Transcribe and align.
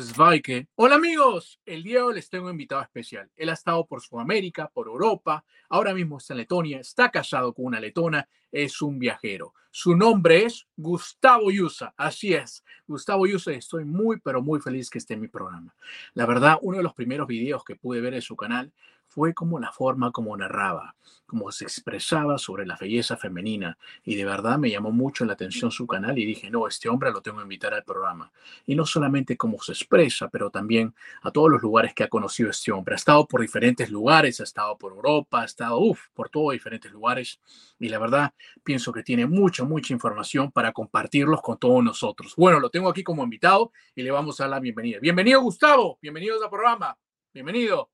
Svike. 0.00 0.66
Hola 0.74 0.96
amigos, 0.96 1.60
el 1.64 1.84
día 1.84 1.98
de 1.98 2.02
hoy 2.02 2.14
les 2.14 2.28
tengo 2.28 2.46
un 2.46 2.50
invitado 2.50 2.82
especial. 2.82 3.30
Él 3.36 3.48
ha 3.48 3.52
estado 3.52 3.86
por 3.86 4.00
Sudamérica, 4.02 4.68
por 4.74 4.88
Europa, 4.88 5.44
ahora 5.68 5.94
mismo 5.94 6.18
está 6.18 6.34
en 6.34 6.38
Letonia, 6.38 6.80
está 6.80 7.12
casado 7.12 7.54
con 7.54 7.66
una 7.66 7.78
letona, 7.78 8.28
es 8.50 8.82
un 8.82 8.98
viajero. 8.98 9.54
Su 9.70 9.94
nombre 9.94 10.46
es 10.46 10.66
Gustavo 10.76 11.48
Yusa, 11.52 11.94
así 11.96 12.34
es, 12.34 12.64
Gustavo 12.88 13.24
Yusa, 13.24 13.52
estoy 13.52 13.84
muy 13.84 14.18
pero 14.18 14.42
muy 14.42 14.60
feliz 14.60 14.90
que 14.90 14.98
esté 14.98 15.14
en 15.14 15.20
mi 15.20 15.28
programa. 15.28 15.72
La 16.14 16.26
verdad, 16.26 16.58
uno 16.62 16.78
de 16.78 16.82
los 16.82 16.94
primeros 16.94 17.28
videos 17.28 17.62
que 17.62 17.76
pude 17.76 18.00
ver 18.00 18.14
en 18.14 18.22
su 18.22 18.34
canal 18.34 18.72
fue 19.08 19.34
como 19.34 19.58
la 19.58 19.70
forma 19.70 20.10
como 20.10 20.36
narraba, 20.36 20.96
como 21.26 21.50
se 21.52 21.64
expresaba 21.64 22.38
sobre 22.38 22.66
la 22.66 22.76
belleza 22.76 23.16
femenina 23.16 23.78
y 24.04 24.14
de 24.16 24.24
verdad 24.24 24.58
me 24.58 24.70
llamó 24.70 24.90
mucho 24.90 25.24
la 25.24 25.34
atención 25.34 25.70
su 25.70 25.86
canal 25.86 26.18
y 26.18 26.24
dije, 26.24 26.50
no, 26.50 26.66
este 26.66 26.88
hombre 26.88 27.10
lo 27.10 27.22
tengo 27.22 27.38
que 27.38 27.44
invitar 27.44 27.74
al 27.74 27.84
programa. 27.84 28.32
Y 28.66 28.74
no 28.74 28.84
solamente 28.86 29.36
cómo 29.36 29.60
se 29.60 29.72
expresa, 29.72 30.28
pero 30.28 30.50
también 30.50 30.94
a 31.22 31.30
todos 31.30 31.50
los 31.50 31.62
lugares 31.62 31.94
que 31.94 32.04
ha 32.04 32.08
conocido 32.08 32.50
este 32.50 32.72
hombre. 32.72 32.94
Ha 32.94 32.96
estado 32.96 33.26
por 33.26 33.40
diferentes 33.40 33.90
lugares, 33.90 34.40
ha 34.40 34.44
estado 34.44 34.76
por 34.76 34.92
Europa, 34.92 35.42
ha 35.42 35.44
estado, 35.44 35.78
uff, 35.78 36.08
por 36.12 36.28
todos 36.28 36.52
diferentes 36.52 36.92
lugares 36.92 37.40
y 37.78 37.88
la 37.88 37.98
verdad 37.98 38.32
pienso 38.62 38.92
que 38.92 39.02
tiene 39.02 39.26
mucha, 39.26 39.64
mucha 39.64 39.92
información 39.92 40.50
para 40.50 40.72
compartirlos 40.72 41.40
con 41.40 41.58
todos 41.58 41.82
nosotros. 41.82 42.34
Bueno, 42.36 42.60
lo 42.60 42.70
tengo 42.70 42.88
aquí 42.88 43.02
como 43.02 43.22
invitado 43.22 43.72
y 43.94 44.02
le 44.02 44.10
vamos 44.10 44.40
a 44.40 44.44
dar 44.44 44.50
la 44.50 44.60
bienvenida. 44.60 44.98
Bienvenido 45.00 45.40
Gustavo, 45.40 45.98
bienvenidos 46.02 46.42
al 46.42 46.50
programa, 46.50 46.96
bienvenido. 47.32 47.93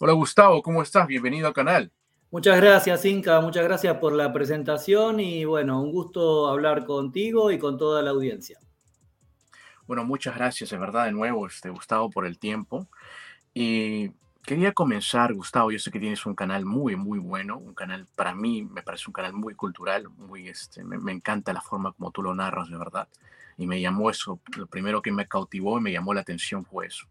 Hola 0.00 0.12
Gustavo, 0.12 0.62
¿cómo 0.62 0.80
estás? 0.80 1.08
Bienvenido 1.08 1.48
al 1.48 1.52
canal. 1.52 1.90
Muchas 2.30 2.60
gracias, 2.60 3.04
Inca. 3.04 3.40
Muchas 3.40 3.64
gracias 3.64 3.96
por 3.96 4.12
la 4.12 4.32
presentación 4.32 5.18
y 5.18 5.44
bueno, 5.44 5.82
un 5.82 5.90
gusto 5.90 6.46
hablar 6.46 6.84
contigo 6.86 7.50
y 7.50 7.58
con 7.58 7.76
toda 7.76 8.00
la 8.00 8.10
audiencia. 8.10 8.60
Bueno, 9.88 10.04
muchas 10.04 10.36
gracias, 10.36 10.70
de 10.70 10.78
verdad, 10.78 11.06
de 11.06 11.10
nuevo, 11.10 11.48
este, 11.48 11.68
Gustavo, 11.70 12.10
por 12.10 12.26
el 12.26 12.38
tiempo. 12.38 12.86
Y 13.52 14.12
quería 14.44 14.72
comenzar, 14.72 15.34
Gustavo, 15.34 15.72
yo 15.72 15.80
sé 15.80 15.90
que 15.90 15.98
tienes 15.98 16.24
un 16.26 16.36
canal 16.36 16.64
muy, 16.64 16.94
muy 16.94 17.18
bueno, 17.18 17.58
un 17.58 17.74
canal, 17.74 18.06
para 18.14 18.36
mí, 18.36 18.62
me 18.62 18.84
parece 18.84 19.04
un 19.08 19.14
canal 19.14 19.32
muy 19.32 19.56
cultural, 19.56 20.08
muy, 20.10 20.46
este, 20.48 20.84
me, 20.84 20.96
me 20.98 21.10
encanta 21.10 21.52
la 21.52 21.60
forma 21.60 21.90
como 21.90 22.12
tú 22.12 22.22
lo 22.22 22.36
narras, 22.36 22.70
de 22.70 22.78
verdad. 22.78 23.08
Y 23.56 23.66
me 23.66 23.80
llamó 23.80 24.10
eso, 24.10 24.38
lo 24.56 24.68
primero 24.68 25.02
que 25.02 25.10
me 25.10 25.26
cautivó 25.26 25.76
y 25.76 25.80
me 25.82 25.90
llamó 25.90 26.14
la 26.14 26.20
atención 26.20 26.64
fue 26.64 26.86
eso. 26.86 27.08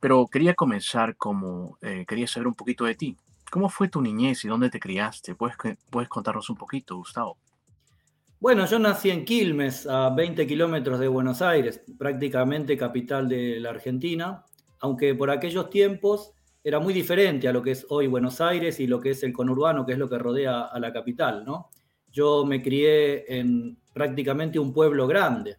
Pero 0.00 0.26
quería 0.26 0.54
comenzar 0.54 1.16
como, 1.16 1.78
eh, 1.80 2.04
quería 2.06 2.26
saber 2.26 2.48
un 2.48 2.54
poquito 2.54 2.84
de 2.84 2.94
ti. 2.94 3.16
¿Cómo 3.50 3.68
fue 3.68 3.88
tu 3.88 4.02
niñez 4.02 4.44
y 4.44 4.48
dónde 4.48 4.70
te 4.70 4.80
criaste? 4.80 5.34
¿Puedes, 5.34 5.56
puedes 5.90 6.08
contarnos 6.08 6.50
un 6.50 6.56
poquito, 6.56 6.96
Gustavo? 6.96 7.38
Bueno, 8.40 8.66
yo 8.66 8.78
nací 8.78 9.10
en 9.10 9.24
Quilmes, 9.24 9.86
a 9.86 10.10
20 10.10 10.46
kilómetros 10.46 10.98
de 11.00 11.08
Buenos 11.08 11.40
Aires, 11.40 11.80
prácticamente 11.96 12.76
capital 12.76 13.26
de 13.26 13.58
la 13.58 13.70
Argentina, 13.70 14.44
aunque 14.80 15.14
por 15.14 15.30
aquellos 15.30 15.70
tiempos 15.70 16.34
era 16.62 16.78
muy 16.78 16.92
diferente 16.92 17.48
a 17.48 17.52
lo 17.52 17.62
que 17.62 17.70
es 17.70 17.86
hoy 17.88 18.06
Buenos 18.06 18.40
Aires 18.40 18.80
y 18.80 18.86
lo 18.86 19.00
que 19.00 19.10
es 19.10 19.22
el 19.22 19.32
conurbano, 19.32 19.86
que 19.86 19.92
es 19.92 19.98
lo 19.98 20.10
que 20.10 20.18
rodea 20.18 20.62
a 20.62 20.78
la 20.78 20.92
capital, 20.92 21.44
¿no? 21.44 21.70
Yo 22.12 22.44
me 22.44 22.60
crié 22.60 23.24
en 23.38 23.78
prácticamente 23.92 24.58
un 24.58 24.72
pueblo 24.72 25.06
grande, 25.06 25.56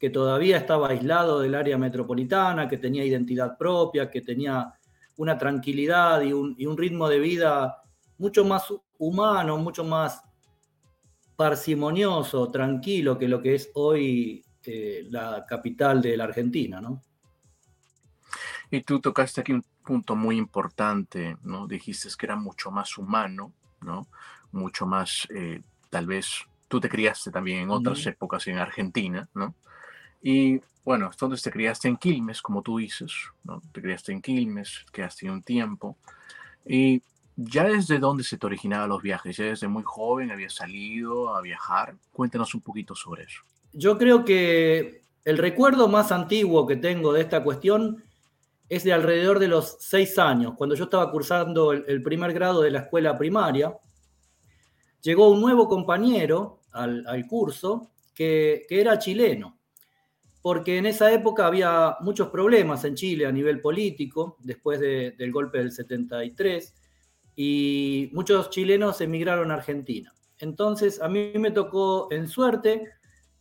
que 0.00 0.08
todavía 0.08 0.56
estaba 0.56 0.88
aislado 0.88 1.40
del 1.40 1.54
área 1.54 1.76
metropolitana, 1.76 2.66
que 2.66 2.78
tenía 2.78 3.04
identidad 3.04 3.58
propia, 3.58 4.10
que 4.10 4.22
tenía 4.22 4.72
una 5.18 5.36
tranquilidad 5.36 6.22
y 6.22 6.32
un, 6.32 6.76
ritmo 6.78 7.06
de 7.06 7.18
vida 7.18 7.82
mucho 8.16 8.42
más 8.42 8.72
humano, 8.98 9.58
mucho 9.58 9.84
más 9.84 10.22
parsimonioso, 11.36 12.50
tranquilo 12.50 13.18
que 13.18 13.28
lo 13.28 13.42
que 13.42 13.56
es 13.56 13.70
hoy 13.74 14.42
eh, 14.64 15.06
la 15.10 15.44
capital 15.46 16.00
de 16.00 16.16
la 16.16 16.24
Argentina, 16.24 16.80
¿no? 16.80 17.02
Y 18.70 18.80
tú 18.80 19.00
tocaste 19.00 19.42
aquí 19.42 19.52
un 19.52 19.64
punto 19.84 20.16
muy 20.16 20.38
importante, 20.38 21.36
¿no? 21.42 21.66
Dijiste 21.66 22.08
que 22.18 22.24
era 22.24 22.36
mucho 22.36 22.70
más 22.70 22.96
humano, 22.96 23.52
¿no? 23.82 24.06
Mucho 24.52 24.86
más, 24.86 25.28
eh, 25.34 25.60
tal 25.90 26.06
vez, 26.06 26.46
tú 26.68 26.80
te 26.80 26.88
criaste 26.88 27.30
también 27.30 27.60
en 27.60 27.70
otras 27.70 28.06
épocas 28.06 28.46
en 28.46 28.56
Argentina, 28.56 29.28
¿no? 29.34 29.54
Y 30.22 30.60
bueno, 30.84 31.08
entonces 31.10 31.42
te 31.42 31.50
criaste 31.50 31.88
en 31.88 31.96
Quilmes, 31.96 32.42
como 32.42 32.62
tú 32.62 32.78
dices, 32.78 33.12
¿no? 33.44 33.62
Te 33.72 33.80
criaste 33.80 34.12
en 34.12 34.20
Quilmes, 34.20 34.84
quedaste 34.92 35.30
un 35.30 35.42
tiempo. 35.42 35.96
Y 36.66 37.02
ya 37.36 37.64
desde 37.64 37.98
dónde 37.98 38.24
se 38.24 38.36
te 38.36 38.46
originaban 38.46 38.88
los 38.88 39.02
viajes, 39.02 39.36
ya 39.36 39.44
desde 39.44 39.68
muy 39.68 39.82
joven 39.84 40.30
había 40.30 40.50
salido 40.50 41.34
a 41.34 41.40
viajar. 41.40 41.94
Cuéntanos 42.12 42.54
un 42.54 42.60
poquito 42.60 42.94
sobre 42.94 43.24
eso. 43.24 43.42
Yo 43.72 43.96
creo 43.98 44.24
que 44.24 45.04
el 45.24 45.38
recuerdo 45.38 45.88
más 45.88 46.12
antiguo 46.12 46.66
que 46.66 46.76
tengo 46.76 47.12
de 47.12 47.22
esta 47.22 47.42
cuestión 47.42 48.02
es 48.68 48.84
de 48.84 48.92
alrededor 48.92 49.38
de 49.38 49.48
los 49.48 49.76
seis 49.80 50.18
años, 50.18 50.54
cuando 50.56 50.74
yo 50.74 50.84
estaba 50.84 51.10
cursando 51.10 51.72
el, 51.72 52.02
primer 52.02 52.32
grado 52.32 52.62
de 52.62 52.70
la 52.70 52.80
escuela 52.80 53.18
primaria. 53.18 53.76
Llegó 55.02 55.28
un 55.30 55.40
nuevo 55.40 55.68
compañero 55.68 56.60
al, 56.72 57.26
curso 57.26 57.90
que, 58.14 58.64
que 58.68 58.80
era 58.80 58.98
chileno 58.98 59.59
porque 60.42 60.78
en 60.78 60.86
esa 60.86 61.12
época 61.12 61.46
había 61.46 61.96
muchos 62.00 62.28
problemas 62.28 62.84
en 62.84 62.94
Chile 62.94 63.26
a 63.26 63.32
nivel 63.32 63.60
político, 63.60 64.36
después 64.40 64.80
del 64.80 65.32
golpe 65.32 65.58
del 65.58 65.70
73, 65.70 66.74
y 67.36 68.10
muchos 68.12 68.50
chilenos 68.50 69.00
emigraron 69.00 69.50
a 69.50 69.54
Argentina. 69.54 70.12
Entonces 70.38 71.00
a 71.02 71.08
mí 71.08 71.32
me 71.34 71.50
tocó 71.50 72.08
en 72.10 72.26
suerte 72.28 72.88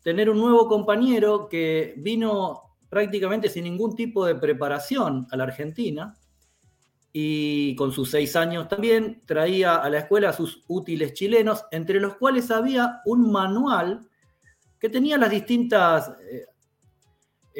tener 0.01 0.29
un 0.29 0.39
nuevo 0.39 0.67
compañero 0.67 1.47
que 1.47 1.93
vino 1.97 2.75
prácticamente 2.89 3.49
sin 3.49 3.63
ningún 3.63 3.95
tipo 3.95 4.25
de 4.25 4.35
preparación 4.35 5.27
a 5.31 5.37
la 5.37 5.45
Argentina 5.45 6.17
y 7.11 7.75
con 7.75 7.91
sus 7.91 8.11
seis 8.11 8.35
años 8.35 8.67
también 8.67 9.23
traía 9.25 9.75
a 9.75 9.89
la 9.89 9.99
escuela 9.99 10.33
sus 10.33 10.63
útiles 10.67 11.13
chilenos, 11.13 11.65
entre 11.71 11.99
los 11.99 12.15
cuales 12.15 12.51
había 12.51 13.01
un 13.05 13.31
manual 13.31 14.07
que 14.79 14.89
tenía 14.89 15.17
las 15.17 15.31
distintas 15.31 16.11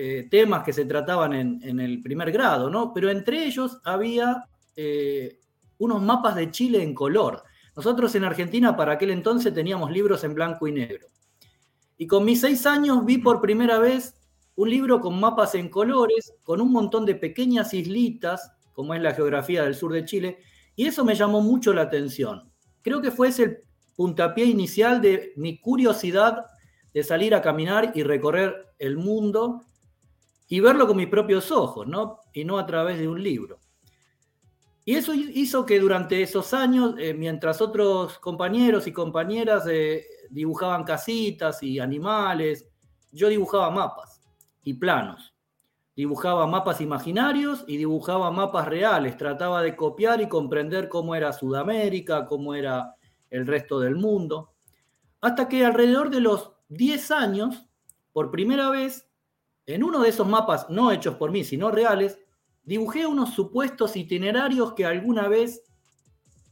eh, 0.01 0.27
temas 0.31 0.63
que 0.63 0.71
se 0.71 0.85
trataban 0.85 1.33
en, 1.33 1.79
el 1.81 2.01
primer 2.01 2.31
grado, 2.31 2.69
¿no? 2.69 2.93
Pero 2.93 3.09
entre 3.09 3.45
ellos 3.45 3.81
había 3.83 4.45
eh, 4.73 5.39
unos 5.77 6.01
mapas 6.01 6.37
de 6.37 6.49
Chile 6.51 6.81
en 6.81 6.93
color. 6.93 7.43
Nosotros 7.75 8.15
en 8.15 8.23
Argentina 8.23 8.77
para 8.77 8.93
aquel 8.93 9.09
entonces 9.09 9.53
teníamos 9.53 9.91
libros 9.91 10.23
en 10.23 10.33
blanco 10.33 10.69
y 10.69 10.71
negro. 10.71 11.07
Y 11.97 12.07
con 12.07 12.23
mis 12.23 12.39
seis 12.39 12.65
años 12.65 13.03
vi 13.03 13.17
por 13.17 13.41
primera 13.41 13.77
vez 13.77 14.15
un 14.55 14.69
libro 14.69 15.01
con 15.01 15.19
mapas 15.19 15.55
en 15.55 15.67
colores, 15.67 16.33
con 16.43 16.61
un 16.61 16.71
montón 16.71 17.05
de 17.05 17.15
pequeñas 17.15 17.73
islitas, 17.73 18.53
como 18.71 18.93
es 18.93 19.01
la 19.01 19.13
geografía 19.13 19.63
del 19.63 19.75
sur 19.75 19.91
de 19.91 20.05
Chile, 20.05 20.39
y 20.77 20.85
eso 20.85 21.03
me 21.03 21.15
llamó 21.15 21.41
mucho 21.41 21.73
la 21.73 21.81
atención. 21.81 22.49
Creo 22.81 23.01
que 23.01 23.11
fue 23.11 23.27
ese 23.27 23.43
el 23.43 23.57
puntapié 23.97 24.45
inicial 24.45 25.01
de 25.01 25.33
mi 25.35 25.59
curiosidad 25.59 26.45
de 26.93 27.03
salir 27.03 27.35
a 27.35 27.41
caminar 27.41 27.91
y 27.95 28.03
recorrer 28.03 28.55
el 28.77 28.95
mundo 28.95 29.65
y 30.49 30.59
verlo 30.59 30.87
con 30.87 30.97
mis 30.97 31.07
propios 31.07 31.51
ojos, 31.51 31.87
¿no? 31.87 32.19
Y 32.33 32.43
no 32.43 32.57
a 32.57 32.65
través 32.65 32.97
de 32.97 33.07
un 33.07 33.21
libro. 33.21 33.59
Y 34.83 34.95
eso 34.95 35.13
hizo 35.13 35.65
que 35.67 35.79
durante 35.79 36.23
esos 36.23 36.53
años, 36.55 36.95
eh, 36.97 37.13
mientras 37.13 37.61
otros 37.61 38.17
compañeros 38.17 38.87
y 38.87 38.91
compañeras 38.91 39.67
eh, 39.69 40.03
dibujaban 40.31 40.83
casitas 40.83 41.61
y 41.61 41.79
animales, 41.79 42.67
yo 43.11 43.29
dibujaba 43.29 43.69
mapas 43.69 44.19
y 44.63 44.73
planos. 44.73 45.35
Dibujaba 45.95 46.47
mapas 46.47 46.81
imaginarios 46.81 47.63
y 47.67 47.77
dibujaba 47.77 48.31
mapas 48.31 48.67
reales. 48.67 49.17
Trataba 49.17 49.61
de 49.61 49.75
copiar 49.75 50.21
y 50.21 50.27
comprender 50.27 50.89
cómo 50.89 51.13
era 51.13 51.33
Sudamérica, 51.33 52.25
cómo 52.25 52.55
era 52.55 52.95
el 53.29 53.45
resto 53.45 53.79
del 53.79 53.95
mundo. 53.95 54.53
Hasta 55.21 55.47
que 55.47 55.65
alrededor 55.65 56.09
de 56.09 56.21
los 56.21 56.53
10 56.69 57.11
años, 57.11 57.67
por 58.13 58.31
primera 58.31 58.69
vez, 58.69 59.08
en 59.73 59.83
uno 59.83 60.01
de 60.01 60.09
esos 60.09 60.27
mapas, 60.27 60.69
no 60.69 60.91
hechos 60.91 61.15
por 61.15 61.31
mí, 61.31 61.43
sino 61.43 61.69
reales, 61.69 62.17
dibujé 62.63 63.05
unos 63.05 63.33
supuestos 63.33 63.95
itinerarios 63.95 64.73
que 64.73 64.85
alguna 64.85 65.27
vez 65.27 65.63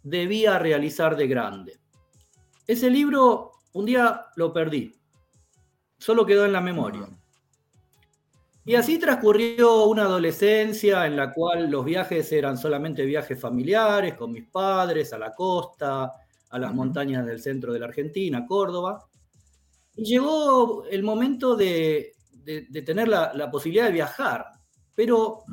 debía 0.03 0.59
realizar 0.59 1.15
de 1.15 1.27
grande. 1.27 1.79
Ese 2.67 2.89
libro 2.89 3.53
un 3.73 3.85
día 3.85 4.25
lo 4.35 4.53
perdí, 4.53 4.93
solo 5.97 6.25
quedó 6.25 6.45
en 6.45 6.53
la 6.53 6.61
memoria. 6.61 7.07
Y 8.65 8.75
así 8.75 8.99
transcurrió 8.99 9.85
una 9.85 10.03
adolescencia 10.03 11.05
en 11.05 11.15
la 11.15 11.33
cual 11.33 11.71
los 11.71 11.85
viajes 11.85 12.31
eran 12.33 12.57
solamente 12.57 13.05
viajes 13.05 13.39
familiares, 13.39 14.13
con 14.15 14.31
mis 14.31 14.45
padres, 14.47 15.13
a 15.13 15.17
la 15.17 15.33
costa, 15.33 16.11
a 16.49 16.59
las 16.59 16.73
montañas 16.73 17.25
del 17.25 17.41
centro 17.41 17.71
de 17.71 17.79
la 17.79 17.85
Argentina, 17.85 18.45
Córdoba. 18.45 19.07
Y 19.95 20.03
llegó 20.03 20.83
el 20.85 21.01
momento 21.01 21.55
de, 21.55 22.16
tener 22.85 23.07
la, 23.07 23.51
posibilidad 23.51 23.85
de 23.85 23.91
viajar, 23.91 24.53
pero 24.95 25.43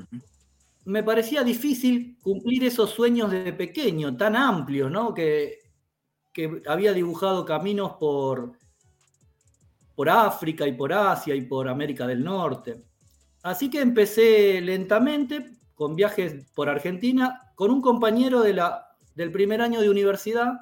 me 0.85 1.02
parecía 1.02 1.43
difícil 1.43 2.19
cumplir 2.23 2.64
esos 2.64 2.91
sueños 2.91 3.31
de 3.31 3.52
pequeño, 3.52 4.17
tan 4.17 4.37
amplios, 4.37 4.91
¿no? 4.91 5.12
Que, 5.14 5.58
que 6.32 6.62
había 6.67 6.93
dibujado 6.93 7.44
caminos 7.44 7.93
por, 7.99 8.52
por 9.94 10.08
África 10.08 10.67
y 10.67 10.73
por 10.73 10.93
Asia 10.93 11.35
y 11.35 11.43
por 11.43 11.69
América 11.69 12.06
del 12.06 12.23
Norte. 12.23 12.85
Así 13.43 13.70
que 13.70 13.81
empecé 13.81 14.61
lentamente 14.61 15.58
con 15.75 15.94
viajes 15.94 16.46
por 16.55 16.69
Argentina 16.69 17.52
con 17.55 17.70
un 17.70 17.81
compañero 17.81 18.41
de 18.41 18.55
la, 18.55 18.96
del 19.14 19.31
primer 19.31 19.61
año 19.61 19.81
de 19.81 19.91
universidad 19.91 20.52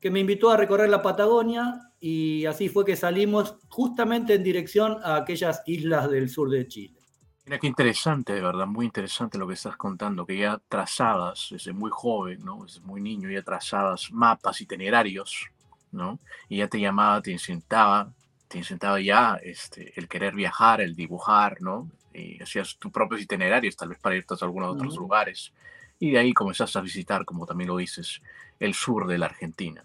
que 0.00 0.10
me 0.10 0.20
invitó 0.20 0.50
a 0.50 0.56
recorrer 0.56 0.90
la 0.90 1.02
Patagonia 1.02 1.92
y 2.06 2.44
así 2.44 2.68
fue 2.68 2.84
que 2.84 2.96
salimos 2.96 3.56
justamente 3.70 4.34
en 4.34 4.42
dirección 4.42 4.98
a 5.02 5.16
aquellas 5.16 5.62
islas 5.64 6.10
del 6.10 6.28
sur 6.28 6.50
de 6.50 6.68
Chile. 6.68 7.00
Mira 7.46 7.58
qué 7.58 7.66
interesante, 7.66 8.34
de 8.34 8.42
verdad, 8.42 8.66
muy 8.66 8.84
interesante 8.84 9.38
lo 9.38 9.48
que 9.48 9.54
estás 9.54 9.78
contando, 9.78 10.26
que 10.26 10.36
ya 10.36 10.60
trazabas 10.68 11.48
desde 11.50 11.72
muy 11.72 11.90
joven, 11.90 12.44
¿no? 12.44 12.64
Desde 12.64 12.80
muy 12.80 13.00
niño 13.00 13.30
ya 13.30 13.40
trazabas 13.40 14.12
mapas, 14.12 14.60
itinerarios, 14.60 15.46
¿no? 15.92 16.18
Y 16.50 16.58
ya 16.58 16.68
te 16.68 16.78
llamaba, 16.78 17.22
te 17.22 17.30
incitaba, 17.30 18.12
te 18.48 18.58
incitaba 18.58 19.00
ya 19.00 19.40
este, 19.42 19.98
el 19.98 20.06
querer 20.06 20.34
viajar, 20.34 20.82
el 20.82 20.94
dibujar, 20.94 21.56
¿no? 21.62 21.88
y 22.12 22.40
hacías 22.40 22.76
tus 22.78 22.92
propios 22.92 23.22
itinerarios, 23.22 23.76
tal 23.76 23.88
vez 23.88 23.98
para 23.98 24.14
irte 24.14 24.34
a 24.34 24.44
algunos 24.44 24.74
otros 24.74 24.94
lugares. 24.96 25.54
Y 25.98 26.10
de 26.10 26.18
ahí 26.18 26.34
comenzaste 26.34 26.78
a 26.78 26.82
visitar, 26.82 27.24
como 27.24 27.46
también 27.46 27.68
lo 27.68 27.78
dices, 27.78 28.20
el 28.60 28.74
sur 28.74 29.06
de 29.06 29.16
la 29.16 29.24
Argentina. 29.24 29.82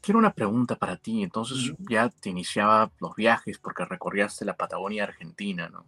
Quiero 0.00 0.18
una 0.18 0.32
pregunta 0.32 0.76
para 0.76 0.96
ti. 0.96 1.22
Entonces 1.22 1.72
ya 1.88 2.08
te 2.08 2.30
iniciaba 2.30 2.90
los 3.00 3.14
viajes 3.14 3.58
porque 3.58 3.84
recorriaste 3.84 4.44
la 4.44 4.56
Patagonia 4.56 5.04
Argentina, 5.04 5.68
¿no? 5.68 5.86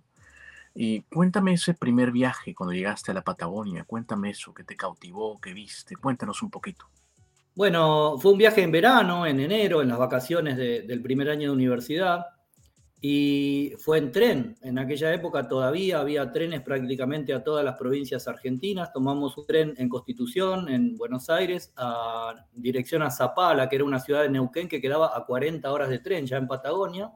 Y 0.74 1.02
cuéntame 1.02 1.54
ese 1.54 1.74
primer 1.74 2.12
viaje 2.12 2.54
cuando 2.54 2.72
llegaste 2.72 3.10
a 3.10 3.14
la 3.14 3.22
Patagonia. 3.22 3.84
Cuéntame 3.84 4.30
eso, 4.30 4.54
que 4.54 4.64
te 4.64 4.76
cautivó, 4.76 5.40
que 5.40 5.52
viste. 5.52 5.96
Cuéntanos 5.96 6.42
un 6.42 6.50
poquito. 6.50 6.86
Bueno, 7.54 8.16
fue 8.18 8.32
un 8.32 8.38
viaje 8.38 8.62
en 8.62 8.70
verano, 8.70 9.26
en 9.26 9.40
enero, 9.40 9.82
en 9.82 9.88
las 9.88 9.98
vacaciones 9.98 10.56
del 10.56 11.02
primer 11.02 11.28
año 11.28 11.48
de 11.48 11.56
universidad 11.56 12.26
y 13.02 13.72
fue 13.78 13.98
en 13.98 14.12
tren. 14.12 14.56
En 14.60 14.78
aquella 14.78 15.14
época 15.14 15.48
todavía 15.48 16.00
había 16.00 16.30
trenes 16.32 16.60
prácticamente 16.60 17.32
a 17.32 17.42
todas 17.42 17.64
las 17.64 17.78
provincias 17.78 18.28
argentinas. 18.28 18.92
Tomamos 18.92 19.38
un 19.38 19.46
tren 19.46 19.74
en 19.78 19.88
Constitución, 19.88 20.68
en 20.68 20.98
Buenos 20.98 21.30
Aires, 21.30 21.72
a 21.76 22.34
dirección 22.52 23.02
a 23.02 23.10
Zapala, 23.10 23.68
que 23.68 23.76
era 23.76 23.86
una 23.86 24.00
ciudad 24.00 24.22
de 24.22 24.28
Neuquén 24.28 24.68
que 24.68 24.82
quedaba 24.82 25.16
a 25.16 25.24
40 25.24 25.72
horas 25.72 25.88
de 25.88 26.00
tren, 26.00 26.26
ya 26.26 26.36
en 26.36 26.46
Patagonia. 26.46 27.10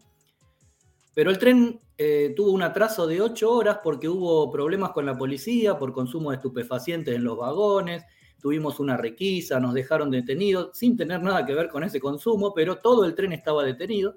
Pero 1.13 1.31
el 1.31 1.39
tren 1.39 1.79
eh, 1.99 2.33
tuvo 2.35 2.53
un 2.53 2.63
atraso 2.63 3.07
de 3.07 3.21
8 3.21 3.51
horas 3.51 3.81
porque 3.85 4.09
hubo 4.09 4.51
problemas 4.51 4.93
con 4.93 5.05
la 5.05 5.17
policía 5.17 5.79
por 5.79 5.93
consumo 5.93 6.31
de 6.31 6.37
estupefacientes 6.37 7.15
en 7.15 7.25
los 7.25 7.37
vagones. 7.37 8.05
Tuvimos 8.41 8.81
una 8.81 8.97
requisa, 8.97 9.61
nos 9.61 9.75
dejaron 9.75 10.11
detenidos 10.11 10.71
sin 10.73 10.97
tener 10.97 11.23
nada 11.23 11.45
que 11.45 11.55
ver 11.55 11.69
con 11.69 11.85
ese 11.85 12.01
consumo, 12.01 12.55
pero 12.55 12.79
todo 12.79 13.05
el 13.05 13.15
tren 13.15 13.33
estaba 13.35 13.65
detenido. 13.65 14.17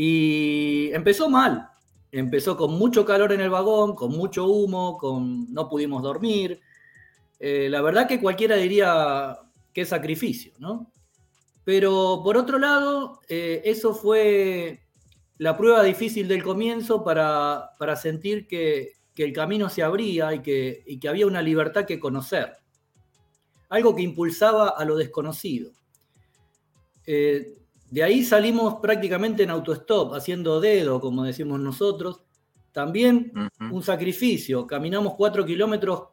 Y 0.00 0.92
empezó 0.92 1.28
mal. 1.28 1.70
Empezó 2.12 2.56
con 2.56 2.78
mucho 2.78 3.04
calor 3.04 3.32
en 3.32 3.40
el 3.40 3.50
vagón, 3.50 3.96
con 3.96 4.12
mucho 4.12 4.46
humo, 4.46 4.96
con 4.96 5.52
no 5.52 5.68
pudimos 5.68 6.04
dormir. 6.04 6.60
Eh, 7.40 7.66
la 7.68 7.82
verdad 7.82 8.06
que 8.06 8.20
cualquiera 8.20 8.54
diría 8.54 9.36
que 9.72 9.84
sacrificio, 9.84 10.52
¿no? 10.60 10.92
Pero 11.64 12.20
por 12.22 12.36
otro 12.36 12.60
lado, 12.60 13.22
eh, 13.28 13.60
eso 13.64 13.92
fue 13.92 14.86
la 15.38 15.56
prueba 15.56 15.82
difícil 15.82 16.28
del 16.28 16.44
comienzo 16.44 17.02
para, 17.02 17.74
sentir 18.00 18.46
que, 18.46 18.92
el 19.16 19.32
camino 19.32 19.68
se 19.68 19.82
abría 19.82 20.32
y 20.32 20.42
que, 20.42 20.84
que 21.00 21.08
había 21.08 21.26
una 21.26 21.42
libertad 21.42 21.86
que 21.86 21.98
conocer. 21.98 22.52
Algo 23.68 23.96
que 23.96 24.02
impulsaba 24.02 24.68
a 24.68 24.84
lo 24.84 24.94
desconocido. 24.94 25.72
Eh, 27.04 27.57
de 27.90 28.02
ahí 28.02 28.22
salimos 28.22 28.76
prácticamente 28.80 29.42
en 29.42 29.50
autostop, 29.50 30.14
haciendo 30.14 30.60
dedo, 30.60 31.00
como 31.00 31.24
decimos 31.24 31.58
nosotros. 31.58 32.22
También 32.72 33.32
un 33.72 33.82
sacrificio. 33.82 34.66
Caminamos 34.66 35.14
cuatro 35.14 35.44
kilómetros 35.44 36.08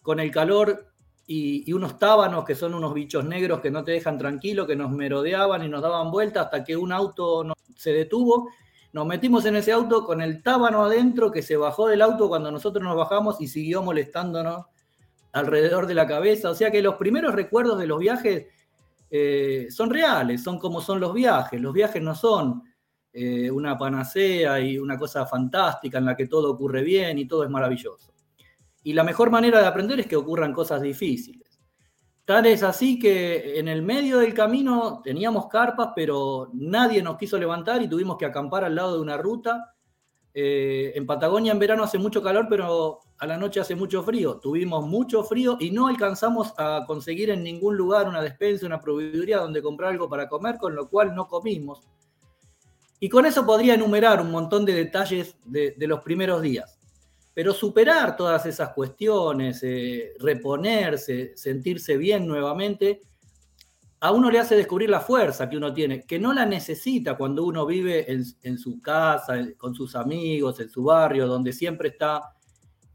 con 0.00 0.20
el 0.20 0.30
calor 0.30 0.86
y, 1.26 1.70
unos 1.72 1.98
tábanos 1.98 2.44
que 2.44 2.54
son 2.54 2.74
unos 2.74 2.94
bichos 2.94 3.24
negros 3.24 3.60
que 3.60 3.70
no 3.70 3.84
te 3.84 3.92
dejan 3.92 4.18
tranquilo, 4.18 4.66
que 4.66 4.74
nos 4.74 4.90
merodeaban 4.90 5.62
y 5.62 5.68
nos 5.68 5.82
daban 5.82 6.10
vueltas 6.10 6.46
hasta 6.46 6.64
que 6.64 6.76
un 6.76 6.92
auto 6.92 7.44
se 7.76 7.92
detuvo. 7.92 8.48
Nos 8.92 9.06
metimos 9.06 9.44
en 9.44 9.56
ese 9.56 9.72
auto 9.72 10.04
con 10.04 10.22
el 10.22 10.42
tábano 10.42 10.84
adentro 10.84 11.30
que 11.30 11.42
se 11.42 11.56
bajó 11.56 11.88
del 11.88 12.02
auto 12.02 12.28
cuando 12.28 12.50
nosotros 12.50 12.82
nos 12.82 12.96
bajamos 12.96 13.40
y 13.40 13.48
siguió 13.48 13.82
molestándonos 13.82 14.66
alrededor 15.32 15.86
de 15.86 15.94
la 15.94 16.06
cabeza. 16.06 16.50
O 16.50 16.54
sea 16.54 16.70
que 16.70 16.82
los 16.82 16.96
primeros 16.96 17.34
recuerdos 17.34 17.78
de 17.78 17.86
los 17.86 17.98
viajes 17.98 18.46
eh, 19.14 19.66
son 19.68 19.90
reales, 19.90 20.42
son 20.42 20.58
como 20.58 20.80
son 20.80 20.98
los 20.98 21.12
viajes. 21.12 21.60
Los 21.60 21.74
viajes 21.74 22.02
no 22.02 22.14
son 22.14 22.62
eh, 23.12 23.50
una 23.50 23.76
panacea 23.76 24.58
y 24.58 24.78
una 24.78 24.98
cosa 24.98 25.26
fantástica 25.26 25.98
en 25.98 26.06
la 26.06 26.16
que 26.16 26.26
todo 26.26 26.50
ocurre 26.50 26.82
bien 26.82 27.18
y 27.18 27.26
todo 27.26 27.44
es 27.44 27.50
maravilloso. 27.50 28.14
Y 28.82 28.94
la 28.94 29.04
mejor 29.04 29.28
manera 29.28 29.60
de 29.60 29.66
aprender 29.66 30.00
es 30.00 30.06
que 30.06 30.16
ocurran 30.16 30.54
cosas 30.54 30.80
difíciles. 30.80 31.60
Tal 32.24 32.46
es 32.46 32.62
así 32.62 32.98
que 32.98 33.58
en 33.58 33.68
el 33.68 33.82
medio 33.82 34.18
del 34.18 34.32
camino 34.32 35.02
teníamos 35.04 35.46
carpas, 35.48 35.90
pero 35.94 36.48
nadie 36.54 37.02
nos 37.02 37.18
quiso 37.18 37.36
levantar 37.36 37.82
y 37.82 37.88
tuvimos 37.88 38.16
que 38.16 38.24
acampar 38.24 38.64
al 38.64 38.74
lado 38.74 38.94
de 38.94 39.02
una 39.02 39.18
ruta. 39.18 39.71
Eh, 40.34 40.92
en 40.94 41.06
Patagonia 41.06 41.52
en 41.52 41.58
verano 41.58 41.84
hace 41.84 41.98
mucho 41.98 42.22
calor, 42.22 42.46
pero 42.48 43.00
a 43.18 43.26
la 43.26 43.36
noche 43.36 43.60
hace 43.60 43.74
mucho 43.74 44.02
frío. 44.02 44.38
Tuvimos 44.38 44.86
mucho 44.86 45.22
frío 45.24 45.56
y 45.60 45.70
no 45.70 45.88
alcanzamos 45.88 46.54
a 46.56 46.84
conseguir 46.86 47.30
en 47.30 47.42
ningún 47.42 47.76
lugar 47.76 48.08
una 48.08 48.22
despensa, 48.22 48.66
una 48.66 48.80
proveeduría 48.80 49.38
donde 49.38 49.62
comprar 49.62 49.90
algo 49.90 50.08
para 50.08 50.28
comer, 50.28 50.56
con 50.56 50.74
lo 50.74 50.88
cual 50.88 51.14
no 51.14 51.28
comimos. 51.28 51.82
Y 52.98 53.08
con 53.08 53.26
eso 53.26 53.44
podría 53.44 53.74
enumerar 53.74 54.20
un 54.20 54.30
montón 54.30 54.64
de 54.64 54.74
detalles 54.74 55.36
de, 55.44 55.74
los 55.78 56.00
primeros 56.00 56.40
días. 56.40 56.78
Pero 57.34 57.52
superar 57.52 58.16
todas 58.16 58.46
esas 58.46 58.70
cuestiones, 58.70 59.60
eh, 59.62 60.12
reponerse, 60.18 61.32
sentirse 61.36 61.96
bien 61.96 62.26
nuevamente, 62.26 63.00
a 64.02 64.10
uno 64.10 64.32
le 64.32 64.40
hace 64.40 64.56
descubrir 64.56 64.90
la 64.90 64.98
fuerza 64.98 65.48
que 65.48 65.56
uno 65.56 65.72
tiene, 65.72 66.02
que 66.02 66.18
no 66.18 66.32
la 66.32 66.44
necesita 66.44 67.16
cuando 67.16 67.44
uno 67.44 67.64
vive 67.64 68.04
en, 68.10 68.58
su 68.58 68.82
casa, 68.82 69.34
con 69.56 69.76
sus 69.76 69.94
amigos, 69.94 70.58
en 70.58 70.68
su 70.68 70.82
barrio, 70.82 71.28
donde 71.28 71.52
siempre 71.52 71.90
está 71.90 72.34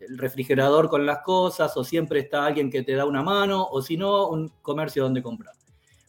el 0.01 0.17
refrigerador 0.17 0.89
con 0.89 1.05
las 1.05 1.19
cosas, 1.19 1.77
o 1.77 1.85
siempre 1.85 2.19
está 2.19 2.45
alguien 2.45 2.69
que 2.69 2.83
te 2.83 2.91
da 2.91 3.05
una 3.05 3.23
mano, 3.23 3.65
o 3.71 3.81
si 3.81 3.95
no, 3.95 4.27
un 4.27 4.49
comercio 4.61 5.03
donde 5.03 5.23
comprar. 5.23 5.55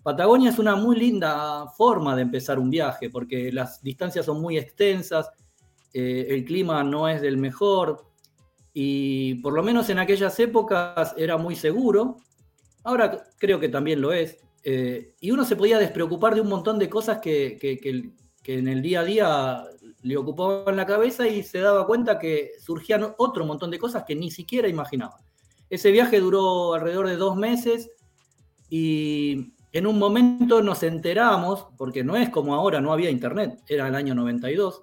Patagonia 0.02 0.50
es 0.50 0.58
una 0.58 0.74
muy 0.74 0.96
linda 0.96 1.68
forma 1.76 2.16
de 2.16 2.22
empezar 2.22 2.58
un 2.58 2.68
viaje, 2.68 3.08
porque 3.08 3.52
las 3.52 3.80
distancias 3.80 4.26
son 4.26 4.40
muy 4.42 4.58
extensas, 4.58 5.30
eh, 5.92 6.26
el 6.28 6.44
clima 6.44 6.82
no 6.82 7.08
es 7.08 7.22
del 7.22 7.36
mejor, 7.36 8.04
y 8.74 9.36
por 9.36 9.52
lo 9.52 9.62
menos 9.62 9.90
en 9.90 10.00
aquellas 10.00 10.40
épocas 10.40 11.14
era 11.16 11.36
muy 11.36 11.54
seguro. 11.54 12.16
Ahora 12.82 13.28
creo 13.38 13.60
que 13.60 13.68
también 13.68 14.00
lo 14.00 14.12
es. 14.12 14.38
Eh, 14.70 15.14
y 15.20 15.30
uno 15.30 15.46
se 15.46 15.56
podía 15.56 15.78
despreocupar 15.78 16.34
de 16.34 16.42
un 16.42 16.48
montón 16.48 16.78
de 16.78 16.90
cosas 16.90 17.20
que, 17.22 17.56
que 17.58 18.54
en 18.54 18.68
el 18.68 18.82
día 18.82 19.00
a 19.00 19.04
día 19.04 19.64
le 20.02 20.16
ocupaba 20.18 20.64
en 20.70 20.76
la 20.76 20.84
cabeza 20.84 21.26
y 21.26 21.42
se 21.42 21.60
daba 21.60 21.86
cuenta 21.86 22.18
que 22.18 22.50
surgían 22.60 23.14
otro 23.16 23.46
montón 23.46 23.70
de 23.70 23.78
cosas 23.78 24.04
que 24.06 24.14
ni 24.14 24.30
siquiera 24.30 24.68
imaginaba. 24.68 25.20
Ese 25.70 25.90
viaje 25.90 26.20
duró 26.20 26.74
alrededor 26.74 27.08
de 27.08 27.16
dos 27.16 27.34
meses 27.34 27.92
y 28.68 29.54
en 29.72 29.86
un 29.86 29.98
momento 29.98 30.60
nos 30.60 30.82
enteramos, 30.82 31.64
porque 31.78 32.04
no 32.04 32.14
es 32.14 32.28
como 32.28 32.54
ahora, 32.54 32.82
no 32.82 32.92
había 32.92 33.08
internet, 33.08 33.62
era 33.68 33.88
el 33.88 33.94
año 33.94 34.14
92, 34.14 34.82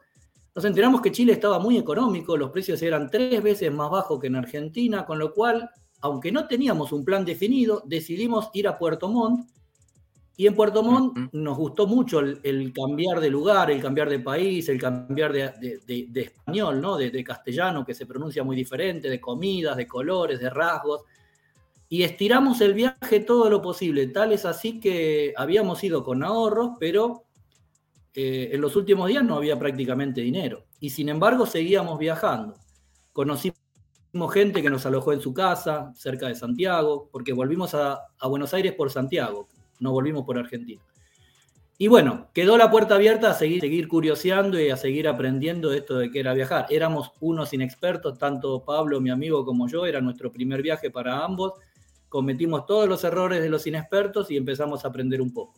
nos 0.56 0.65
enteramos 0.65 1.01
que 1.01 1.12
Chile 1.12 1.34
estaba 1.34 1.60
muy 1.60 1.77
económico, 1.77 2.36
los 2.36 2.50
precios 2.50 2.82
eran 2.82 3.12
tres 3.12 3.44
veces 3.44 3.72
más 3.72 3.92
bajos 3.92 4.20
que 4.20 4.25
en 4.25 4.38
Argentina, 4.38 5.06
con 5.06 5.20
lo 5.20 5.32
cual, 5.32 5.70
aunque 6.01 6.32
no 6.32 6.48
teníamos 6.48 6.92
un 6.92 7.06
plan 7.06 7.24
definido, 7.24 7.84
decidimos 7.86 8.50
ir 8.54 8.68
a 8.68 8.80
Puerto 8.80 9.10
Montt 9.10 9.54
y 10.38 10.48
en 10.48 10.56
Puerto 10.56 10.84
Montt 10.84 11.34
nos 11.34 11.58
gustó 11.58 11.88
mucho 11.88 12.20
el, 12.20 12.74
cambiar 12.74 13.20
de 13.20 13.30
lugar, 13.30 13.72
el 13.72 13.82
cambiar 13.82 14.10
de 14.10 14.20
país, 14.20 14.68
el 14.68 14.80
cambiar 14.80 15.32
de, 15.32 16.10
español, 16.13 16.82
¿no? 16.82 16.98
De, 16.98 17.24
castellano, 17.24 17.86
que 17.86 17.94
se 17.94 18.06
pronuncia 18.06 18.44
muy 18.44 18.56
diferente, 18.56 19.10
de 19.10 19.22
comidas, 19.22 19.77
de 19.77 19.88
colores, 19.88 20.39
de 20.39 20.50
rasgos. 20.50 21.04
Y 21.88 22.04
estiramos 22.04 22.60
el 22.62 22.74
viaje 22.74 23.22
todo 23.22 23.50
lo 23.50 23.62
posible. 23.62 24.08
Tal 24.08 24.34
es 24.34 24.46
así 24.46 24.80
que 24.80 25.34
habíamos 25.38 25.84
ido 25.84 26.04
con 26.04 26.24
ahorros, 26.24 26.72
pero 26.80 27.24
eh, 28.13 28.50
en 28.51 28.60
los 28.60 28.75
últimos 28.75 29.08
días 29.08 29.24
no 29.24 29.36
había 29.36 29.58
prácticamente 29.58 30.22
dinero. 30.22 30.65
Y 30.80 30.89
sin 30.89 31.10
embargo 31.10 31.46
seguíamos 31.46 31.98
viajando. 31.98 32.56
Conocimos 33.13 33.58
gente 34.32 34.62
que 34.62 34.70
nos 34.70 34.86
alojó 34.86 35.13
en 35.13 35.22
su 35.22 35.34
casa, 35.34 35.92
cerca 35.96 36.27
de 36.27 36.36
Santiago, 36.36 37.10
porque 37.12 37.34
volvimos 37.34 37.74
a, 37.75 38.01
Buenos 38.27 38.54
Aires 38.54 38.74
por 38.74 38.89
Santiago, 38.89 39.50
no 39.79 39.91
volvimos 39.91 40.25
por 40.25 40.38
Argentina. 40.38 40.82
Y 41.77 41.88
bueno, 41.88 42.29
quedó 42.34 42.58
la 42.58 42.72
puerta 42.72 42.96
abierta 42.96 43.32
a 43.32 43.34
seguir, 43.34 43.60
seguir 43.60 43.89
curioseando 43.89 44.60
y 44.60 44.70
a 44.70 44.77
seguir 44.77 45.10
aprendiendo 45.10 45.74
esto 45.74 45.98
de 45.98 46.10
que 46.10 46.22
era 46.22 46.34
viajar. 46.34 46.67
Éramos 46.70 47.12
unos 47.20 47.51
inexpertos, 47.51 48.17
tanto 48.17 48.63
Pablo, 48.63 49.01
mi 49.01 49.10
amigo, 49.10 49.44
como 49.44 49.67
yo, 49.67 49.86
era 49.86 50.00
nuestro 50.00 50.32
primer 50.32 50.62
viaje 50.62 50.89
para 50.89 51.25
ambos. 51.25 51.53
Cometimos 52.08 52.65
todos 52.65 52.88
los 52.88 53.03
errores 53.03 53.41
de 53.41 53.50
los 53.50 53.67
inexpertos 53.67 54.32
y 54.32 54.38
empezamos 54.38 54.86
a 54.86 54.88
aprender 54.88 55.22
un 55.22 55.34
poco. 55.34 55.53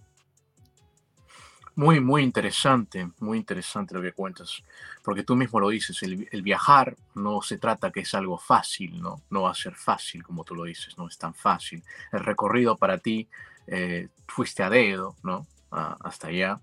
Muy, 1.78 2.00
muy 2.00 2.24
interesante, 2.24 3.08
muy 3.20 3.38
interesante 3.38 3.94
lo 3.94 4.02
que 4.02 4.12
cuentas, 4.12 4.64
porque 5.04 5.22
tú 5.22 5.36
mismo 5.36 5.60
lo 5.60 5.70
dices, 5.70 6.02
el, 6.02 6.42
viajar 6.42 6.98
no 7.14 7.44
se 7.44 7.60
trata 7.60 7.92
que 7.92 8.00
es 8.00 8.16
algo 8.16 8.40
fácil, 8.40 9.00
¿no? 9.00 9.22
No 9.30 9.44
va 9.44 9.52
a 9.52 9.54
ser 9.54 9.76
fácil, 9.76 10.24
como 10.24 10.44
tú 10.44 10.56
lo 10.56 10.64
dices, 10.64 10.98
no 10.98 11.08
es 11.08 11.20
tan 11.20 11.36
fácil. 11.36 11.84
El 12.12 12.22
recorrido 12.22 12.78
para 12.78 12.98
ti, 12.98 13.28
eh, 13.68 14.08
fuiste 14.28 14.64
a 14.64 14.72
dedo, 14.72 15.16
¿no? 15.22 15.46
hasta 15.70 16.30
allá, 16.30 16.60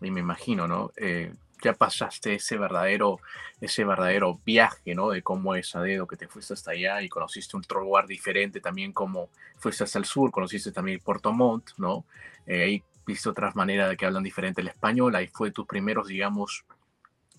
y 0.00 0.12
me 0.12 0.20
imagino, 0.20 0.68
¿no? 0.68 0.92
Eh, 0.98 1.34
ya 1.60 1.72
pasaste 1.72 2.34
ese 2.34 2.56
verdadero, 2.56 3.18
ese 3.60 3.84
verdadero 3.84 4.38
viaje, 4.46 4.94
¿no? 4.94 5.10
De 5.10 5.22
cómo 5.22 5.56
es 5.56 5.74
a 5.74 5.80
dedo 5.80 6.06
que 6.06 6.16
te 6.16 6.28
fuiste 6.28 6.54
hasta 6.54 6.70
allá 6.70 7.02
y 7.02 7.08
conociste 7.08 7.56
un 7.56 7.64
lugar 7.80 8.06
diferente, 8.06 8.60
también 8.60 8.92
como 8.92 9.30
fuiste 9.58 9.82
hasta 9.82 9.98
el 9.98 10.04
sur, 10.04 10.30
conociste 10.30 10.70
también 10.70 11.00
Puerto 11.00 11.32
Montt, 11.32 11.70
¿no? 11.76 12.04
Eh, 12.46 12.82
viste 13.06 13.28
otras 13.28 13.54
maneras 13.56 13.90
de 13.90 13.96
que 13.96 14.06
hablan 14.06 14.22
diferente 14.22 14.60
el 14.60 14.68
español, 14.68 15.14
ahí 15.14 15.28
fue 15.28 15.50
tus 15.50 15.66
primeros, 15.66 16.08
digamos, 16.08 16.64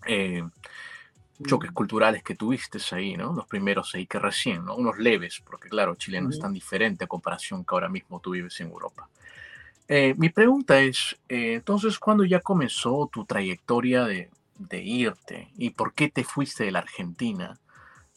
eh, 0.05 0.43
choques 1.43 1.71
culturales 1.71 2.23
que 2.23 2.35
tuviste 2.35 2.79
ahí, 2.91 3.17
¿no? 3.17 3.33
Los 3.33 3.47
primeros 3.47 3.93
ahí 3.95 4.05
que 4.05 4.19
recién, 4.19 4.65
¿no? 4.65 4.75
Unos 4.75 4.97
leves, 4.97 5.41
porque 5.45 5.69
claro, 5.69 5.95
Chile 5.95 6.21
no 6.21 6.29
es 6.29 6.39
tan 6.39 6.53
diferente 6.53 7.03
a 7.03 7.07
comparación 7.07 7.65
que 7.65 7.75
ahora 7.75 7.89
mismo 7.89 8.19
tú 8.19 8.31
vives 8.31 8.59
en 8.61 8.67
Europa. 8.67 9.09
Eh, 9.87 10.15
mi 10.17 10.29
pregunta 10.29 10.79
es, 10.79 11.17
eh, 11.29 11.55
entonces, 11.55 11.99
¿cuándo 11.99 12.23
ya 12.23 12.39
comenzó 12.39 13.09
tu 13.11 13.25
trayectoria 13.25 14.05
de, 14.05 14.29
de, 14.57 14.81
irte? 14.81 15.49
¿Y 15.57 15.71
por 15.71 15.93
qué 15.93 16.09
te 16.09 16.23
fuiste 16.23 16.63
de 16.63 16.71
la 16.71 16.79
Argentina? 16.79 17.59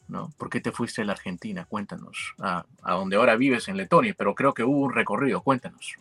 ¿no? 0.06 0.32
¿Por 0.38 0.48
qué 0.48 0.60
te 0.60 0.72
fuiste 0.72 1.02
de 1.02 1.06
la 1.06 1.12
Argentina? 1.12 1.66
Cuéntanos. 1.66 2.34
A, 2.38 2.64
a 2.82 2.94
donde 2.94 3.16
ahora 3.16 3.36
vives 3.36 3.68
en 3.68 3.76
Letonia, 3.76 4.14
pero 4.16 4.34
creo 4.34 4.54
que 4.54 4.64
hubo 4.64 4.80
un 4.80 4.94
recorrido, 4.94 5.42
cuéntanos. 5.42 5.98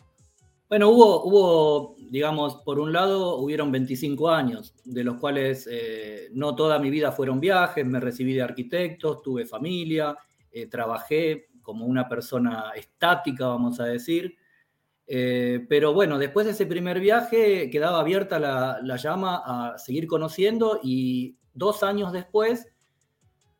Bueno, 0.68 0.90
hubo, 0.90 1.24
hubo, 1.24 1.96
digamos, 2.10 2.56
por 2.56 2.78
un 2.78 2.92
lado, 2.92 3.36
hubieron 3.36 3.72
25 3.72 4.28
años, 4.28 4.74
de 4.84 5.02
los 5.02 5.16
cuales 5.16 5.66
eh, 5.70 6.28
no 6.32 6.54
toda 6.54 6.78
mi 6.78 6.90
vida 6.90 7.10
fueron 7.10 7.40
viajes, 7.40 7.86
me 7.86 8.00
recibí 8.00 8.34
de 8.34 8.42
arquitectos, 8.42 9.22
tuve 9.22 9.46
familia, 9.46 10.14
eh, 10.50 10.66
trabajé 10.66 11.48
como 11.62 11.86
una 11.86 12.06
persona 12.06 12.72
estática, 12.76 13.46
vamos 13.46 13.80
a 13.80 13.86
decir. 13.86 14.36
Eh, 15.06 15.64
pero 15.70 15.94
bueno, 15.94 16.18
después 16.18 16.44
de 16.44 16.52
ese 16.52 16.66
primer 16.66 17.00
viaje 17.00 17.70
quedaba 17.70 18.00
abierta 18.00 18.38
la, 18.38 18.78
la 18.82 18.96
llama 18.96 19.42
a 19.44 19.78
seguir 19.78 20.06
conociendo 20.06 20.80
y 20.82 21.38
dos 21.54 21.82
años 21.82 22.12
después 22.12 22.68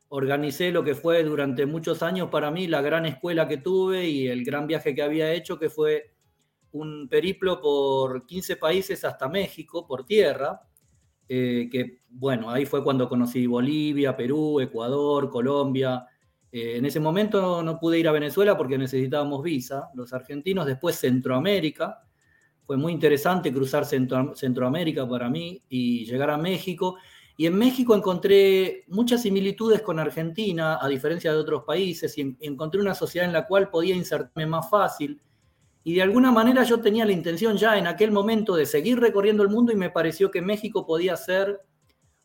organicé 0.08 0.72
lo 0.72 0.84
que 0.84 0.94
fue 0.94 1.24
durante 1.24 1.64
muchos 1.64 2.02
años 2.02 2.28
para 2.28 2.50
mí 2.50 2.66
la 2.66 2.82
gran 2.82 3.06
escuela 3.06 3.48
que 3.48 3.56
tuve 3.56 4.06
y 4.08 4.28
el 4.28 4.44
gran 4.44 4.66
viaje 4.66 4.94
que 4.94 5.02
había 5.02 5.32
hecho, 5.32 5.58
que 5.58 5.70
fue 5.70 6.17
un 6.78 7.08
periplo 7.08 7.61
por 7.61 8.26
15 8.26 8.56
países 8.56 9.04
hasta 9.04 9.28
México 9.28 9.87
por 9.87 10.04
tierra, 10.04 10.62
eh, 11.28 11.68
que 11.70 12.00
bueno, 12.08 12.50
ahí 12.50 12.64
fue 12.64 12.82
cuando 12.82 13.08
conocí 13.08 13.47
Bolivia, 13.47 14.16
Perú, 14.16 14.61
Ecuador, 14.61 15.28
Colombia. 15.28 16.06
Eh, 16.50 16.76
en 16.76 16.87
ese 16.87 17.00
momento 17.00 17.62
no 17.62 17.78
pude 17.78 17.99
ir 17.99 18.08
a 18.08 18.12
Venezuela 18.12 18.56
porque 18.56 18.78
necesitábamos 18.78 19.42
visa, 19.42 19.90
los 19.94 20.12
argentinos, 20.12 20.66
después 20.66 20.97
Centroamérica. 20.97 22.02
Fue 22.64 22.76
muy 22.76 22.92
interesante 22.92 23.52
cruzar 23.52 23.85
Centroamérica 23.85 25.08
para 25.08 25.28
mí 25.28 25.62
y 25.68 26.04
llegar 26.04 26.30
a 26.30 26.38
México. 26.38 26.97
Y 27.37 27.47
en 27.47 27.54
México 27.54 27.94
encontré 27.94 28.85
muchas 28.88 29.23
similitudes 29.23 29.80
con 29.82 29.99
Argentina, 29.99 30.78
a 30.80 30.88
diferencia 30.88 31.32
de 31.32 31.38
otros 31.38 31.62
países, 31.64 32.16
y 32.18 32.37
encontré 32.40 32.80
una 32.80 32.94
sociedad 32.94 33.26
en 33.26 33.32
la 33.32 33.47
cual 33.47 33.70
podía 33.70 33.94
insertarme 33.94 34.47
más 34.47 34.68
fácil 34.68 35.20
y 35.85 35.94
de 35.94 36.02
alguna 36.02 36.30
manera 36.32 36.64
yo 36.64 36.80
tenía 36.80 37.04
la 37.04 37.12
intención 37.12 37.56
ya 37.56 37.78
en 37.78 37.87
aquel 37.87 38.11
momento 38.11 38.56
de 38.56 38.66
seguir 38.66 39.00
recorriendo 39.00 39.42
el 39.42 39.49
mundo 39.49 39.73
y 39.73 39.76
me 39.76 39.90
pareció 39.90 40.30
que 40.30 40.42
México 40.42 40.85
podía 40.85 41.16
ser 41.16 41.61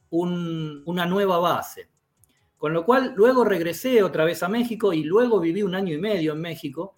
una 0.09 1.05
nueva 1.05 1.39
base. 1.39 1.89
Con 2.57 2.73
lo 2.73 2.85
cual 2.85 3.13
luego 3.15 3.43
regresé 3.43 4.03
otra 4.03 4.25
vez 4.25 4.43
a 4.43 4.49
México 4.49 4.93
y 4.93 5.03
luego 5.03 5.39
viví 5.39 5.63
un 5.63 5.75
año 5.75 5.93
y 5.93 5.97
medio 5.97 6.33
en 6.33 6.41
México, 6.41 6.95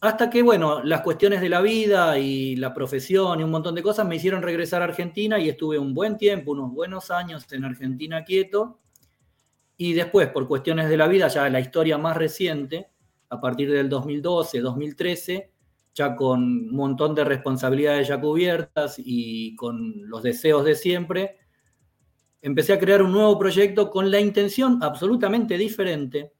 hasta 0.00 0.28
que, 0.28 0.42
bueno, 0.42 0.82
las 0.84 1.00
cuestiones 1.00 1.40
de 1.40 1.48
la 1.48 1.60
vida 1.60 2.18
y 2.18 2.56
la 2.56 2.74
profesión 2.74 3.40
y 3.40 3.44
un 3.44 3.50
montón 3.50 3.74
de 3.74 3.82
cosas 3.82 4.06
me 4.06 4.16
hicieron 4.16 4.42
regresar 4.42 4.82
a 4.82 4.84
Argentina 4.84 5.38
y 5.38 5.48
estuve 5.48 5.78
un 5.78 5.94
buen 5.94 6.18
tiempo, 6.18 6.52
unos 6.52 6.72
buenos 6.72 7.10
años 7.10 7.50
en 7.52 7.64
Argentina 7.64 8.22
quieto. 8.22 8.78
Y 9.76 9.94
después, 9.94 10.28
por 10.28 10.46
cuestiones 10.46 10.88
de 10.88 10.96
la 10.96 11.08
vida, 11.08 11.28
ya 11.28 11.48
la 11.48 11.60
historia 11.60 11.98
más 11.98 12.16
reciente, 12.16 12.88
a 13.28 13.40
partir 13.40 13.70
del 13.70 13.88
2012, 13.88 14.60
2013, 14.60 15.50
ya 15.96 16.14
con 16.14 16.42
un 16.42 16.76
montón 16.76 17.14
de 17.14 17.24
responsabilidades 17.24 18.08
ya 18.08 18.20
cubiertas 18.20 18.96
y 18.98 19.56
con 19.56 20.08
los 20.08 20.22
deseos 20.22 20.64
de 20.64 20.74
siempre, 20.74 21.38
empecé 22.42 22.74
a 22.74 22.78
crear 22.78 23.02
un 23.02 23.12
nuevo 23.12 23.38
proyecto 23.38 23.90
con 23.90 24.10
la 24.10 24.20
intención 24.20 24.78
absolutamente 24.82 25.56
diferente 25.56 26.34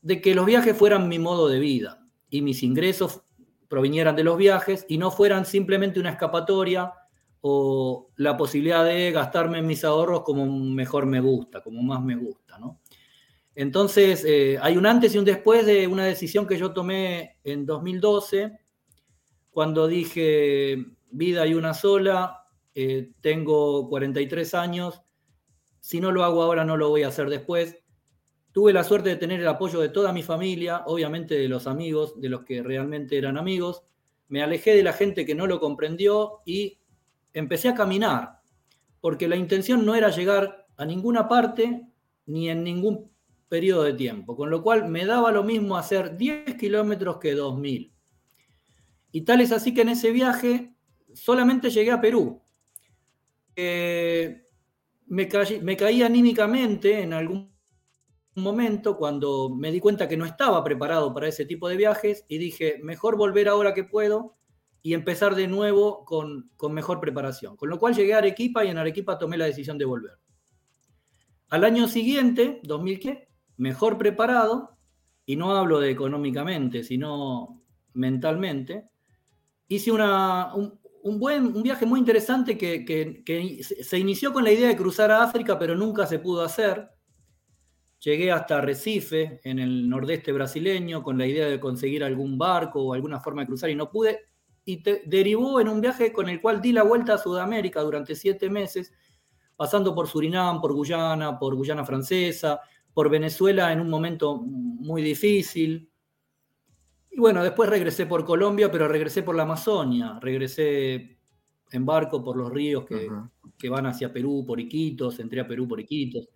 de 0.00 0.20
que 0.22 0.34
los 0.34 0.46
viajes 0.46 0.76
fueran 0.76 1.08
mi 1.08 1.18
modo 1.18 1.46
de 1.48 1.58
vida 1.58 2.08
y 2.30 2.40
mis 2.40 2.62
ingresos 2.62 3.22
provinieran 3.68 4.16
de 4.16 4.24
los 4.24 4.38
viajes 4.38 4.86
y 4.88 4.96
no 4.96 5.10
fueran 5.10 5.44
simplemente 5.44 6.00
una 6.00 6.10
escapatoria 6.10 6.94
o 7.42 8.08
la 8.16 8.34
posibilidad 8.34 8.82
de 8.82 9.12
gastarme 9.12 9.60
mis 9.60 9.84
ahorros 9.84 10.22
como 10.22 10.46
mejor 10.46 11.04
me 11.04 11.20
gusta, 11.20 11.62
como 11.62 11.82
más 11.82 12.02
me 12.02 12.16
gusta, 12.16 12.58
¿no? 12.58 12.80
Entonces, 13.54 14.24
eh, 14.26 14.58
hay 14.60 14.76
un 14.76 14.86
antes 14.86 15.14
y 15.14 15.18
un 15.18 15.24
después 15.24 15.64
de 15.64 15.86
una 15.86 16.04
decisión 16.04 16.46
que 16.46 16.58
yo 16.58 16.72
tomé 16.72 17.38
en 17.44 17.66
2012, 17.66 18.58
cuando 19.50 19.86
dije, 19.86 20.84
vida 21.10 21.42
hay 21.42 21.54
una 21.54 21.74
sola, 21.74 22.44
eh, 22.74 23.12
tengo 23.20 23.88
43 23.88 24.54
años, 24.54 25.00
si 25.78 26.00
no 26.00 26.10
lo 26.10 26.24
hago 26.24 26.42
ahora 26.42 26.64
no 26.64 26.76
lo 26.76 26.88
voy 26.88 27.04
a 27.04 27.08
hacer 27.08 27.30
después. 27.30 27.78
Tuve 28.50 28.72
la 28.72 28.82
suerte 28.82 29.10
de 29.10 29.16
tener 29.16 29.40
el 29.40 29.48
apoyo 29.48 29.80
de 29.80 29.90
toda 29.90 30.12
mi 30.12 30.22
familia, 30.22 30.82
obviamente 30.86 31.36
de 31.36 31.48
los 31.48 31.66
amigos, 31.66 32.20
de 32.20 32.28
los 32.28 32.44
que 32.44 32.62
realmente 32.62 33.18
eran 33.18 33.36
amigos. 33.36 33.84
Me 34.28 34.42
alejé 34.42 34.74
de 34.74 34.82
la 34.82 34.92
gente 34.92 35.24
que 35.24 35.34
no 35.34 35.46
lo 35.46 35.60
comprendió 35.60 36.40
y 36.44 36.78
empecé 37.32 37.68
a 37.68 37.74
caminar, 37.74 38.40
porque 39.00 39.28
la 39.28 39.36
intención 39.36 39.84
no 39.84 39.94
era 39.94 40.10
llegar 40.10 40.66
a 40.76 40.84
ninguna 40.84 41.28
parte 41.28 41.86
ni 42.26 42.48
en 42.48 42.64
ningún 42.64 43.13
periodo 43.54 43.84
de 43.84 43.92
tiempo, 43.92 44.34
con 44.34 44.50
lo 44.50 44.64
cual 44.64 44.88
me 44.88 45.06
daba 45.06 45.30
lo 45.30 45.44
mismo 45.44 45.76
hacer 45.76 46.16
10 46.16 46.56
kilómetros 46.56 47.18
que 47.18 47.36
2.000. 47.36 47.92
Y 49.12 49.20
tal 49.20 49.40
es 49.42 49.52
así 49.52 49.72
que 49.72 49.82
en 49.82 49.90
ese 49.90 50.10
viaje 50.10 50.74
solamente 51.12 51.70
llegué 51.70 51.92
a 51.92 52.00
Perú. 52.00 52.42
Eh, 53.54 54.48
me, 55.06 55.28
caí, 55.28 56.02
anímicamente 56.02 57.00
en 57.00 57.12
algún 57.12 57.54
momento 58.34 58.96
cuando 58.96 59.50
me 59.50 59.70
di 59.70 59.78
cuenta 59.78 60.08
que 60.08 60.16
no 60.16 60.24
estaba 60.24 60.64
preparado 60.64 61.14
para 61.14 61.28
ese 61.28 61.44
tipo 61.44 61.68
de 61.68 61.76
viajes 61.76 62.24
y 62.26 62.38
dije, 62.38 62.80
mejor 62.82 63.16
volver 63.16 63.46
ahora 63.46 63.72
que 63.72 63.84
puedo 63.84 64.34
y 64.82 64.94
empezar 64.94 65.36
de 65.36 65.46
nuevo 65.46 66.04
con, 66.04 66.50
con 66.56 66.74
mejor 66.74 66.98
preparación. 66.98 67.56
Con 67.56 67.68
lo 67.68 67.78
cual 67.78 67.94
llegué 67.94 68.14
a 68.14 68.18
Arequipa 68.18 68.64
y 68.64 68.70
en 68.70 68.78
Arequipa 68.78 69.16
tomé 69.16 69.36
la 69.36 69.44
decisión 69.44 69.78
de 69.78 69.84
volver. 69.84 70.18
Al 71.50 71.62
año 71.62 71.86
siguiente, 71.86 72.58
2000, 72.64 73.28
mejor 73.56 73.98
preparado, 73.98 74.76
y 75.26 75.36
no 75.36 75.54
hablo 75.56 75.80
de 75.80 75.90
económicamente, 75.90 76.82
sino 76.82 77.62
mentalmente, 77.94 78.88
hice 79.68 79.90
una, 79.90 80.54
un, 80.54 81.18
buen, 81.18 81.46
un 81.46 81.62
viaje 81.62 81.86
muy 81.86 82.00
interesante 82.00 82.58
que, 82.58 83.62
se 83.62 83.98
inició 83.98 84.32
con 84.32 84.44
la 84.44 84.52
idea 84.52 84.68
de 84.68 84.76
cruzar 84.76 85.10
a 85.10 85.22
África, 85.22 85.58
pero 85.58 85.74
nunca 85.74 86.06
se 86.06 86.18
pudo 86.18 86.42
hacer. 86.42 86.88
Llegué 88.00 88.30
hasta 88.30 88.60
Recife, 88.60 89.40
en 89.44 89.58
el 89.58 89.88
nordeste 89.88 90.32
brasileño, 90.32 91.02
con 91.02 91.16
la 91.16 91.26
idea 91.26 91.46
de 91.46 91.58
conseguir 91.58 92.04
algún 92.04 92.36
barco 92.36 92.82
o 92.82 92.92
alguna 92.92 93.20
forma 93.20 93.42
de 93.42 93.46
cruzar 93.46 93.70
y 93.70 93.74
no 93.74 93.90
pude. 93.90 94.26
Y 94.66 94.82
derivó 95.06 95.60
en 95.60 95.68
un 95.68 95.80
viaje 95.80 96.12
con 96.12 96.28
el 96.28 96.40
cual 96.40 96.60
di 96.60 96.72
la 96.72 96.82
vuelta 96.82 97.14
a 97.14 97.18
Sudamérica 97.18 97.80
durante 97.80 98.14
siete 98.14 98.50
meses, 98.50 98.92
pasando 99.56 99.94
por 99.94 100.06
Surinam, 100.06 100.60
por 100.60 100.74
Guyana, 100.74 101.38
por 101.38 101.54
Guyana 101.54 101.84
Francesa, 101.84 102.60
por 102.94 103.10
Venezuela 103.10 103.72
en 103.72 103.80
un 103.80 103.90
momento 103.90 104.38
muy 104.38 105.02
difícil, 105.02 105.90
y 107.16 107.20
bueno, 107.20 107.44
después 107.44 107.70
regresé 107.70 108.06
por 108.06 108.24
Colombia, 108.24 108.70
pero 108.72 108.88
regresé 108.88 109.22
por 109.22 109.36
la 109.36 109.44
Amazonia, 109.44 110.18
regresé 110.20 111.16
en 111.70 111.86
barco 111.86 112.24
por 112.24 112.36
los 112.36 112.50
ríos 112.50 112.84
que, 112.84 113.08
que 113.56 113.68
van 113.68 113.86
hacia 113.86 114.12
Perú 114.12 114.44
por 114.44 114.58
Iquitos, 114.58 115.20
entré 115.20 115.40
a 115.40 115.46
Perú 115.46 115.68
por 115.68 115.78
Iquitos. 115.78 116.28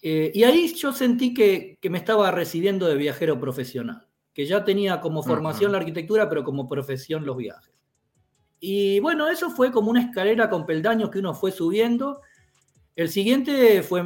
Eh, 0.00 0.30
y 0.32 0.44
ahí 0.44 0.72
yo 0.74 0.92
sentí 0.92 1.34
que, 1.34 1.78
que, 1.80 1.90
me 1.90 1.98
estaba 1.98 2.30
recibiendo 2.30 2.86
de 2.86 2.94
viajero 2.94 3.40
profesional, 3.40 4.06
que 4.32 4.46
ya 4.46 4.64
tenía 4.64 5.00
como 5.00 5.24
formación 5.24 5.72
la 5.72 5.78
arquitectura, 5.78 6.28
pero 6.28 6.44
como 6.44 6.68
profesión 6.68 7.26
los 7.26 7.36
viajes. 7.36 7.74
Y 8.60 9.00
bueno, 9.00 9.28
eso 9.28 9.50
fue 9.50 9.72
como 9.72 9.90
una 9.90 10.02
escalera 10.02 10.48
con 10.48 10.64
peldaños 10.64 11.10
que 11.10 11.18
uno 11.18 11.34
fue 11.34 11.50
subiendo. 11.50 12.20
El 12.94 13.08
siguiente 13.08 13.82
fue 13.82 14.04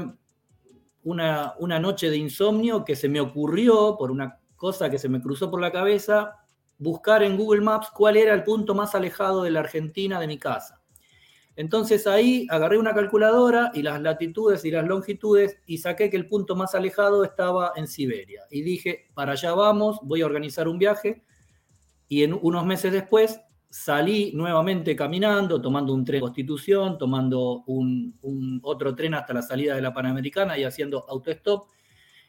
una, 1.04 1.54
una 1.58 1.78
noche 1.78 2.10
de 2.10 2.16
insomnio 2.16 2.84
que 2.84 2.96
se 2.96 3.08
me 3.08 3.20
ocurrió 3.20 3.96
por 3.98 4.10
una 4.10 4.38
cosa 4.56 4.90
que 4.90 4.98
se 4.98 5.08
me 5.08 5.20
cruzó 5.20 5.50
por 5.50 5.60
la 5.60 5.72
cabeza, 5.72 6.36
buscar 6.78 7.22
en 7.22 7.36
Google 7.36 7.62
Maps 7.62 7.90
cuál 7.94 8.16
era 8.16 8.34
el 8.34 8.44
punto 8.44 8.74
más 8.74 8.94
alejado 8.94 9.42
de 9.42 9.50
la 9.50 9.60
Argentina 9.60 10.20
de 10.20 10.26
mi 10.26 10.38
casa. 10.38 10.82
Entonces 11.54 12.06
ahí 12.06 12.46
agarré 12.48 12.78
una 12.78 12.94
calculadora 12.94 13.70
y 13.74 13.82
las 13.82 14.00
latitudes 14.00 14.64
y 14.64 14.70
las 14.70 14.86
longitudes 14.86 15.58
y 15.66 15.78
saqué 15.78 16.08
que 16.08 16.16
el 16.16 16.26
punto 16.26 16.56
más 16.56 16.74
alejado 16.74 17.24
estaba 17.24 17.72
en 17.76 17.86
Siberia. 17.86 18.42
Y 18.50 18.62
dije, 18.62 19.10
para 19.14 19.32
allá 19.32 19.52
vamos, 19.52 19.98
voy 20.02 20.22
a 20.22 20.26
organizar 20.26 20.66
un 20.66 20.78
viaje. 20.78 21.24
Y 22.08 22.22
en 22.22 22.38
unos 22.40 22.64
meses 22.64 22.92
después 22.92 23.40
salí 23.72 24.32
nuevamente 24.34 24.94
caminando, 24.94 25.58
tomando 25.58 25.94
un 25.94 26.04
tren 26.04 26.20
Constitución, 26.20 26.98
tomando 26.98 27.64
un, 27.66 28.60
otro 28.62 28.94
tren 28.94 29.14
hasta 29.14 29.32
la 29.32 29.40
salida 29.40 29.74
de 29.74 29.80
la 29.80 29.94
Panamericana 29.94 30.58
y 30.58 30.64
haciendo 30.64 31.06
autostop. 31.08 31.68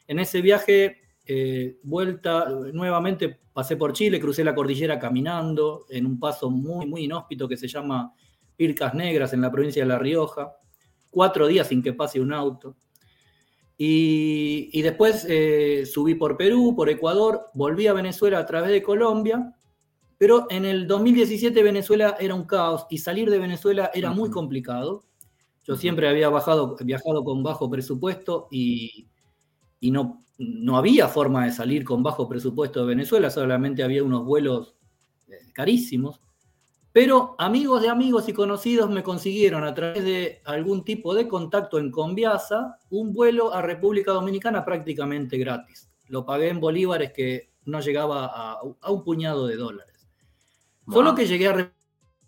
En 0.08 0.20
ese 0.20 0.40
viaje, 0.40 1.02
eh, 1.26 1.76
vuelta, 1.82 2.48
nuevamente 2.72 3.40
pasé 3.52 3.76
por 3.76 3.92
Chile, 3.92 4.18
crucé 4.18 4.42
la 4.42 4.54
cordillera 4.54 4.98
caminando 4.98 5.84
en 5.90 6.06
un 6.06 6.18
paso 6.18 6.50
muy, 6.50 6.86
muy 6.86 7.04
inhóspito 7.04 7.46
que 7.46 7.58
se 7.58 7.68
llama 7.68 8.14
Pircas 8.56 8.94
Negras 8.94 9.34
en 9.34 9.42
la 9.42 9.52
provincia 9.52 9.82
de 9.82 9.88
La 9.88 9.98
Rioja, 9.98 10.56
cuatro 11.10 11.46
días 11.46 11.68
sin 11.68 11.82
que 11.82 11.92
pase 11.92 12.20
un 12.20 12.32
auto. 12.32 12.74
Y, 13.76 14.80
después 14.80 15.26
eh, 15.28 15.84
subí 15.84 16.14
por 16.14 16.38
Perú, 16.38 16.74
por 16.74 16.88
Ecuador, 16.88 17.50
volví 17.52 17.86
a 17.86 17.92
Venezuela 17.92 18.38
a 18.38 18.46
través 18.46 18.70
de 18.70 18.82
Colombia, 18.82 19.53
pero 20.24 20.46
en 20.48 20.64
el 20.64 20.86
2017 20.86 21.62
Venezuela 21.62 22.16
era 22.18 22.34
un 22.34 22.44
caos 22.44 22.86
y 22.88 22.96
salir 22.96 23.28
de 23.28 23.38
Venezuela 23.38 23.90
era 23.92 24.10
muy 24.10 24.30
complicado. 24.30 25.04
Yo 25.64 25.76
siempre 25.76 26.08
había 26.08 26.30
bajado, 26.30 26.78
viajado 26.80 27.22
con 27.22 27.42
bajo 27.42 27.68
presupuesto 27.68 28.48
y, 28.50 29.06
no, 29.82 30.24
no 30.38 30.78
había 30.78 31.08
forma 31.08 31.44
de 31.44 31.52
salir 31.52 31.84
con 31.84 32.02
bajo 32.02 32.26
presupuesto 32.26 32.80
de 32.80 32.86
Venezuela, 32.86 33.28
solamente 33.28 33.82
había 33.82 34.02
unos 34.02 34.24
vuelos 34.24 34.76
eh, 35.28 35.34
carísimos. 35.52 36.22
Pero 36.90 37.36
amigos 37.38 37.82
de 37.82 37.90
amigos 37.90 38.26
y 38.26 38.32
conocidos 38.32 38.88
me 38.88 39.02
consiguieron 39.02 39.62
a 39.62 39.74
través 39.74 40.04
de 40.04 40.40
algún 40.46 40.86
tipo 40.86 41.14
de 41.14 41.28
contacto 41.28 41.78
en 41.78 41.90
Conviasa 41.90 42.78
un 42.88 43.12
vuelo 43.12 43.52
a 43.52 43.60
República 43.60 44.12
Dominicana 44.12 44.64
prácticamente 44.64 45.36
gratis. 45.36 45.90
Lo 46.08 46.24
pagué 46.24 46.48
en 46.48 46.60
bolívares 46.60 47.12
que 47.12 47.52
no 47.66 47.80
llegaba 47.80 48.30
a, 48.32 48.90
un 48.90 49.04
puñado 49.04 49.46
de 49.46 49.56
dólares. 49.56 49.93
Solo 50.90 51.14
que 51.14 51.26
llegué 51.26 51.48
a 51.48 51.70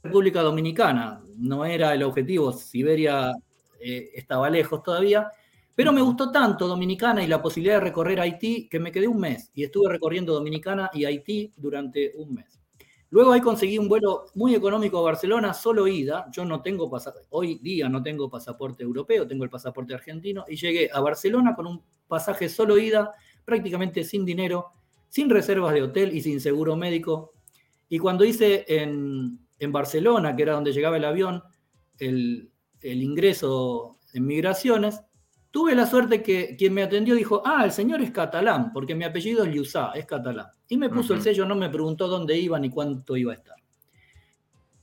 República 0.02 0.42
Dominicana, 0.42 1.22
no 1.36 1.64
era 1.64 1.94
el 1.94 2.02
objetivo, 2.02 2.52
Siberia 2.52 3.32
eh, 3.80 4.10
estaba 4.14 4.48
lejos 4.48 4.82
todavía, 4.82 5.30
pero 5.74 5.92
me 5.92 6.00
gustó 6.00 6.32
tanto 6.32 6.66
Dominicana 6.66 7.22
y 7.22 7.26
la 7.26 7.42
posibilidad 7.42 7.74
de 7.76 7.84
recorrer 7.84 8.18
Haití 8.18 8.66
que 8.68 8.80
me 8.80 8.90
quedé 8.90 9.06
un 9.06 9.20
mes 9.20 9.50
y 9.54 9.64
estuve 9.64 9.92
recorriendo 9.92 10.32
Dominicana 10.32 10.90
y 10.94 11.04
Haití 11.04 11.52
durante 11.56 12.12
un 12.16 12.34
mes. 12.34 12.56
Luego 13.10 13.32
ahí 13.32 13.40
conseguí 13.40 13.78
un 13.78 13.88
vuelo 13.88 14.26
muy 14.34 14.54
económico 14.54 14.98
a 14.98 15.02
Barcelona, 15.02 15.54
solo 15.54 15.86
ida. 15.86 16.26
Yo 16.32 16.44
no 16.44 16.60
tengo 16.60 16.90
pasaporte, 16.90 17.28
hoy 17.30 17.58
día 17.62 17.88
no 17.88 18.02
tengo 18.02 18.28
pasaporte 18.28 18.82
europeo, 18.82 19.26
tengo 19.26 19.44
el 19.44 19.50
pasaporte 19.50 19.94
argentino. 19.94 20.44
Y 20.48 20.56
llegué 20.56 20.90
a 20.92 21.00
Barcelona 21.00 21.54
con 21.54 21.66
un 21.66 21.82
pasaje 22.08 22.48
solo 22.48 22.78
ida, 22.78 23.12
prácticamente 23.44 24.02
sin 24.02 24.24
dinero, 24.24 24.72
sin 25.08 25.30
reservas 25.30 25.72
de 25.72 25.82
hotel 25.82 26.16
y 26.16 26.20
sin 26.20 26.40
seguro 26.40 26.74
médico. 26.74 27.32
Y 27.88 27.98
cuando 27.98 28.24
hice 28.24 28.64
en, 28.68 29.38
Barcelona, 29.68 30.36
que 30.36 30.42
era 30.42 30.54
donde 30.54 30.72
llegaba 30.72 30.96
el 30.96 31.04
avión, 31.04 31.42
el, 31.98 32.50
el 32.80 33.02
ingreso 33.02 33.98
en 34.12 34.26
migraciones, 34.26 35.00
Tuve 35.56 35.74
la 35.74 35.86
suerte 35.86 36.22
que 36.22 36.54
quien 36.54 36.74
me 36.74 36.82
atendió 36.82 37.14
dijo, 37.14 37.40
ah, 37.42 37.64
el 37.64 37.72
señor 37.72 38.02
es 38.02 38.10
catalán, 38.10 38.74
porque 38.74 38.94
mi 38.94 39.04
apellido 39.04 39.42
es 39.42 39.50
Liuzá, 39.50 39.92
es 39.92 40.04
catalán. 40.04 40.48
Y 40.68 40.76
me 40.76 40.90
puso 40.90 41.14
el 41.14 41.22
sello, 41.22 41.46
no 41.46 41.54
me 41.54 41.70
preguntó 41.70 42.08
dónde 42.08 42.36
iba 42.36 42.60
ni 42.60 42.68
cuánto 42.68 43.16
iba 43.16 43.32
a 43.32 43.36
estar. 43.36 43.56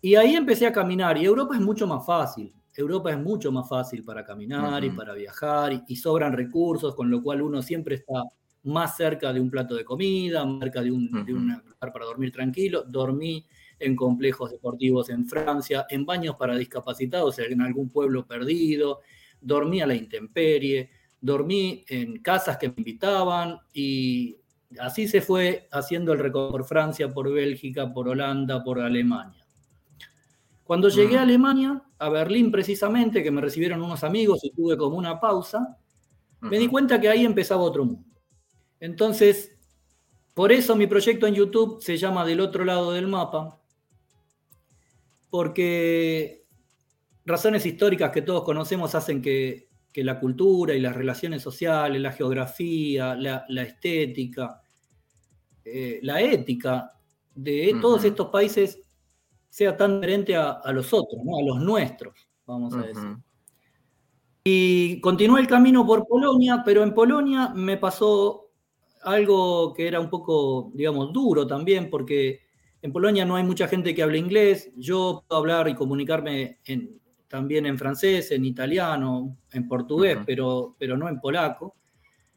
Y 0.01 0.15
ahí 0.15 0.35
empecé 0.35 0.65
a 0.65 0.73
caminar, 0.73 1.15
y 1.19 1.25
Europa 1.25 1.53
es 1.53 1.61
mucho 1.61 1.85
más 1.85 2.03
fácil. 2.03 2.51
Europa 2.75 3.11
es 3.11 3.19
mucho 3.19 3.51
más 3.51 3.69
fácil 3.69 4.03
para 4.03 4.25
caminar 4.25 4.83
y 4.83 4.89
para 4.89 5.13
viajar, 5.13 5.83
y, 5.87 5.95
sobran 5.95 6.33
recursos, 6.33 6.95
con 6.95 7.11
lo 7.11 7.21
cual 7.21 7.43
uno 7.43 7.61
siempre 7.61 7.93
está 7.93 8.23
más 8.63 8.95
cerca 8.95 9.33
de 9.33 9.39
un 9.39 9.49
plato 9.49 9.75
de 9.75 9.83
comida, 9.83 10.45
más 10.45 10.59
cerca 10.59 10.81
de 10.81 10.91
un, 10.91 11.25
de 11.25 11.33
un 11.33 11.47
lugar 11.47 11.91
para 11.91 12.05
dormir 12.05 12.31
tranquilo. 12.31 12.83
Dormí 12.83 13.45
en 13.79 13.95
complejos 13.95 14.51
deportivos 14.51 15.09
en 15.09 15.25
Francia, 15.27 15.85
en 15.89 16.05
baños 16.05 16.35
para 16.35 16.55
discapacitados 16.55 17.39
en 17.39 17.61
algún 17.61 17.89
pueblo 17.89 18.25
perdido, 18.25 19.01
dormí 19.41 19.81
a 19.81 19.87
la 19.87 19.95
intemperie, 19.95 20.89
dormí 21.19 21.83
en 21.87 22.19
casas 22.19 22.57
que 22.57 22.69
me 22.69 22.75
invitaban 22.77 23.57
y 23.73 24.37
así 24.79 25.07
se 25.07 25.21
fue 25.21 25.67
haciendo 25.71 26.13
el 26.13 26.19
recorrido 26.19 26.51
por 26.51 26.65
Francia, 26.65 27.13
por 27.13 27.31
Bélgica, 27.31 27.93
por 27.93 28.07
Holanda, 28.07 28.63
por 28.63 28.79
Alemania. 28.79 29.45
Cuando 30.63 30.87
llegué 30.89 31.17
a. 31.17 31.23
Alemania, 31.23 31.83
a 31.99 32.09
Berlín 32.09 32.51
precisamente, 32.51 33.21
que 33.21 33.31
me 33.31 33.41
recibieron 33.41 33.81
unos 33.81 34.03
amigos 34.03 34.43
y 34.43 34.51
tuve 34.51 34.77
como 34.77 34.97
una 34.97 35.19
pausa, 35.19 35.77
me 36.41 36.57
di 36.57 36.67
cuenta 36.67 36.99
que 36.99 37.09
ahí 37.09 37.25
empezaba 37.25 37.61
otro 37.61 37.85
mundo. 37.85 38.12
Entonces, 38.83 39.55
por 40.33 40.51
eso 40.51 40.75
mi 40.75 40.87
proyecto 40.87 41.25
en 41.25 41.35
YouTube 41.35 41.81
se 41.81 41.95
llama 41.95 42.25
Del 42.25 42.41
otro 42.41 42.65
lado 42.65 42.91
del 42.91 43.07
mapa, 43.07 43.57
porque 45.29 46.43
razones 47.25 47.65
históricas 47.65 48.11
que 48.11 48.23
todos 48.23 48.43
conocemos 48.43 48.93
hacen 48.93 49.21
que, 49.21 49.69
la 49.95 50.19
cultura 50.19 50.73
y 50.73 50.81
las 50.81 50.97
relaciones 50.97 51.41
sociales, 51.41 52.01
la 52.01 52.11
geografía, 52.11 53.15
la, 53.15 53.45
estética, 53.61 54.61
eh, 55.63 55.99
la 56.01 56.19
ética 56.19 56.91
de 57.33 57.77
todos 57.79 58.03
estos 58.03 58.27
países 58.27 58.81
sea 59.47 59.77
tan 59.77 60.01
diferente 60.01 60.35
a, 60.35 60.61
los 60.73 60.91
otros, 60.91 61.21
a 61.21 61.41
los 61.45 61.61
nuestros, 61.61 62.15
vamos 62.45 62.73
a 62.73 62.81
decir. 62.81 63.15
Y 64.43 64.99
continué 64.99 65.39
el 65.39 65.47
camino 65.47 65.85
por 65.85 66.05
Polonia, 66.05 66.63
pero 66.65 66.83
en 66.83 66.93
Polonia 66.93 67.53
me 67.55 67.77
pasó 67.77 68.42
algo 69.03 69.73
que 69.73 69.87
era 69.87 69.99
un 69.99 70.09
poco, 70.09 70.71
digamos, 70.73 71.11
duro 71.13 71.45
también, 71.45 71.89
porque 71.89 72.41
en 72.81 72.91
Polonia 72.91 73.25
no 73.25 73.35
hay 73.35 73.43
mucha 73.43 73.67
gente 73.67 73.95
que 73.95 74.03
hable 74.03 74.17
inglés. 74.17 74.71
Yo 74.75 75.23
puedo 75.27 75.39
hablar 75.39 75.69
y 75.69 75.75
comunicarme 75.75 76.59
en, 76.65 76.99
también 77.27 77.65
en 77.65 77.77
francés, 77.77 78.31
en 78.31 78.45
italiano, 78.45 79.37
en 79.51 79.67
portugués, 79.67 80.17
pero, 80.25 80.75
pero 80.77 80.97
no 80.97 81.07
en 81.07 81.19
polaco. 81.19 81.75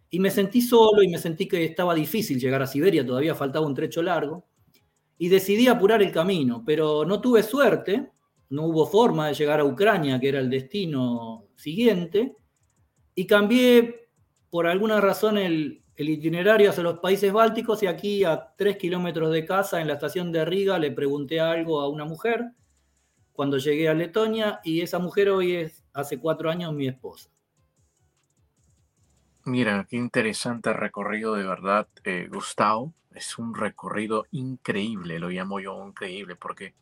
Y 0.08 0.20
me 0.20 0.30
sentí 0.30 0.62
solo 0.62 1.02
y 1.02 1.08
me 1.08 1.18
sentí 1.18 1.48
que 1.48 1.64
estaba 1.64 1.94
difícil 1.94 2.38
llegar 2.38 2.62
a 2.62 2.66
Siberia, 2.66 3.04
todavía 3.04 3.34
faltaba 3.34 3.66
un 3.66 3.74
trecho 3.74 4.02
largo. 4.02 4.46
Y 5.18 5.28
decidí 5.28 5.66
apurar 5.66 6.02
el 6.02 6.12
camino, 6.12 6.62
pero 6.64 7.04
no 7.04 7.20
tuve 7.20 7.42
suerte, 7.42 8.10
no 8.50 8.66
hubo 8.66 8.86
forma 8.86 9.28
de 9.28 9.34
llegar 9.34 9.60
a 9.60 9.64
Ucrania, 9.64 10.20
que 10.20 10.28
era 10.28 10.40
el 10.40 10.50
destino 10.50 11.48
siguiente, 11.56 12.36
y 13.14 13.26
cambié 13.26 14.10
por 14.50 14.66
alguna 14.66 15.00
razón 15.00 15.38
el, 15.38 15.82
el 15.96 16.10
itinerario 16.10 16.70
hacia 16.70 16.82
los 16.82 16.98
países 16.98 17.32
bálticos 17.32 17.82
y 17.82 17.86
aquí 17.86 18.24
a 18.24 18.52
tres 18.56 18.76
kilómetros 18.76 19.32
de 19.32 19.44
casa, 19.44 19.80
en 19.80 19.88
la 19.88 19.94
estación 19.94 20.30
de 20.30 20.44
Riga, 20.44 20.78
le 20.78 20.90
pregunté 20.90 21.40
algo 21.40 21.80
a 21.80 21.88
una 21.88 22.04
mujer 22.04 22.52
cuando 23.32 23.58
llegué 23.58 23.88
a 23.88 23.94
Letonia 23.94 24.60
y 24.64 24.80
esa 24.80 24.98
mujer 24.98 25.30
hoy 25.30 25.54
es, 25.54 25.84
hace 25.92 26.18
cuatro 26.18 26.50
años, 26.50 26.72
mi 26.72 26.88
esposa. 26.88 27.30
Mira, 29.44 29.86
qué 29.88 29.96
interesante 29.96 30.72
recorrido 30.72 31.34
de 31.34 31.44
verdad, 31.44 31.86
eh, 32.04 32.28
Gustavo. 32.32 32.92
Es 33.14 33.38
un 33.38 33.54
recorrido 33.54 34.26
increíble, 34.32 35.18
lo 35.18 35.28
llamo 35.28 35.60
yo 35.60 35.86
increíble, 35.86 36.36
porque 36.36 36.74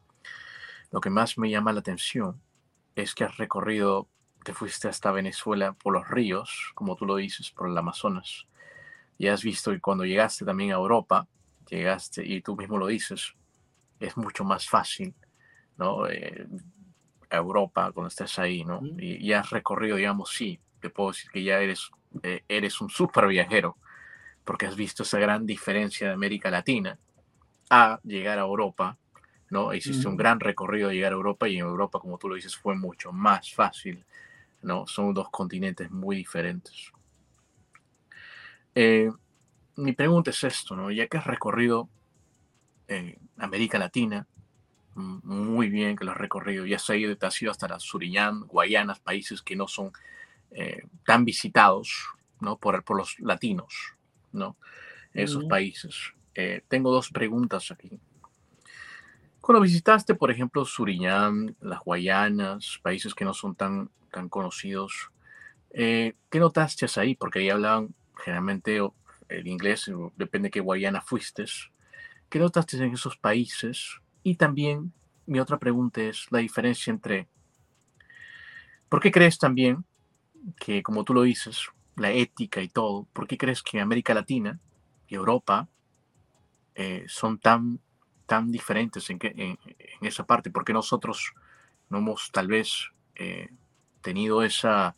lo 0.90 1.00
que 1.00 1.10
más 1.10 1.38
me 1.38 1.50
llama 1.50 1.72
la 1.72 1.80
atención 1.80 2.40
es 2.96 3.14
que 3.14 3.24
has 3.24 3.36
recorrido, 3.36 4.08
te 4.44 4.54
fuiste 4.54 4.88
hasta 4.88 5.12
Venezuela 5.12 5.72
por 5.72 5.92
los 5.92 6.08
ríos, 6.08 6.72
como 6.74 6.96
tú 6.96 7.04
lo 7.04 7.16
dices, 7.16 7.50
por 7.50 7.68
el 7.68 7.76
Amazonas. 7.76 8.46
Y 9.18 9.28
has 9.28 9.42
visto 9.42 9.70
que 9.70 9.80
cuando 9.80 10.04
llegaste 10.04 10.44
también 10.44 10.72
a 10.72 10.74
Europa, 10.74 11.26
llegaste, 11.68 12.24
y 12.26 12.42
tú 12.42 12.56
mismo 12.56 12.78
lo 12.78 12.86
dices, 12.86 13.34
es 14.00 14.16
mucho 14.16 14.44
más 14.44 14.68
fácil 14.68 15.14
¿no? 15.76 16.06
Eh, 16.08 16.46
Europa 17.30 17.90
cuando 17.92 18.08
estés 18.08 18.38
ahí, 18.38 18.64
¿no? 18.64 18.80
Y, 18.98 19.32
has 19.32 19.50
recorrido, 19.50 19.96
digamos, 19.96 20.30
sí, 20.30 20.60
te 20.80 20.90
puedo 20.90 21.10
decir 21.10 21.30
que 21.30 21.42
ya 21.42 21.60
eres, 21.60 21.90
eh, 22.22 22.44
eres 22.48 22.80
un 22.80 22.90
super 22.90 23.26
viajero, 23.26 23.76
porque 24.44 24.66
has 24.66 24.76
visto 24.76 25.02
esa 25.02 25.18
gran 25.18 25.46
diferencia 25.46 26.08
de 26.08 26.14
América 26.14 26.50
Latina 26.50 26.98
a 27.70 27.98
llegar 28.04 28.38
a 28.38 28.42
Europa, 28.42 28.98
¿no? 29.50 29.74
Hiciste 29.74 30.06
un 30.06 30.16
gran 30.16 30.38
recorrido 30.38 30.88
de 30.88 30.96
llegar 30.96 31.12
a 31.12 31.16
Europa 31.16 31.48
y 31.48 31.56
en 31.56 31.64
Europa, 31.64 31.98
como 31.98 32.18
tú 32.18 32.28
lo 32.28 32.36
dices, 32.36 32.56
fue 32.56 32.76
mucho 32.76 33.10
más 33.10 33.52
fácil, 33.52 34.04
¿no? 34.62 34.86
Son 34.86 35.12
dos 35.12 35.28
continentes 35.30 35.90
muy 35.90 36.16
diferentes. 36.16 36.92
Eh, 38.74 39.10
mi 39.76 39.92
pregunta 39.92 40.30
es 40.30 40.42
esto, 40.44 40.74
¿no? 40.74 40.90
Ya 40.90 41.06
que 41.06 41.18
has 41.18 41.26
recorrido 41.26 41.88
eh, 42.88 43.18
América 43.38 43.78
Latina, 43.78 44.26
muy 44.96 45.68
bien 45.70 45.96
que 45.96 46.04
lo 46.04 46.12
has 46.12 46.16
recorrido, 46.16 46.66
ya 46.66 46.76
has 46.76 46.88
ido, 46.90 47.16
te 47.16 47.26
has 47.26 47.42
ido 47.42 47.50
hasta 47.50 47.66
la 47.66 47.80
Surinam, 47.80 48.46
Guayanas, 48.46 49.00
países 49.00 49.42
que 49.42 49.56
no 49.56 49.66
son 49.66 49.92
eh, 50.52 50.86
tan 51.04 51.24
visitados, 51.24 52.08
¿no? 52.40 52.56
Por, 52.58 52.84
por 52.84 52.96
los 52.96 53.18
latinos, 53.18 53.94
¿no? 54.32 54.56
Esos 55.12 55.44
países. 55.44 56.12
tengo 56.66 56.90
dos 56.90 57.10
preguntas 57.10 57.70
aquí. 57.70 58.00
Cuando 59.40 59.60
visitaste, 59.60 60.16
por 60.16 60.32
ejemplo, 60.32 60.64
Surinam, 60.64 61.54
las 61.60 61.80
Guayanas, 61.80 62.80
países 62.82 63.14
que 63.14 63.24
no 63.24 63.32
son 63.32 63.54
tan, 63.54 63.90
tan 64.10 64.28
conocidos, 64.28 65.10
¿qué 65.70 66.14
notaste 66.32 66.86
ahí? 66.96 67.14
Porque 67.14 67.40
ahí 67.40 67.50
hablaban 67.50 67.94
generalmente 68.16 68.80
el 69.28 69.46
inglés, 69.46 69.90
depende 70.16 70.46
de 70.46 70.50
qué 70.50 70.60
Guayana 70.60 71.00
fuiste. 71.00 71.44
¿Qué 72.28 72.38
notaste 72.38 72.76
en 72.76 72.92
esos 72.92 73.16
países? 73.16 74.00
Y 74.22 74.36
también 74.36 74.92
mi 75.26 75.40
otra 75.40 75.58
pregunta 75.58 76.02
es 76.02 76.26
la 76.30 76.38
diferencia 76.38 76.90
entre, 76.90 77.28
¿por 78.88 79.00
qué 79.00 79.10
crees 79.10 79.38
también 79.38 79.84
que, 80.56 80.82
como 80.82 81.04
tú 81.04 81.14
lo 81.14 81.22
dices, 81.22 81.68
la 81.96 82.10
ética 82.10 82.60
y 82.60 82.68
todo, 82.68 83.06
¿por 83.12 83.26
qué 83.26 83.38
crees 83.38 83.62
que 83.62 83.80
América 83.80 84.14
Latina 84.14 84.58
y 85.06 85.14
Europa 85.14 85.68
eh, 86.74 87.04
son 87.06 87.38
tan, 87.38 87.80
tan 88.26 88.50
diferentes 88.50 89.08
en, 89.10 89.18
en, 89.22 89.58
esa 90.00 90.26
parte? 90.26 90.50
¿Por 90.50 90.64
qué 90.64 90.72
nosotros 90.72 91.32
no 91.88 91.98
hemos 91.98 92.30
tal 92.32 92.48
vez 92.48 92.90
eh, 93.14 93.48
tenido 94.00 94.42
esa, 94.42 94.96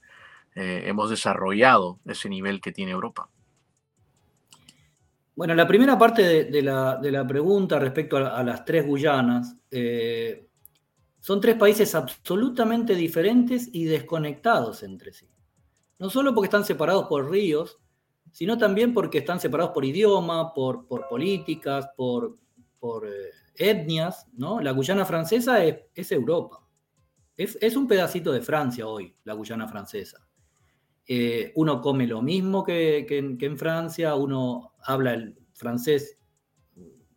eh, 0.56 0.82
hemos 0.86 1.10
desarrollado 1.10 2.00
ese 2.04 2.28
nivel 2.28 2.60
que 2.60 2.72
tiene 2.72 2.90
Europa? 2.90 3.30
Bueno, 5.36 5.54
la 5.54 5.68
primera 5.68 5.98
parte 5.98 6.44
de, 6.44 6.62
la, 6.62 7.26
pregunta 7.28 7.78
respecto 7.78 8.16
a, 8.16 8.42
las 8.42 8.64
tres 8.64 8.86
Guyanas, 8.86 9.54
eh, 9.70 10.48
son 11.20 11.40
tres 11.42 11.56
países 11.56 11.94
absolutamente 11.94 12.94
diferentes 12.94 13.68
y 13.70 13.84
desconectados 13.84 14.82
entre 14.82 15.12
sí. 15.12 15.28
No 15.98 16.08
solo 16.08 16.34
porque 16.34 16.46
están 16.46 16.64
separados 16.64 17.06
por 17.06 17.30
ríos, 17.30 17.78
sino 18.32 18.56
también 18.56 18.94
porque 18.94 19.18
están 19.18 19.40
separados 19.40 19.72
por 19.72 19.84
idioma, 19.84 20.54
por, 20.54 20.86
políticas, 21.08 21.90
por, 21.96 22.38
eh, 23.04 23.30
etnias. 23.56 24.26
¿no? 24.34 24.60
La 24.60 24.70
Guyana 24.70 25.04
francesa 25.04 25.62
es, 25.64 26.12
Europa. 26.12 26.66
Es, 27.36 27.76
un 27.76 27.86
pedacito 27.86 28.32
de 28.32 28.40
Francia 28.40 28.86
hoy, 28.86 29.14
la 29.24 29.34
Guyana 29.34 29.68
francesa. 29.68 30.25
Eh, 31.08 31.52
uno 31.54 31.80
come 31.80 32.06
lo 32.06 32.20
mismo 32.20 32.64
que, 32.64 33.06
en 33.08 33.58
Francia, 33.58 34.16
uno 34.16 34.72
habla 34.82 35.14
el 35.14 35.38
francés 35.52 36.18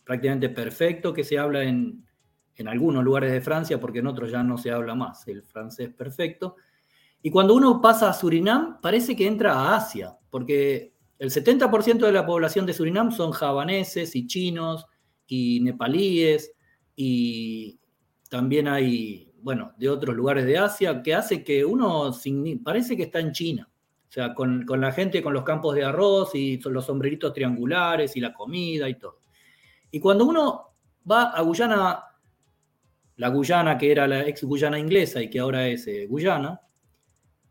prácticamente 0.04 0.50
perfecto 0.50 1.14
que 1.14 1.24
se 1.24 1.38
habla 1.38 1.64
en, 1.64 2.06
algunos 2.66 3.06
lugares 3.06 3.32
de 3.32 3.40
Francia, 3.40 3.80
porque 3.80 4.00
en 4.00 4.08
otros 4.08 4.32
ya 4.32 4.44
no 4.44 4.58
se 4.58 4.70
habla 4.70 4.94
más 4.94 5.26
el 5.30 5.44
francés 5.44 5.94
perfecto. 5.94 6.58
Y 7.22 7.32
cuando 7.32 7.56
uno 7.56 7.80
pasa 7.80 8.10
a 8.10 8.14
Surinam, 8.14 8.82
parece 8.82 9.16
que 9.16 9.28
entra 9.28 9.54
a 9.54 9.78
Asia, 9.78 10.18
porque 10.30 10.94
el 11.20 11.32
70% 11.32 12.00
de 12.00 12.12
la 12.12 12.26
población 12.26 12.66
de 12.66 12.74
Surinam 12.74 13.14
son 13.14 13.32
javaneses 13.32 14.14
y 14.14 14.28
chinos 14.28 14.86
y 15.26 15.62
nepalíes, 15.62 16.52
y 16.98 17.80
también 18.30 18.68
hay, 18.68 19.32
bueno, 19.42 19.72
de 19.78 19.88
otros 19.88 20.14
lugares 20.14 20.46
de 20.46 20.58
Asia, 20.58 21.02
que 21.02 21.16
hace 21.16 21.46
que 21.46 21.64
uno 21.64 22.12
parece 22.62 22.98
que 22.98 23.04
está 23.04 23.20
en 23.22 23.32
China. 23.32 23.70
O 24.10 24.12
sea, 24.12 24.34
con, 24.34 24.66
la 24.68 24.92
gente 24.92 25.22
con 25.22 25.34
los 25.34 25.44
campos 25.44 25.76
de 25.76 25.86
arroz 25.86 26.34
y 26.34 26.60
los 26.66 26.84
sombreritos 26.84 27.32
triangulares 27.32 28.16
y 28.16 28.20
la 28.20 28.34
comida 28.34 28.90
y 28.90 28.96
todo. 28.96 29.20
Y 29.92 30.00
cuando 30.00 30.26
uno 30.26 30.74
va 31.10 31.30
a 31.30 31.42
Guyana, 31.44 32.04
la 33.18 33.30
Guyana 33.30 33.78
que 33.78 33.92
era 33.92 34.08
la 34.08 34.26
ex 34.26 34.44
Guyana 34.44 34.80
inglesa 34.80 35.22
y 35.22 35.30
que 35.30 35.40
ahora 35.40 35.68
es 35.68 35.86
eh, 35.86 36.08
Guyana, 36.08 36.60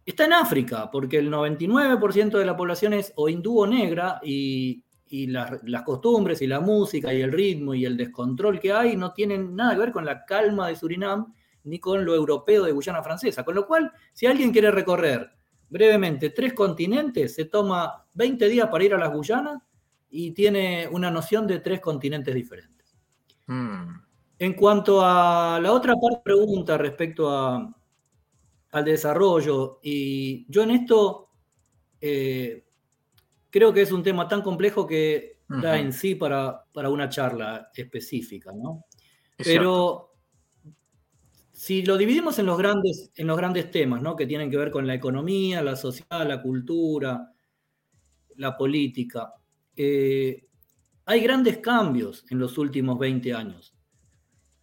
está 0.05 0.25
en 0.25 0.33
África, 0.33 0.91
porque 0.91 1.19
el 1.19 1.31
99% 1.31 2.37
de 2.37 2.45
la 2.45 2.57
población 2.57 2.93
es 2.93 3.13
o 3.15 3.29
hindú 3.29 3.61
o 3.61 3.67
negra 3.67 4.21
y, 4.25 4.83
las, 5.29 5.63
las, 5.63 5.83
costumbres 5.83 6.43
y 6.43 6.49
la 6.49 6.59
música 6.59 7.15
y 7.15 7.23
el 7.23 7.31
ritmo 7.31 7.73
y 7.73 7.85
el 7.85 7.97
descontrol 7.97 8.59
que 8.59 8.73
hay 8.73 8.97
no 8.97 9.13
tienen 9.13 9.55
nada 9.55 9.75
que 9.75 9.81
ver 9.81 9.93
con 9.93 10.05
la 10.05 10.25
calma 10.25 10.67
de 10.67 10.75
Surinam 10.75 11.33
ni 11.63 11.79
con 11.79 12.05
lo 12.05 12.17
europeo 12.17 12.65
de 12.65 12.73
Guyana 12.73 13.01
francesa. 13.01 13.45
Con 13.45 13.55
lo 13.55 13.65
cual, 13.65 13.93
si 14.13 14.27
alguien 14.27 14.51
quiere 14.51 14.73
recorrer 14.73 15.38
brevemente, 15.69 16.31
tres 16.31 16.53
continentes, 16.53 17.35
se 17.35 17.45
toma 17.45 18.07
20 18.15 18.49
días 18.49 18.69
para 18.69 18.85
ir 18.85 18.95
a 18.95 18.99
las 18.99 19.13
Guyanas 19.13 19.63
y 20.11 20.33
tiene 20.33 20.89
una 20.91 21.11
noción 21.11 21.47
de 21.47 21.61
tres 21.61 21.81
continentes 21.81 22.35
diferentes. 22.35 22.97
Hmm. 23.47 24.01
En 24.39 24.53
cuanto 24.55 25.01
a 25.05 25.59
la 25.61 25.73
otra 25.73 25.95
parte 25.95 26.21
pregunta 26.23 26.79
respecto 26.79 27.29
a, 27.31 27.75
al 28.71 28.85
desarrollo, 28.85 29.81
y 29.83 30.47
yo 30.51 30.63
en 30.63 30.71
esto 30.71 31.31
eh, 32.01 32.65
creo 33.51 33.73
que 33.73 33.83
es 33.83 33.93
un 33.93 34.03
tema 34.03 34.29
tan 34.29 34.43
complejo 34.43 34.87
que 34.87 35.39
da 35.49 35.79
en 35.79 35.95
sí 35.95 36.15
para, 36.15 36.63
para, 36.73 36.91
una 36.91 37.09
charla 37.09 37.71
específica, 37.75 38.53
¿no? 38.53 38.85
Pero 39.39 40.08
si 41.69 41.83
lo 41.83 41.99
dividimos 41.99 42.39
en 42.39 42.47
los 42.47 42.57
grandes, 42.57 43.11
en 43.15 43.27
los 43.27 43.37
grandes 43.37 43.71
temas, 43.71 44.01
¿no? 44.01 44.17
que 44.17 44.27
tienen 44.27 44.51
que 44.51 44.57
ver 44.57 44.71
con 44.71 44.87
la 44.87 44.95
economía, 44.95 45.63
la 45.63 45.77
sociedad, 45.77 46.27
la 46.27 46.41
cultura, 46.41 47.31
la 48.37 48.57
política, 48.57 49.35
eh, 49.77 50.47
hay 51.05 51.21
grandes 51.21 51.59
cambios 51.59 52.25
en 52.31 52.39
los 52.39 52.57
últimos 52.57 52.99
20 52.99 53.35
años. 53.35 53.75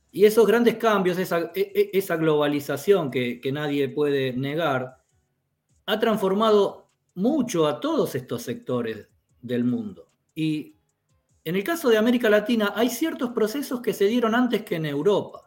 Y 0.09 0.25
esos 0.25 0.47
grandes 0.47 0.77
cambios, 0.77 1.19
esa, 1.19 1.51
e, 1.53 1.91
e, 1.93 2.17
globalización 2.17 3.11
que 3.11 3.51
nadie 3.53 3.87
puede 3.87 4.33
negar, 4.33 4.97
ha 5.85 5.99
transformado 5.99 6.89
mucho 7.13 7.67
a 7.67 7.79
todos 7.79 8.15
estos 8.15 8.41
sectores 8.41 9.07
del 9.43 9.63
mundo. 9.63 10.09
Y 10.33 10.75
en 11.43 11.55
el 11.55 11.63
caso 11.63 11.87
de 11.87 11.99
América 11.99 12.31
Latina 12.31 12.73
hay 12.75 12.89
ciertos 12.89 13.29
procesos 13.29 13.79
que 13.81 13.93
se 13.93 14.05
dieron 14.05 14.33
antes 14.33 14.63
que 14.63 14.77
en 14.77 14.87
Europa. 14.87 15.44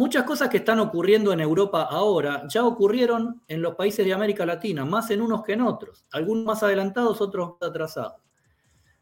Muchas 0.00 0.24
cosas 0.24 0.48
que 0.48 0.56
están 0.56 0.80
ocurriendo 0.80 1.30
en 1.30 1.40
Europa 1.40 1.82
ahora 1.82 2.48
ya 2.48 2.64
ocurrieron 2.64 3.42
en 3.46 3.60
los 3.60 3.74
países 3.74 4.06
de 4.06 4.14
América 4.14 4.46
Latina, 4.46 4.82
más 4.86 5.10
en 5.10 5.20
unos 5.20 5.42
que 5.42 5.52
en 5.52 5.60
otros, 5.60 6.06
algunos 6.12 6.46
más 6.46 6.62
adelantados, 6.62 7.20
otros 7.20 7.56
más 7.60 7.68
atrasados. 7.68 8.14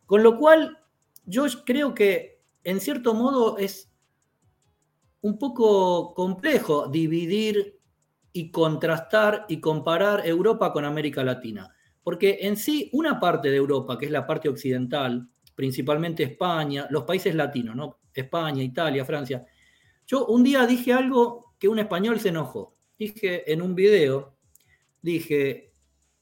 Con 0.06 0.24
lo 0.24 0.36
cual, 0.36 0.76
yo 1.24 1.44
creo 1.64 1.94
que 1.94 2.42
en 2.64 2.80
cierto 2.80 3.14
modo 3.14 3.58
es 3.58 3.92
un 5.20 5.38
poco 5.38 6.14
complejo 6.14 6.88
dividir 6.88 7.78
y 8.32 8.50
contrastar 8.50 9.46
y 9.48 9.60
comparar 9.60 10.26
Europa 10.26 10.72
con 10.72 10.84
América 10.84 11.22
Latina, 11.22 11.72
porque 12.02 12.38
en 12.40 12.56
sí 12.56 12.90
una 12.92 13.20
parte 13.20 13.50
de 13.50 13.56
Europa, 13.56 13.96
que 13.96 14.06
es 14.06 14.10
la 14.10 14.26
parte 14.26 14.48
occidental, 14.48 15.28
principalmente 15.54 16.24
España, 16.24 16.88
los 16.90 17.04
países 17.04 17.36
latinos, 17.36 17.76
¿no? 17.76 18.00
España, 18.12 18.64
Italia, 18.64 19.04
Francia, 19.04 19.46
yo 20.08 20.24
un 20.26 20.42
día 20.42 20.66
dije 20.66 20.92
algo 20.94 21.54
que 21.58 21.68
un 21.68 21.78
español 21.78 22.18
se 22.18 22.30
enojó. 22.30 22.74
Dije 22.98 23.52
en 23.52 23.60
un 23.60 23.74
video, 23.74 24.36
dije, 25.02 25.74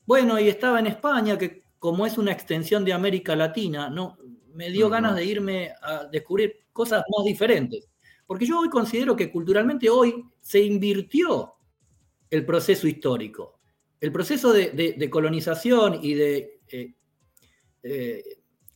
bueno, 0.05 0.39
y 0.41 0.49
estaba 0.49 0.81
en 0.81 0.89
España, 0.89 1.39
que 1.39 1.63
como 1.79 2.05
es 2.05 2.19
una 2.19 2.33
extensión 2.33 2.85
de 2.85 2.93
América 2.93 3.37
Latina, 3.37 3.89
no, 3.89 4.19
me 4.55 4.71
dio 4.71 4.91
ganas 4.91 5.15
de 5.15 5.25
irme 5.25 5.71
a 5.81 6.05
descubrir 6.05 6.67
cosas 6.73 7.05
más 7.17 7.25
diferentes. 7.25 7.89
Porque 8.27 8.45
yo 8.45 8.59
hoy 8.59 8.69
considero 8.69 9.15
que 9.15 9.31
culturalmente 9.31 9.89
hoy 9.89 10.25
se 10.41 10.61
invirtió 10.61 11.55
el 12.29 12.45
proceso 12.45 12.89
histórico. 12.89 13.61
El 14.01 14.11
proceso 14.11 14.53
de, 14.53 15.09
colonización 15.11 16.01
y 16.03 16.15
de 16.15 16.61
eh, 16.69 16.95
eh, 17.85 18.25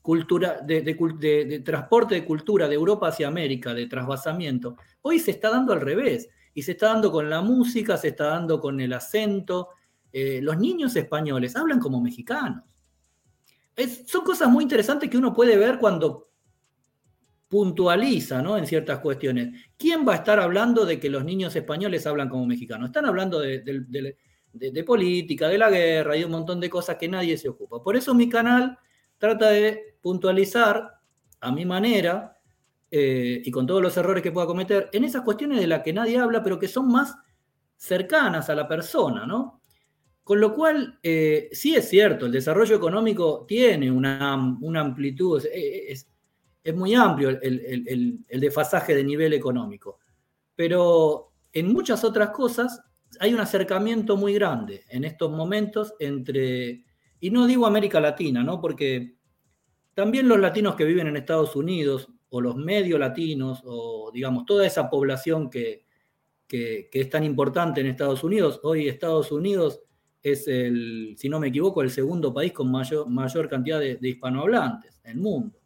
cultura, 0.02 0.60
de, 0.62 1.62
transporte 1.64 2.14
de 2.14 2.24
cultura 2.24 2.68
de 2.68 2.74
Europa 2.74 3.08
hacia 3.08 3.28
América, 3.28 3.74
de 3.74 3.86
trasvasamiento, 3.86 4.76
hoy 5.02 5.18
se 5.18 5.32
está 5.32 5.50
dando 5.50 5.72
al 5.72 5.80
revés. 5.80 6.28
Y 6.52 6.62
se 6.62 6.72
está 6.72 6.86
dando 6.86 7.12
con 7.12 7.30
la 7.30 7.42
música, 7.42 7.96
se 7.96 8.08
está 8.08 8.26
dando 8.26 8.60
con 8.60 8.80
el 8.80 8.92
acento. 8.92 9.68
Eh, 10.12 10.40
los 10.42 10.58
niños 10.58 10.96
españoles 10.96 11.54
hablan 11.54 11.78
como 11.78 12.00
mexicanos. 12.00 12.64
son 14.06 14.24
cosas 14.24 14.48
muy 14.48 14.64
interesantes 14.64 15.08
que 15.08 15.16
uno 15.16 15.32
puede 15.32 15.56
ver 15.56 15.78
cuando 15.78 16.28
puntualiza 17.48 18.42
¿no? 18.42 18.58
en 18.58 18.66
ciertas 18.66 18.98
cuestiones. 18.98 19.54
¿Quién 19.76 20.06
va 20.06 20.14
a 20.14 20.16
estar 20.16 20.40
hablando 20.40 20.84
de 20.84 20.98
que 20.98 21.08
los 21.08 21.24
niños 21.24 21.54
españoles 21.54 22.04
hablan 22.06 22.28
como 22.28 22.46
mexicanos? 22.46 22.88
Están 22.88 23.06
hablando 23.06 23.38
de, 23.38 23.60
de 24.52 24.84
política, 24.84 25.48
de 25.48 25.58
la 25.58 25.70
guerra 25.70 26.16
y 26.16 26.24
un 26.24 26.32
montón 26.32 26.58
de 26.58 26.68
cosas 26.68 26.96
que 26.96 27.08
nadie 27.08 27.38
se 27.38 27.48
ocupa. 27.48 27.80
Por 27.82 27.96
eso 27.96 28.12
mi 28.12 28.28
canal 28.28 28.76
trata 29.18 29.50
de 29.50 29.89
puntualizar 30.00 31.00
a 31.40 31.52
mi 31.52 31.64
manera 31.64 32.36
eh, 32.90 33.40
y 33.44 33.50
con 33.50 33.66
todos 33.66 33.80
los 33.80 33.96
errores 33.96 34.22
que 34.22 34.32
pueda 34.32 34.46
cometer, 34.46 34.88
en 34.92 35.04
esas 35.04 35.22
cuestiones 35.22 35.60
de 35.60 35.66
las 35.66 35.82
que 35.82 35.92
nadie 35.92 36.18
habla, 36.18 36.42
pero 36.42 36.58
que 36.58 36.68
son 36.68 36.88
más 36.88 37.14
cercanas 37.76 38.50
a 38.50 38.54
la 38.54 38.66
persona, 38.66 39.26
¿no? 39.26 39.60
Con 40.24 40.40
lo 40.40 40.54
cual, 40.54 40.98
eh, 41.02 41.48
sí 41.52 41.74
es 41.74 41.88
cierto, 41.88 42.26
el 42.26 42.32
desarrollo 42.32 42.76
económico 42.76 43.44
tiene 43.46 43.90
una, 43.90 44.32
amplitud, 44.32 45.44
es, 45.52 46.06
muy 46.74 46.94
amplio 46.94 47.30
el, 47.30 48.22
el, 48.28 48.40
desfasaje 48.40 48.94
de 48.94 49.02
nivel 49.02 49.32
económico, 49.32 49.98
pero 50.54 51.32
en 51.52 51.72
muchas 51.72 52.04
otras 52.04 52.30
cosas 52.30 52.80
hay 53.18 53.34
un 53.34 53.40
acercamiento 53.40 54.16
muy 54.16 54.34
grande 54.34 54.84
en 54.88 55.04
estos 55.04 55.30
momentos 55.32 55.94
entre, 55.98 56.84
y 57.18 57.30
no 57.30 57.46
digo 57.46 57.66
América 57.66 57.98
Latina, 57.98 58.44
¿no? 58.44 58.60
Porque 58.60 59.16
también 59.94 60.28
los 60.28 60.38
latinos 60.38 60.76
que 60.76 60.84
viven 60.84 61.06
en 61.06 61.16
Estados 61.16 61.56
Unidos, 61.56 62.08
o 62.30 62.40
los 62.40 62.56
medio 62.56 62.98
latinos, 62.98 63.60
o 63.64 64.10
digamos, 64.12 64.46
toda 64.46 64.66
esa 64.66 64.88
población 64.88 65.50
que, 65.50 65.84
es 66.52 67.10
tan 67.10 67.22
importante 67.22 67.80
en 67.80 67.86
Estados 67.86 68.24
Unidos, 68.24 68.58
hoy 68.64 68.88
Estados 68.88 69.30
Unidos 69.30 69.82
es 70.20 70.48
el, 70.48 71.14
si 71.16 71.28
no 71.28 71.38
me 71.38 71.46
equivoco, 71.46 71.80
el 71.80 71.90
segundo 71.90 72.34
país 72.34 72.52
con 72.52 72.70
mayor, 72.70 73.08
mayor 73.08 73.48
cantidad 73.48 73.78
de, 73.78 73.98
hispanohablantes 74.00 75.00
en 75.04 75.10
el 75.12 75.18
mundo. 75.18 75.60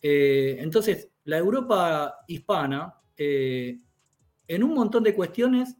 Eh, 0.00 0.56
entonces, 0.58 1.08
la 1.24 1.38
Europa 1.38 2.16
hispana, 2.26 2.94
eh, 3.16 3.80
en 4.48 4.62
un 4.64 4.74
montón 4.74 5.04
de 5.04 5.14
cuestiones, 5.14 5.76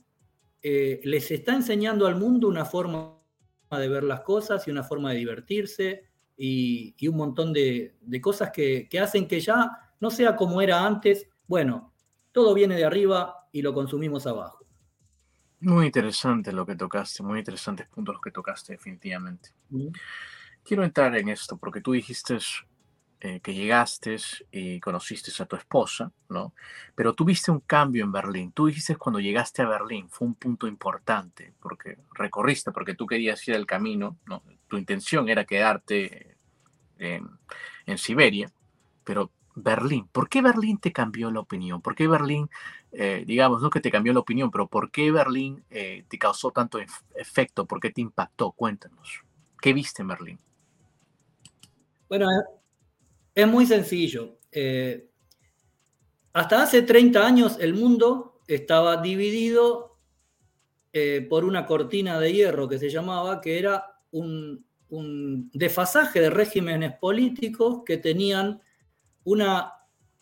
eh, 0.62 1.01
les 1.03 1.29
está 1.33 1.55
enseñando 1.57 2.07
al 2.07 2.14
mundo 2.14 2.46
una 2.46 2.64
forma 2.64 3.18
de 3.72 3.88
ver 3.88 4.05
las 4.05 4.20
cosas 4.20 4.68
y 4.68 4.70
una 4.70 4.85
forma 4.85 5.11
de 5.11 5.18
divertirse 5.18 6.12
y, 6.44 7.07
un 7.07 7.16
montón 7.16 7.52
de, 7.52 7.94
cosas 8.20 8.50
que, 8.50 8.88
hacen 9.00 9.28
que 9.28 9.38
ya 9.40 9.94
no 10.00 10.11
sea 10.11 10.35
como 10.35 10.61
era 10.61 10.85
antes, 10.85 11.28
bueno, 11.46 11.92
todo 12.33 12.52
viene 12.52 12.74
de 12.74 12.85
arriba 12.85 13.46
y 13.52 13.62
lo 13.62 13.72
consumimos 13.72 14.26
abajo. 14.26 14.66
Muy 15.61 15.87
interesante 15.87 16.50
lo 16.52 16.66
que 16.66 16.74
tocaste, 16.74 17.22
muy 17.22 17.38
interesantes 17.38 17.87
puntos 17.87 18.16
los 18.16 18.22
que 18.22 18.33
tocaste 18.33 18.72
definitivamente. 18.72 19.50
Quiero 20.64 20.83
entrar 20.83 21.16
en 21.16 21.28
esto 21.28 21.57
porque 21.57 21.81
tú 21.81 21.92
dijiste 21.92 22.38
eh, 23.20 23.38
que 23.38 23.55
llegaste 23.55 24.16
y 24.50 24.81
conociste 24.81 25.31
a 25.40 25.46
tu 25.46 25.55
esposa, 25.55 26.11
¿no? 26.28 26.55
Pero 26.96 27.14
tuviste 27.14 27.52
un 27.52 27.61
cambio 27.61 28.02
en 28.02 28.11
Berlín. 28.11 28.50
Tú 28.50 28.66
dijiste 28.66 28.96
cuando 28.96 29.20
llegaste 29.20 29.62
a 29.62 29.68
Berlín 29.68 30.09
fue 30.09 30.26
un 30.26 30.35
punto 30.35 30.66
importante 30.66 31.55
porque 31.61 31.98
recorriste, 32.14 32.72
porque 32.72 32.96
tú 32.96 33.07
querías 33.07 33.46
ir 33.46 33.55
al 33.55 33.64
camino, 33.64 34.18
¿no? 34.26 34.42
Tu 34.66 34.76
intención 34.76 35.28
era 35.28 35.44
quedarte 35.44 36.32
en, 37.03 37.99
Siberia, 37.99 38.51
pero 39.05 39.31
Berlín, 39.55 40.09
¿por 40.11 40.29
qué 40.29 40.41
Berlín 40.41 40.79
te 40.79 40.93
cambió 40.93 41.31
la 41.31 41.41
opinión? 41.41 41.83
¿Por 41.83 41.95
qué 41.95 42.09
Berlín, 42.09 42.49
eh, 42.93 43.25
digamos, 43.27 43.61
no 43.61 43.71
que 43.71 43.81
te 43.81 43.91
cambió 43.91 44.12
la 44.12 44.21
opinión, 44.21 44.51
pero 44.51 44.67
por 44.67 44.91
qué 44.91 45.11
Berlín 45.11 45.62
eh, 45.71 46.05
te 46.09 46.19
causó 46.19 46.51
tanto 46.51 46.79
efecto? 47.15 47.67
¿Por 47.67 47.81
qué 47.81 47.91
te 47.91 48.01
impactó? 48.01 48.53
Cuéntanos. 48.53 49.23
¿Qué 49.61 49.73
viste 49.73 50.03
en 50.03 50.09
Berlín? 50.09 50.38
Bueno, 52.09 52.27
es 53.35 53.49
muy 53.49 53.67
sencillo. 53.67 54.38
Eh, 54.51 55.09
hasta 56.33 56.62
hace 56.62 56.83
30 56.83 57.27
años 57.27 57.59
el 57.61 57.75
mundo 57.75 58.41
estaba 58.47 59.03
dividido 59.03 59.99
eh, 60.93 61.27
por 61.29 61.45
una 61.45 61.65
cortina 61.65 62.19
de 62.19 62.33
hierro 62.33 62.69
que 62.69 62.79
se 62.79 62.91
llamaba, 62.91 63.41
que 63.41 63.59
era 63.59 63.99
un, 64.11 64.67
desfasaje 65.52 66.20
de 66.20 66.31
regímenes 66.31 66.94
políticos 66.98 67.83
que 67.87 67.96
tenían 67.96 68.61
una 69.24 69.72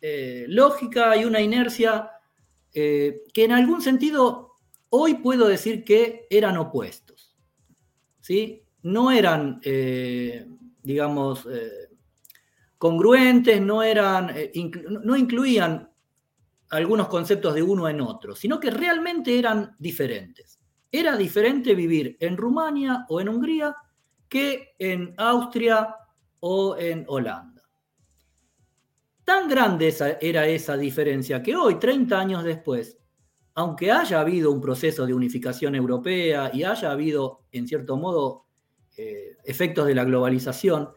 eh, 0.01 0.45
lógica 0.49 1.17
y 1.17 1.25
una 1.25 1.41
inercia 1.41 2.11
que 2.73 3.25
en 3.35 3.51
algún 3.51 3.83
sentido 3.83 4.53
hoy 4.91 5.15
puedo 5.15 5.49
decir 5.49 5.83
que 5.83 6.29
eran 6.31 6.57
opuestos. 6.57 7.37
¿sí? 8.21 8.63
No 8.83 9.11
eran, 9.11 9.61
digamos, 10.83 11.49
congruentes, 12.81 13.61
no, 13.61 13.83
eran, 13.83 14.31
eh, 14.35 14.51
no 15.05 15.15
incluían 15.15 15.91
algunos 16.71 17.09
conceptos 17.09 17.55
de 17.55 17.63
uno 17.63 17.87
en 17.91 18.01
otro, 18.01 18.35
sino 18.35 18.59
que 18.59 18.71
realmente 18.71 19.39
eran 19.39 19.77
diferentes. 19.79 20.59
Era 20.91 21.15
diferente 21.15 21.75
vivir 21.75 22.17
en 22.21 22.39
Rumania 22.39 23.05
o 23.11 23.21
en 23.21 23.29
Hungría 23.29 23.77
que 24.31 24.75
en 24.79 25.13
Austria 25.19 25.95
o 26.39 26.77
en 26.79 27.05
Holanda. 27.09 27.63
Tan 29.25 29.49
grande 29.49 29.95
era 30.21 30.47
esa 30.47 30.77
diferencia 30.77 31.43
que 31.43 31.57
hoy, 31.57 31.79
30 31.79 32.19
años 32.19 32.45
después, 32.45 32.97
aunque 33.55 33.91
haya 33.91 34.21
habido 34.21 34.53
un 34.53 34.61
proceso 34.61 35.05
de 35.05 35.13
unificación 35.13 35.75
europea 35.75 36.51
y 36.55 36.63
haya 36.63 36.93
habido, 36.93 37.43
en 37.51 37.67
cierto 37.67 37.97
modo, 37.97 38.47
eh, 38.97 39.37
efectos 39.45 39.87
de 39.87 39.95
la 39.97 40.05
globalización, 40.05 40.91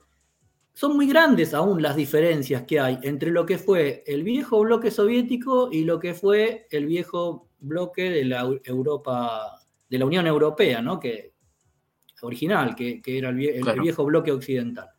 son 0.71 0.95
muy 0.95 1.07
grandes 1.07 1.53
aún 1.53 1.81
las 1.81 1.95
diferencias 1.95 2.63
que 2.63 2.79
hay 2.79 2.99
entre 3.01 3.31
lo 3.31 3.45
que 3.45 3.57
fue 3.57 4.03
el 4.07 4.23
viejo 4.23 4.61
bloque 4.61 4.91
soviético 4.91 5.69
y 5.71 5.83
lo 5.83 5.99
que 5.99 6.13
fue 6.13 6.67
el 6.69 6.85
viejo 6.85 7.49
bloque 7.59 8.09
de 8.09 8.25
la 8.25 8.47
Europa, 8.63 9.59
de 9.89 9.97
la 9.97 10.05
Unión 10.05 10.27
Europea, 10.27 10.81
¿no? 10.81 10.99
Que, 10.99 11.32
original, 12.23 12.75
que, 12.75 13.01
era 13.05 13.29
el, 13.29 13.35
viejo 13.35 14.05
bloque 14.05 14.31
occidental. 14.31 14.89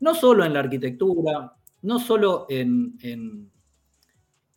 No 0.00 0.14
solo 0.14 0.44
en 0.44 0.52
la 0.52 0.60
arquitectura, 0.60 1.52
no 1.82 1.98
solo 1.98 2.46
en, 2.48 2.96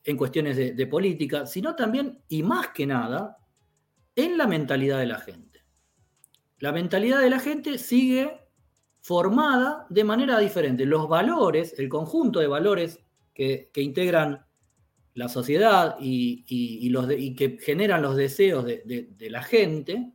en, 0.03 0.17
cuestiones 0.17 0.57
de, 0.57 0.73
de 0.73 0.87
política, 0.87 1.45
sino 1.45 1.75
también, 1.75 2.19
y 2.27 2.43
más 2.43 2.69
que 2.69 2.85
nada, 2.85 3.37
en 4.15 4.37
la 4.37 4.47
mentalidad 4.47 4.99
de 4.99 5.05
la 5.05 5.19
gente. 5.19 5.63
La 6.59 6.71
mentalidad 6.71 7.21
de 7.21 7.29
la 7.29 7.39
gente 7.39 7.77
sigue 7.77 8.39
formada 9.01 9.87
de 9.89 10.03
manera 10.03 10.39
diferente. 10.39 10.85
Los 10.85 11.07
valores, 11.07 11.73
el 11.77 11.89
conjunto 11.89 12.39
de 12.39 12.47
valores 12.47 12.99
que, 13.33 13.71
integran 13.75 14.45
la 15.13 15.29
sociedad 15.29 15.95
y, 15.99 16.89
los 16.89 17.07
que 17.07 17.57
generan 17.61 18.01
los 18.01 18.15
deseos 18.15 18.65
de, 18.65 19.15
la 19.29 19.41
gente, 19.41 20.13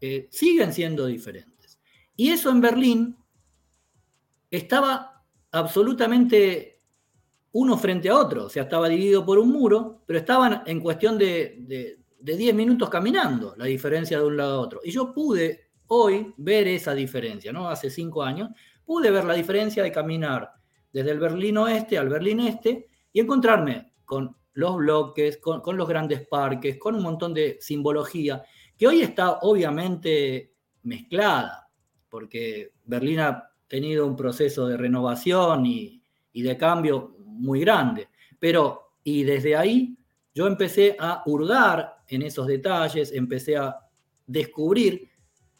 eh, 0.00 0.28
siguen 0.30 0.72
siendo 0.72 1.06
diferentes. 1.06 1.78
Y 2.14 2.30
eso 2.30 2.50
en 2.50 2.60
Berlín 2.60 3.16
estaba 4.50 5.24
absolutamente 5.50 6.80
uno 7.52 7.78
frente 7.78 8.08
a 8.08 8.16
otro, 8.16 8.44
o 8.44 8.48
sea, 8.48 8.64
estaba 8.64 8.88
dividido 8.88 9.24
por 9.24 9.38
un 9.38 9.50
muro, 9.50 10.02
pero 10.06 10.18
estaban 10.18 10.62
en 10.66 10.80
cuestión 10.80 11.16
de 11.16 11.98
10 12.20 12.54
minutos 12.54 12.90
caminando, 12.90 13.54
la 13.56 13.64
diferencia 13.64 14.18
de 14.18 14.24
un 14.24 14.36
lado 14.36 14.58
a 14.58 14.60
otro. 14.60 14.80
Y 14.84 14.90
yo 14.90 15.14
pude 15.14 15.70
hoy 15.86 16.34
ver 16.36 16.68
esa 16.68 16.94
diferencia, 16.94 17.52
¿no? 17.52 17.68
Hace 17.68 17.90
cinco 17.90 18.22
años 18.22 18.50
pude 18.84 19.10
ver 19.10 19.24
la 19.24 19.34
diferencia 19.34 19.82
de 19.82 19.92
caminar 19.92 20.50
desde 20.92 21.10
el 21.10 21.18
Berlín 21.18 21.58
Oeste 21.58 21.98
al 21.98 22.08
Berlín 22.08 22.40
Este 22.40 22.88
y 23.12 23.20
encontrarme 23.20 23.92
con 24.04 24.36
los 24.54 24.76
bloques, 24.76 25.38
con, 25.38 25.76
los 25.76 25.88
grandes 25.88 26.26
parques, 26.26 26.78
con 26.78 26.94
un 26.94 27.02
montón 27.02 27.34
de 27.34 27.58
simbología, 27.60 28.42
que 28.76 28.86
hoy 28.86 29.02
está 29.02 29.38
obviamente 29.40 30.52
mezclada, 30.82 31.68
porque 32.08 32.72
Berlín 32.84 33.20
ha 33.20 33.50
tenido 33.66 34.06
un 34.06 34.16
proceso 34.16 34.66
de 34.66 34.76
renovación 34.76 35.66
y, 35.66 36.02
de 36.32 36.56
cambio 36.56 37.16
muy 37.24 37.60
grande. 37.60 38.08
Pero, 38.38 38.92
y 39.02 39.22
desde 39.22 39.56
ahí 39.56 39.96
yo 40.34 40.46
empecé 40.46 40.96
a 40.98 41.22
hurgar 41.24 42.02
en 42.08 42.22
esos 42.22 42.46
detalles, 42.46 43.10
empecé 43.12 43.56
a 43.56 43.74
descubrir 44.26 45.08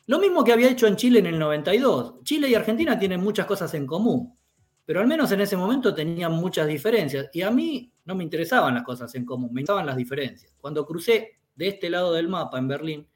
lo 0.06 0.18
mismo 0.18 0.44
que 0.44 0.52
había 0.52 0.70
hecho 0.70 0.86
en 0.86 0.96
Chile 0.96 1.18
en 1.18 1.26
el 1.26 1.38
92. 1.38 2.22
Chile 2.22 2.48
y 2.48 2.54
Argentina 2.54 2.98
tienen 2.98 3.20
muchas 3.20 3.46
cosas 3.46 3.72
en 3.74 3.86
común, 3.86 4.36
pero 4.84 5.00
al 5.00 5.06
menos 5.06 5.32
en 5.32 5.40
ese 5.40 5.56
momento 5.56 5.94
tenían 5.94 6.32
muchas 6.32 6.66
diferencias. 6.68 7.28
Y 7.32 7.42
a 7.42 7.50
mí 7.50 7.92
no 8.04 8.14
me 8.14 8.22
interesaban 8.22 8.74
las 8.74 8.84
cosas 8.84 9.12
en 9.14 9.24
común, 9.24 9.52
me 9.52 9.62
interesaban 9.62 9.86
las 9.86 9.96
diferencias. 9.96 10.54
Cuando 10.58 10.86
crucé 10.86 11.40
de 11.56 11.68
este 11.68 11.90
lado 11.90 12.12
del 12.12 12.28
mapa 12.28 12.58
en 12.58 12.68
Berlín, 12.68 13.08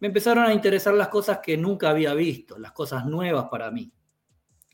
me 0.00 0.08
empezaron 0.08 0.44
a 0.44 0.54
interesar 0.54 0.94
las 0.94 1.08
cosas 1.08 1.40
que 1.42 1.56
nunca 1.56 1.90
había 1.90 2.14
visto, 2.14 2.58
las 2.58 2.72
cosas 2.72 3.06
nuevas 3.06 3.46
para 3.50 3.70
mí. 3.70 3.92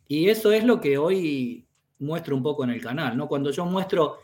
Y 0.07 0.29
eso 0.29 0.53
es 0.53 0.65
lo 0.65 0.81
que 0.81 0.99
hoy 0.99 1.67
muestro 1.99 2.37
un 2.37 2.43
poco 2.43 2.65
en 2.65 2.71
el 2.71 2.83
canal, 2.83 3.17
¿no? 3.17 3.27
Cuando 3.27 3.51
yo 3.51 3.65
muestro 3.65 4.19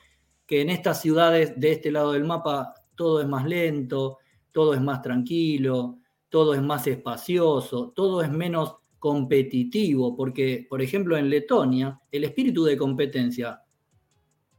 que 0.47 0.61
en 0.61 0.71
estas 0.71 1.01
ciudades 1.01 1.59
de 1.59 1.73
este 1.73 1.91
lado 1.91 2.13
del 2.13 2.25
mapa 2.25 2.75
todo 2.95 3.21
es 3.21 3.27
más 3.27 3.47
lento, 3.47 4.19
todo 4.53 4.75
es 4.75 4.81
más 4.81 5.01
tranquilo, 5.01 5.99
todo 6.29 6.55
es 6.55 6.63
más 6.63 6.87
espacioso, 6.87 7.93
todo 7.95 8.23
es 8.23 8.31
menos 8.31 8.77
competitivo, 8.99 10.15
porque, 10.15 10.67
por 10.69 10.83
ejemplo, 10.83 11.17
en 11.17 11.31
Letonia 11.31 11.99
el 12.13 12.25
espíritu 12.25 12.65
de 12.65 12.77
competencia 12.77 13.63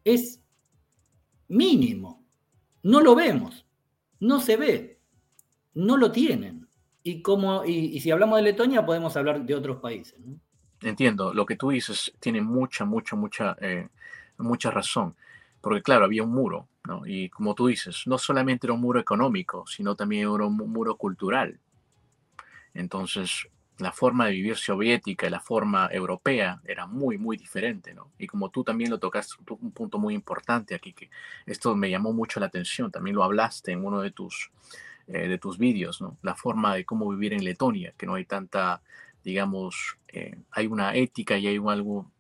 es 0.04 0.42
mínimo. 1.48 2.21
No 2.84 3.02
lo 3.02 3.16
vemos, 3.16 3.66
no 4.20 4.40
se 4.40 4.58
ve, 4.58 5.00
no 5.74 5.98
lo 5.98 6.12
tienen. 6.12 6.68
Y, 7.04 7.22
como, 7.22 7.66
y, 7.66 8.00
si 8.00 8.12
hablamos 8.12 8.38
de 8.38 8.44
Letonia, 8.44 8.86
podemos 8.86 9.16
hablar 9.18 9.44
de 9.44 9.56
otros 9.56 9.78
países. 9.78 10.20
Entiendo, 10.82 11.34
lo 11.34 11.46
que 11.46 11.56
tú 11.56 11.70
dices 11.70 12.14
tiene 12.20 12.42
mucha, 12.42 12.86
mucha, 12.86 13.16
mucha 13.16 13.56
eh, 13.60 13.88
mucha 14.42 14.72
razón, 14.72 15.16
porque 15.62 15.82
claro, 15.82 16.06
había 16.06 16.24
un 16.24 16.32
muro. 16.32 16.68
Y 17.06 17.30
como 17.30 17.54
tú 17.54 17.68
dices, 17.68 18.04
no 18.08 18.18
solamente 18.18 18.66
era 18.66 18.74
un 18.74 18.82
muro 18.82 19.00
económico, 19.00 19.66
sino 19.68 19.96
también 19.96 20.24
era 20.24 20.46
un 20.46 20.56
muro 20.56 20.96
cultural. 20.96 21.60
Entonces, 22.74 23.48
la 23.82 23.92
forma 23.92 24.28
de 24.28 24.34
vivir 24.34 24.58
soviética 24.58 25.28
y 25.28 25.30
la 25.30 25.40
forma 25.40 25.90
europea 25.92 26.62
era 26.66 26.86
muy, 26.86 27.18
muy 27.18 27.36
diferente, 27.36 27.94
¿no? 27.94 28.12
Y 28.18 28.28
como 28.28 28.50
tú 28.50 28.64
también 28.64 28.90
lo 28.90 29.00
tocaste, 29.00 29.36
un 29.60 29.72
punto 29.72 29.98
muy 29.98 30.14
importante 30.14 30.76
aquí, 30.76 30.94
que 30.94 31.10
esto 31.46 31.76
me 31.76 31.90
llamó 31.90 32.14
mucho 32.14 32.40
la 32.40 32.46
atención, 32.46 32.92
también 32.92 33.16
lo 33.16 33.24
hablaste 33.24 33.72
en 33.72 33.84
uno 33.84 34.02
de 34.02 34.12
tus, 34.12 34.52
eh, 35.08 35.38
tus 35.40 35.58
vídeos, 35.58 36.02
¿no? 36.02 36.18
La 36.22 36.36
forma 36.36 36.76
de 36.76 36.86
cómo 36.86 37.10
vivir 37.10 37.34
en 37.34 37.44
Letonia, 37.44 37.94
que 37.98 38.06
no 38.06 38.16
hay 38.16 38.26
tanta, 38.26 38.82
digamos, 39.24 39.98
eh, 40.10 40.38
hay 40.52 40.68
una 40.68 40.96
ética 40.96 41.38
y 41.38 41.48
hay 41.48 41.58
algo, 41.58 42.12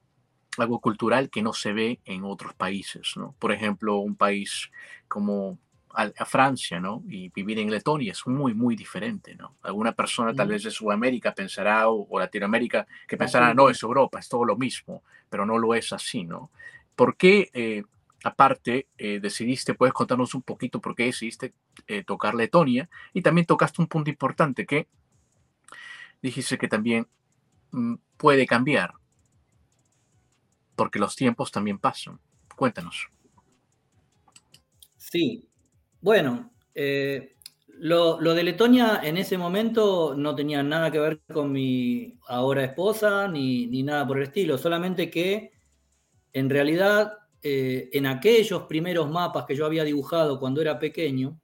algo 0.58 0.80
cultural 0.80 1.30
que 1.30 1.43
no 1.43 1.54
se 1.54 1.74
ve 1.74 2.00
en 2.06 2.24
otros 2.24 2.56
países, 2.56 3.13
¿no? 3.17 3.36
Por 3.39 3.52
ejemplo, 3.52 3.97
un 3.97 4.15
país 4.15 4.71
como 5.08 5.60
a, 5.93 6.25
Francia, 6.25 6.80
¿no? 6.80 7.04
Y 7.08 7.30
vivir 7.30 7.60
en 7.60 7.69
Letonia 7.69 8.12
es 8.12 8.25
muy, 8.27 8.54
muy 8.54 8.75
diferente, 8.75 9.36
¿no? 9.36 9.56
Alguna 9.62 9.93
persona 9.93 10.34
tal 10.34 10.49
vez 10.49 10.63
de 10.63 10.71
Sudamérica 10.71 11.34
pensará, 11.34 11.89
o, 11.89 12.19
Latinoamérica, 12.19 12.88
que 13.08 13.17
pensará, 13.17 13.54
no, 13.54 13.69
es 13.69 13.82
Europa, 13.84 14.19
es 14.19 14.30
todo 14.30 14.45
lo 14.45 14.58
mismo, 14.58 15.04
pero 15.30 15.45
no 15.45 15.58
lo 15.58 15.73
es 15.75 15.91
así, 15.93 16.23
¿no? 16.23 16.51
¿Por 16.95 17.17
qué, 17.17 17.49
eh, 17.54 17.84
aparte, 18.23 18.88
eh, 18.97 19.19
decidiste, 19.19 19.73
puedes 19.73 19.93
contarnos 19.93 20.34
un 20.36 20.41
poquito 20.41 20.80
por 20.80 20.95
qué 20.95 21.06
decidiste 21.06 21.54
eh, 21.88 22.04
tocar 22.04 22.36
Letonia? 22.36 22.89
Y 23.13 23.21
también 23.21 23.45
tocaste 23.45 23.82
un 23.82 23.88
punto 23.88 24.10
importante 24.10 24.65
que 24.65 24.88
dijiste 26.21 26.58
que 26.58 26.67
también 26.67 27.08
mm, 27.71 27.95
puede 28.17 28.45
cambiar, 28.45 28.93
porque 30.75 30.99
los 30.99 31.15
tiempos 31.15 31.51
también 31.51 31.80
pasan. 31.80 32.19
Cuéntanos. 32.56 33.10
Sí, 34.97 35.50
bueno, 36.01 36.51
eh, 36.73 37.35
lo, 37.67 38.17
de 38.17 38.43
Letonia 38.43 39.01
en 39.03 39.17
ese 39.17 39.37
momento 39.37 40.13
no 40.15 40.35
tenía 40.35 40.61
nada 40.61 40.91
que 40.91 40.99
ver 40.99 41.21
con 41.33 41.51
mi 41.51 42.17
ahora 42.27 42.63
esposa 42.63 43.27
ni, 43.27 43.67
nada 43.83 44.05
por 44.05 44.17
el 44.17 44.23
estilo, 44.23 44.57
solamente 44.57 45.09
que 45.09 45.51
en 46.33 46.49
realidad 46.49 47.13
eh, 47.41 47.89
en 47.93 48.05
aquellos 48.05 48.63
primeros 48.63 49.09
mapas 49.09 49.45
que 49.45 49.55
yo 49.55 49.65
había 49.65 49.83
dibujado 49.83 50.39
cuando 50.39 50.61
era 50.61 50.77
pequeño, 50.77 51.39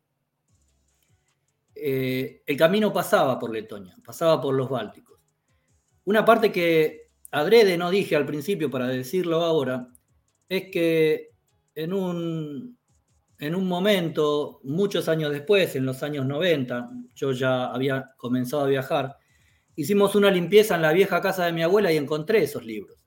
eh, 1.74 2.44
el 2.46 2.58
camino 2.58 2.94
pasaba 2.94 3.38
por 3.40 3.52
Letonia, 3.52 3.96
pasaba 4.04 4.40
por 4.42 4.56
los 4.56 4.70
Bálticos. 4.70 5.20
Una 6.06 6.24
parte 6.24 6.52
que 6.52 7.10
adrede 7.32 7.78
no 7.78 7.90
dije 7.90 8.16
al 8.16 8.26
principio 8.26 8.70
para 8.70 8.88
decirlo 8.88 9.44
ahora, 9.44 9.88
es 10.50 10.70
que 10.72 11.32
en 11.76 11.94
un, 11.94 12.77
en 13.40 13.56
un 13.56 13.68
momento, 13.68 14.60
muchos 14.64 15.08
años 15.08 15.32
después, 15.32 15.76
en 15.76 15.86
los 15.86 16.02
años 16.02 16.26
90, 16.26 16.90
yo 17.16 17.32
ya 17.32 17.68
había 17.68 18.14
comenzado 18.18 18.64
a 18.64 18.68
viajar, 18.68 19.18
hicimos 19.76 20.16
una 20.16 20.32
limpieza 20.32 20.76
en 20.76 20.82
la 20.82 20.92
vieja 20.92 21.22
casa 21.22 21.46
de 21.46 21.54
mi 21.54 21.62
abuela 21.62 21.92
y 21.92 21.98
encontré 21.98 22.44
esos 22.44 22.66
libros. 22.66 22.98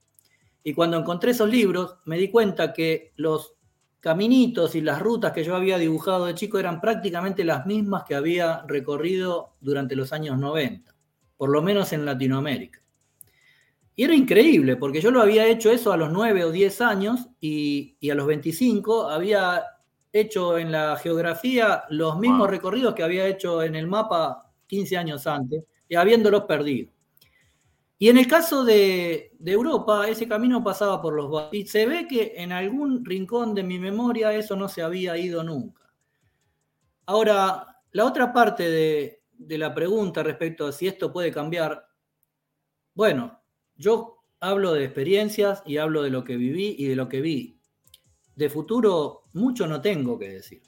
Y 0.62 0.72
cuando 0.72 0.98
encontré 0.98 1.32
esos 1.32 1.48
libros, 1.48 1.96
me 2.04 2.16
di 2.16 2.30
cuenta 2.30 2.72
que 2.72 3.12
los 3.16 3.54
caminitos 3.98 4.74
y 4.76 4.80
las 4.80 5.00
rutas 5.00 5.32
que 5.32 5.42
yo 5.42 5.56
había 5.56 5.78
dibujado 5.78 6.26
de 6.26 6.34
chico 6.34 6.58
eran 6.58 6.80
prácticamente 6.80 7.44
las 7.44 7.66
mismas 7.66 8.04
que 8.04 8.14
había 8.14 8.62
recorrido 8.66 9.56
durante 9.60 9.96
los 9.96 10.12
años 10.12 10.38
90, 10.38 10.94
por 11.36 11.50
lo 11.50 11.60
menos 11.60 11.92
en 11.92 12.04
Latinoamérica. 12.04 12.80
Y 13.96 14.04
era 14.04 14.14
increíble, 14.14 14.76
porque 14.76 15.00
yo 15.00 15.10
lo 15.10 15.20
había 15.20 15.46
hecho 15.46 15.70
eso 15.70 15.92
a 15.92 15.96
los 15.96 16.10
9 16.12 16.44
o 16.44 16.52
10 16.52 16.80
años 16.80 17.28
y, 17.40 17.96
y 18.00 18.10
a 18.10 18.14
los 18.14 18.26
25 18.26 19.10
había 19.10 19.64
hecho 20.12 20.59
en 20.59 20.73
la 20.73 20.96
geografía 20.96 21.85
los 21.90 22.18
mismos 22.18 22.51
recorridos 22.51 22.94
que 22.94 23.03
había 23.03 23.27
hecho 23.27 23.62
en 23.62 23.77
el 23.77 23.87
mapa 23.87 24.53
15 24.66 24.96
años 24.96 25.27
antes 25.27 25.64
y 25.88 25.94
habiéndolos 25.94 26.44
perdido. 26.44 26.90
Y 27.99 28.09
en 28.09 28.16
el 28.16 28.27
caso 28.27 28.64
de, 28.64 29.33
Europa, 29.44 30.09
ese 30.09 30.27
camino 30.27 30.64
pasaba 30.64 31.03
por 31.03 31.14
los 31.14 31.49
y 31.53 31.66
se 31.66 31.87
ve 31.87 32.07
que 32.09 32.33
en 32.37 32.51
algún 32.51 33.05
rincón 33.05 33.55
de 33.55 33.62
mi 33.62 33.79
memoria 33.79 34.33
eso 34.33 34.57
no 34.57 34.68
se 34.68 34.83
había 34.83 35.18
ido 35.18 35.44
nunca. 35.44 35.83
Ahora, 37.07 37.83
la 37.92 38.07
otra 38.07 38.33
parte 38.33 38.70
de, 38.70 39.23
de 39.33 39.59
la 39.59 39.75
pregunta 39.75 40.23
respecto 40.23 40.66
a 40.66 40.73
si 40.73 40.87
esto 40.87 41.12
puede 41.12 41.31
cambiar, 41.31 41.87
bueno, 42.94 43.42
yo 43.77 44.25
hablo 44.40 44.73
de 44.73 44.85
experiencias 44.85 45.62
y 45.66 45.77
hablo 45.77 46.03
de 46.03 46.11
lo 46.11 46.25
que 46.25 46.37
viví 46.37 46.77
y 46.79 46.87
de 46.87 46.96
lo 46.96 47.09
que 47.09 47.20
vi 47.20 47.61
de 48.40 48.49
futuro 48.49 49.19
mucho 49.32 49.66
no 49.66 49.80
tengo 49.80 50.18
que 50.18 50.28
decir. 50.28 50.62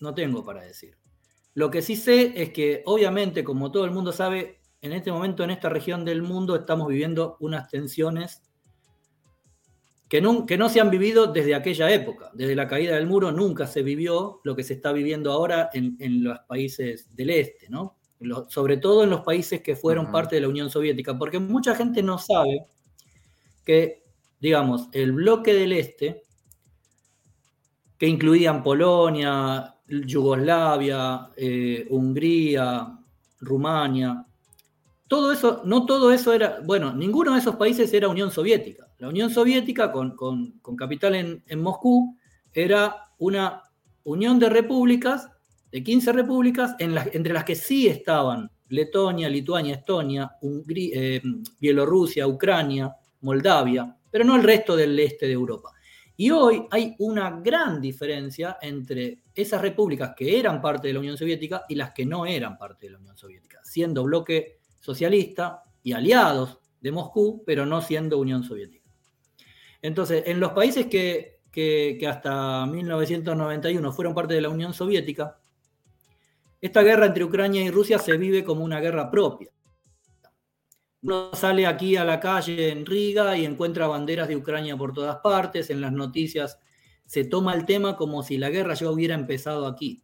No 0.00 0.14
tengo 0.14 0.44
para 0.44 0.62
decir. 0.62 0.96
Lo 1.54 1.70
que 1.70 1.82
sí 1.82 1.96
sé 1.96 2.32
es 2.40 2.50
que, 2.50 2.82
obviamente, 2.86 3.44
como 3.44 3.70
todo 3.70 3.84
el 3.84 3.90
mundo 3.90 4.12
sabe, 4.12 4.60
en 4.80 4.92
este 4.92 5.12
momento 5.12 5.44
en 5.44 5.50
esta 5.50 5.68
región 5.68 6.04
del 6.04 6.22
mundo 6.22 6.56
estamos 6.56 6.88
viviendo 6.88 7.36
unas 7.40 7.68
tensiones 7.68 8.42
que 10.08 10.20
no, 10.20 10.44
que 10.44 10.58
no 10.58 10.68
se 10.68 10.80
han 10.80 10.90
vivido 10.90 11.28
desde 11.28 11.54
aquella 11.54 11.90
época. 11.90 12.30
Desde 12.34 12.56
la 12.56 12.66
caída 12.66 12.96
del 12.96 13.06
muro 13.06 13.30
nunca 13.30 13.66
se 13.66 13.82
vivió 13.82 14.40
lo 14.42 14.56
que 14.56 14.64
se 14.64 14.74
está 14.74 14.92
viviendo 14.92 15.32
ahora 15.32 15.70
en, 15.72 16.24
los 16.24 16.38
países 16.48 17.14
del 17.14 17.30
este, 17.30 17.68
¿no? 17.68 17.96
sobre 18.48 18.76
todo 18.76 19.04
en 19.04 19.10
los 19.10 19.20
países 19.20 19.62
que 19.62 19.76
fueron 19.76 20.10
parte 20.10 20.34
de 20.34 20.42
la 20.42 20.48
Unión 20.48 20.68
Soviética, 20.68 21.16
porque 21.16 21.38
mucha 21.38 21.74
gente 21.74 22.02
no 22.02 22.18
sabe 22.18 22.66
que, 23.64 24.02
digamos, 24.40 24.88
el 24.92 25.12
bloque 25.12 25.54
del 25.54 25.72
este 25.72 26.22
que 28.00 28.06
incluían 28.06 28.62
Polonia, 28.62 29.74
Yugoslavia, 29.86 31.28
eh, 31.36 31.86
Hungría, 31.90 32.98
Rumania. 33.40 34.24
Todo 35.06 35.30
eso, 35.30 35.60
no 35.66 35.84
todo 35.84 36.10
eso 36.10 36.32
era, 36.32 36.60
bueno, 36.64 36.94
ninguno 36.94 37.34
de 37.34 37.40
esos 37.40 37.56
países 37.56 37.92
era 37.92 38.08
Unión 38.08 38.30
Soviética. 38.30 38.86
La 38.96 39.08
Unión 39.10 39.28
Soviética, 39.28 39.92
con, 39.92 40.16
capital 40.78 41.14
en, 41.46 41.60
Moscú, 41.60 42.16
era 42.54 43.10
una 43.18 43.64
unión 44.04 44.38
de 44.38 44.48
repúblicas, 44.48 45.28
de 45.70 45.84
15 45.84 46.12
repúblicas, 46.12 46.76
entre 46.78 47.34
las 47.34 47.44
que 47.44 47.54
sí 47.54 47.86
estaban 47.86 48.50
Letonia, 48.70 49.28
Lituania, 49.28 49.74
Estonia, 49.74 50.30
eh, 50.70 51.20
Bielorrusia, 51.58 52.26
Ucrania, 52.26 52.96
Moldavia, 53.20 53.94
pero 54.10 54.24
no 54.24 54.36
el 54.36 54.42
resto 54.42 54.74
del 54.74 54.98
este 54.98 55.26
de 55.26 55.32
Europa. 55.32 55.72
Y 56.20 56.30
hoy 56.32 56.66
hay 56.70 56.94
una 56.98 57.40
gran 57.40 57.80
diferencia 57.80 58.58
entre 58.60 59.22
esas 59.34 59.62
repúblicas 59.62 60.12
que 60.14 60.38
eran 60.38 60.60
parte 60.60 60.88
de 60.88 60.92
la 60.92 61.00
Unión 61.00 61.16
Soviética 61.16 61.64
y 61.66 61.74
las 61.74 61.92
que 61.92 62.04
no 62.04 62.26
eran 62.26 62.58
parte 62.58 62.84
de 62.84 62.92
la 62.92 62.98
Unión 62.98 63.16
Soviética, 63.16 63.60
siendo 63.62 64.04
bloque 64.04 64.58
socialista 64.80 65.62
y 65.82 65.92
aliados 65.92 66.58
de 66.78 66.92
Moscú, 66.92 67.42
pero 67.46 67.64
no 67.64 67.80
siendo 67.80 68.18
Unión 68.18 68.42
Soviética. 68.44 68.86
Entonces, 69.80 70.24
en 70.26 70.40
los 70.40 70.52
países 70.52 70.88
que, 70.88 71.38
que, 71.50 72.06
hasta 72.06 72.66
1991 72.66 73.90
fueron 73.90 74.12
parte 74.12 74.34
de 74.34 74.42
la 74.42 74.50
Unión 74.50 74.74
Soviética, 74.74 75.38
esta 76.60 76.82
guerra 76.82 77.06
entre 77.06 77.24
Ucrania 77.24 77.62
y 77.62 77.70
Rusia 77.70 77.98
se 77.98 78.18
vive 78.18 78.44
como 78.44 78.62
una 78.62 78.78
guerra 78.78 79.10
propia. 79.10 79.48
Uno 81.02 81.34
sale 81.34 81.66
aquí 81.66 81.96
a 81.96 82.04
la 82.04 82.20
calle 82.20 82.70
en 82.70 82.84
Riga 82.84 83.36
y 83.36 83.44
encuentra 83.44 83.86
banderas 83.86 84.28
de 84.28 84.36
Ucrania 84.36 84.76
por 84.76 84.92
todas 84.92 85.16
partes, 85.16 85.70
en 85.70 85.80
las 85.80 85.92
noticias 85.92 86.58
se 87.10 87.24
toma 87.24 87.54
el 87.54 87.64
tema 87.64 87.96
como 87.96 88.22
si 88.22 88.38
la 88.38 88.50
guerra 88.50 88.74
ya 88.74 88.88
hubiera 88.88 89.16
empezado 89.16 89.66
aquí. 89.66 90.00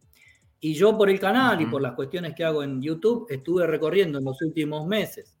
Y 0.59 0.73
yo 0.73 0.97
por 0.97 1.09
el 1.09 1.19
canal 1.19 1.61
y 1.61 1.65
por 1.65 1.81
las 1.81 1.93
cuestiones 1.93 2.35
que 2.35 2.43
hago 2.43 2.63
en 2.63 2.81
YouTube 2.81 3.27
estuve 3.29 3.65
recorriendo 3.65 4.17
en 4.17 4.25
los 4.25 4.41
últimos 4.41 4.85
meses 4.85 5.37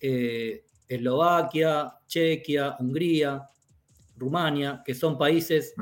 eh, 0.00 0.64
Eslovaquia, 0.88 1.94
Chequia, 2.06 2.76
Hungría, 2.80 3.48
Rumania, 4.16 4.82
que 4.84 4.92
son 4.92 5.16
países 5.16 5.74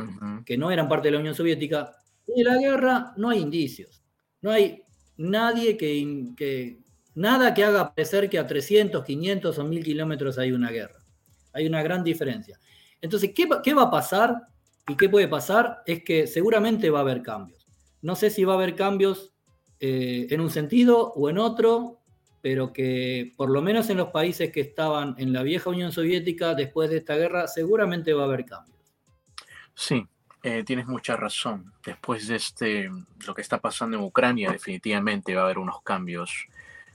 que 0.45 0.59
no 0.59 0.71
eran 0.71 0.89
parte 0.89 1.09
de 1.09 1.13
la 1.13 1.21
Unión 1.21 1.35
Soviética, 1.35 1.93
y 2.27 2.43
de 2.43 2.45
la 2.45 2.59
guerra 2.59 3.15
no 3.17 3.31
hay 3.31 3.41
indicios. 3.41 4.03
No 4.43 4.51
hay 4.51 4.83
nadie 5.17 5.77
que, 5.77 6.35
que, 6.37 6.82
Nada 7.15 7.53
que 7.53 7.65
haga 7.65 7.95
parecer 7.95 8.31
que 8.31 8.39
a 8.39 8.47
300, 8.47 9.05
500 9.05 9.59
o 9.59 9.65
1000 9.65 9.85
kilómetros 9.85 10.39
hay 10.39 10.53
una 10.53 10.71
guerra. 10.71 11.03
Hay 11.53 11.67
una 11.67 11.83
gran 11.83 12.03
diferencia. 12.03 12.59
Entonces, 13.01 13.33
¿qué, 13.35 13.75
va 13.75 13.83
a 13.83 13.91
pasar 13.91 14.43
y 14.89 14.97
qué 14.97 15.09
puede 15.09 15.29
pasar? 15.29 15.83
Es 15.87 16.03
que 16.05 16.27
seguramente 16.27 16.89
va 16.89 17.01
a 17.01 17.03
haber 17.03 17.23
cambios. 17.23 17.67
No 18.01 18.17
sé 18.17 18.31
si 18.31 18.45
va 18.45 18.55
a 18.55 18.57
haber 18.57 18.75
cambios 18.75 19.33
eh, 19.81 20.27
en 20.31 20.41
un 20.41 20.51
sentido 20.51 21.13
o 21.13 21.29
en 21.29 21.39
otro, 21.39 22.01
pero 22.41 22.73
que 22.73 23.35
por 23.37 23.51
lo 23.51 23.61
menos 23.61 23.91
en 23.91 23.99
los 23.99 24.09
países 24.09 24.51
que 24.51 24.61
estaban 24.61 25.15
en 25.19 25.33
la 25.33 25.43
vieja 25.43 25.71
Unión 25.71 25.93
Soviética 25.93 26.55
después 26.55 26.91
de 26.91 26.99
esta 26.99 27.17
guerra, 27.17 27.47
seguramente 27.47 28.15
va 28.15 28.23
a 28.23 28.27
haber 28.27 28.47
cambios. 28.47 28.79
Sí, 29.75 30.07
eh, 30.43 30.65
tienes 30.65 30.87
mucha 30.87 31.17
razón. 31.17 31.73
Después 31.85 32.27
de 32.29 32.37
este, 32.37 32.91
lo 33.27 33.35
que 33.35 33.43
está 33.43 33.61
pasando 33.61 33.97
en 33.97 34.05
Ucrania, 34.05 34.51
definitivamente 34.51 35.35
va 35.35 35.43
a 35.43 35.45
haber 35.45 35.59
unos 35.59 35.83
cambios 35.83 36.47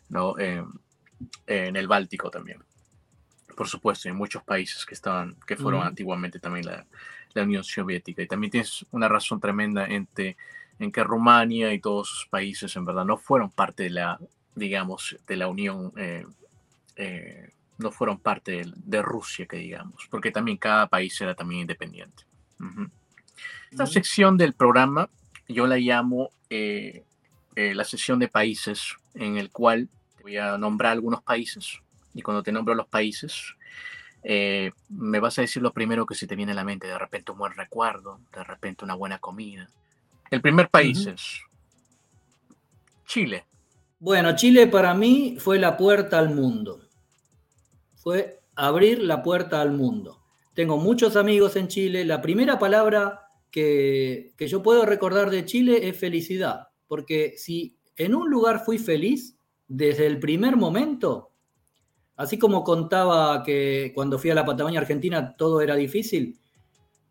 ¿no? 0.10 0.36
en 0.40 1.76
el 1.76 1.88
Báltico 1.88 2.30
también. 2.30 2.64
por 3.56 3.68
supuesto, 3.68 4.08
hay 4.08 4.14
muchos 4.14 4.44
países 4.44 4.86
que 4.86 4.94
estaban, 4.94 5.36
que 5.48 5.58
fueron 5.58 5.84
antiguamente 5.84 6.40
también 6.40 6.68
la, 6.68 6.86
la, 7.34 7.44
Unión 7.44 7.64
Soviética. 7.64 8.22
Y 8.22 8.28
también 8.28 8.52
tienes 8.52 8.86
una 8.92 9.08
razón 9.08 9.40
tremenda 9.40 9.86
entre, 9.88 10.38
en 10.80 10.92
que 10.92 11.04
Rumania 11.04 11.74
y 11.74 11.80
todos 11.80 12.08
sus 12.08 12.28
países 12.28 12.76
en 12.76 12.86
verdad 12.86 13.06
no 13.06 13.18
fueron 13.18 13.50
parte 13.50 13.84
de 13.84 13.90
la, 13.90 14.20
digamos, 14.58 15.18
de 15.28 15.36
la 15.38 15.48
Unión, 15.48 15.94
eh, 15.98 16.26
eh, 16.96 17.50
no 17.78 17.92
fueron 17.92 18.20
parte 18.20 18.64
de, 18.76 19.02
Rusia, 19.02 19.46
que 19.46 19.58
digamos, 19.58 20.08
porque 20.10 20.32
también 20.32 20.58
cada 20.58 20.88
país 20.88 21.20
era 21.22 21.36
también 21.36 21.62
independiente. 21.62 22.24
Esta 23.70 23.86
sección 23.86 24.36
del 24.38 24.54
programa 24.54 25.10
yo 25.48 25.68
la 25.68 25.78
llamo 25.78 26.32
eh, 26.50 27.04
la 27.56 27.84
sesión 27.84 28.18
de 28.20 28.28
países, 28.28 28.96
en 29.14 29.38
el 29.38 29.52
cual 29.52 29.90
voy 30.28 30.36
a 30.36 30.58
nombrar 30.58 30.92
algunos 30.92 31.24
países 31.24 31.80
y 32.14 32.22
cuando 32.22 32.44
te 32.44 32.52
nombro 32.52 32.76
los 32.76 32.88
países, 32.88 33.56
eh, 34.24 34.72
me 34.90 35.22
vas 35.22 35.38
a 35.40 35.42
decir 35.42 35.62
lo 35.62 35.72
primero 35.72 36.06
que 36.06 36.16
se 36.16 36.28
te 36.28 36.36
viene 36.36 36.52
a 36.52 36.56
la 36.56 36.66
mente, 36.66 36.86
de 36.86 36.98
repente 36.98 37.32
un 37.32 37.38
buen 37.38 37.54
recuerdo, 37.54 38.20
de 38.36 38.44
repente 38.44 38.84
una 38.84 38.96
buena 38.96 39.20
comida. 39.20 39.70
El 40.30 40.42
primer 40.42 40.70
país 40.70 41.06
es 41.06 41.42
Chile. 43.06 43.46
Bueno, 44.00 44.36
Chile 44.36 44.68
para 44.68 44.94
mí 44.94 45.38
fue 45.40 45.60
la 45.60 45.78
puerta 45.78 46.20
al 46.20 46.36
mundo. 46.36 46.82
Fue 47.96 48.42
abrir 48.56 49.02
la 49.02 49.24
puerta 49.24 49.62
al 49.62 49.72
mundo. 49.72 50.22
Tengo 50.54 50.78
muchos 50.78 51.16
amigos 51.16 51.56
en 51.56 51.70
Chile. 51.70 52.04
La 52.04 52.22
primera 52.22 52.60
palabra 52.60 53.30
que, 53.50 54.34
que 54.36 54.48
yo 54.50 54.62
puedo 54.62 54.86
recordar 54.86 55.30
de 55.30 55.46
Chile 55.46 55.88
es 55.88 55.98
felicidad. 55.98 56.68
Porque 56.88 57.36
si 57.38 57.78
en 57.96 58.14
un 58.14 58.30
lugar 58.30 58.66
fui 58.66 58.78
feliz, 58.78 59.37
desde 59.68 60.06
el 60.06 60.20
primer 60.20 60.56
momento, 60.56 61.32
Así 62.18 62.40
como 62.40 62.64
contaba 62.64 63.44
que 63.44 63.92
cuando 63.94 64.18
fui 64.18 64.32
a 64.32 64.36
la 64.36 64.44
Patagonia 64.44 64.80
Argentina 64.80 65.36
todo 65.38 65.62
era 65.62 65.76
difícil, 65.76 66.40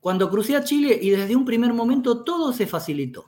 cuando 0.00 0.28
crucé 0.28 0.56
a 0.56 0.64
Chile 0.64 0.98
y 1.00 1.10
desde 1.10 1.36
un 1.36 1.44
primer 1.44 1.72
momento 1.72 2.24
todo 2.24 2.52
se 2.52 2.66
facilitó. 2.66 3.24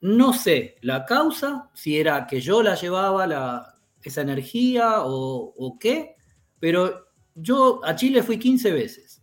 No 0.00 0.32
sé 0.32 0.76
la 0.82 1.04
causa, 1.04 1.70
si 1.74 1.96
era 1.96 2.26
que 2.26 2.40
yo 2.40 2.62
la 2.62 2.74
llevaba 2.74 3.76
esa 4.02 4.20
energía 4.20 5.04
o, 5.04 5.54
o, 5.56 5.78
qué, 5.78 6.16
pero 6.58 7.06
yo 7.36 7.80
a 7.84 7.94
Chile 7.94 8.24
fui 8.24 8.38
15 8.38 8.72
veces 8.72 9.22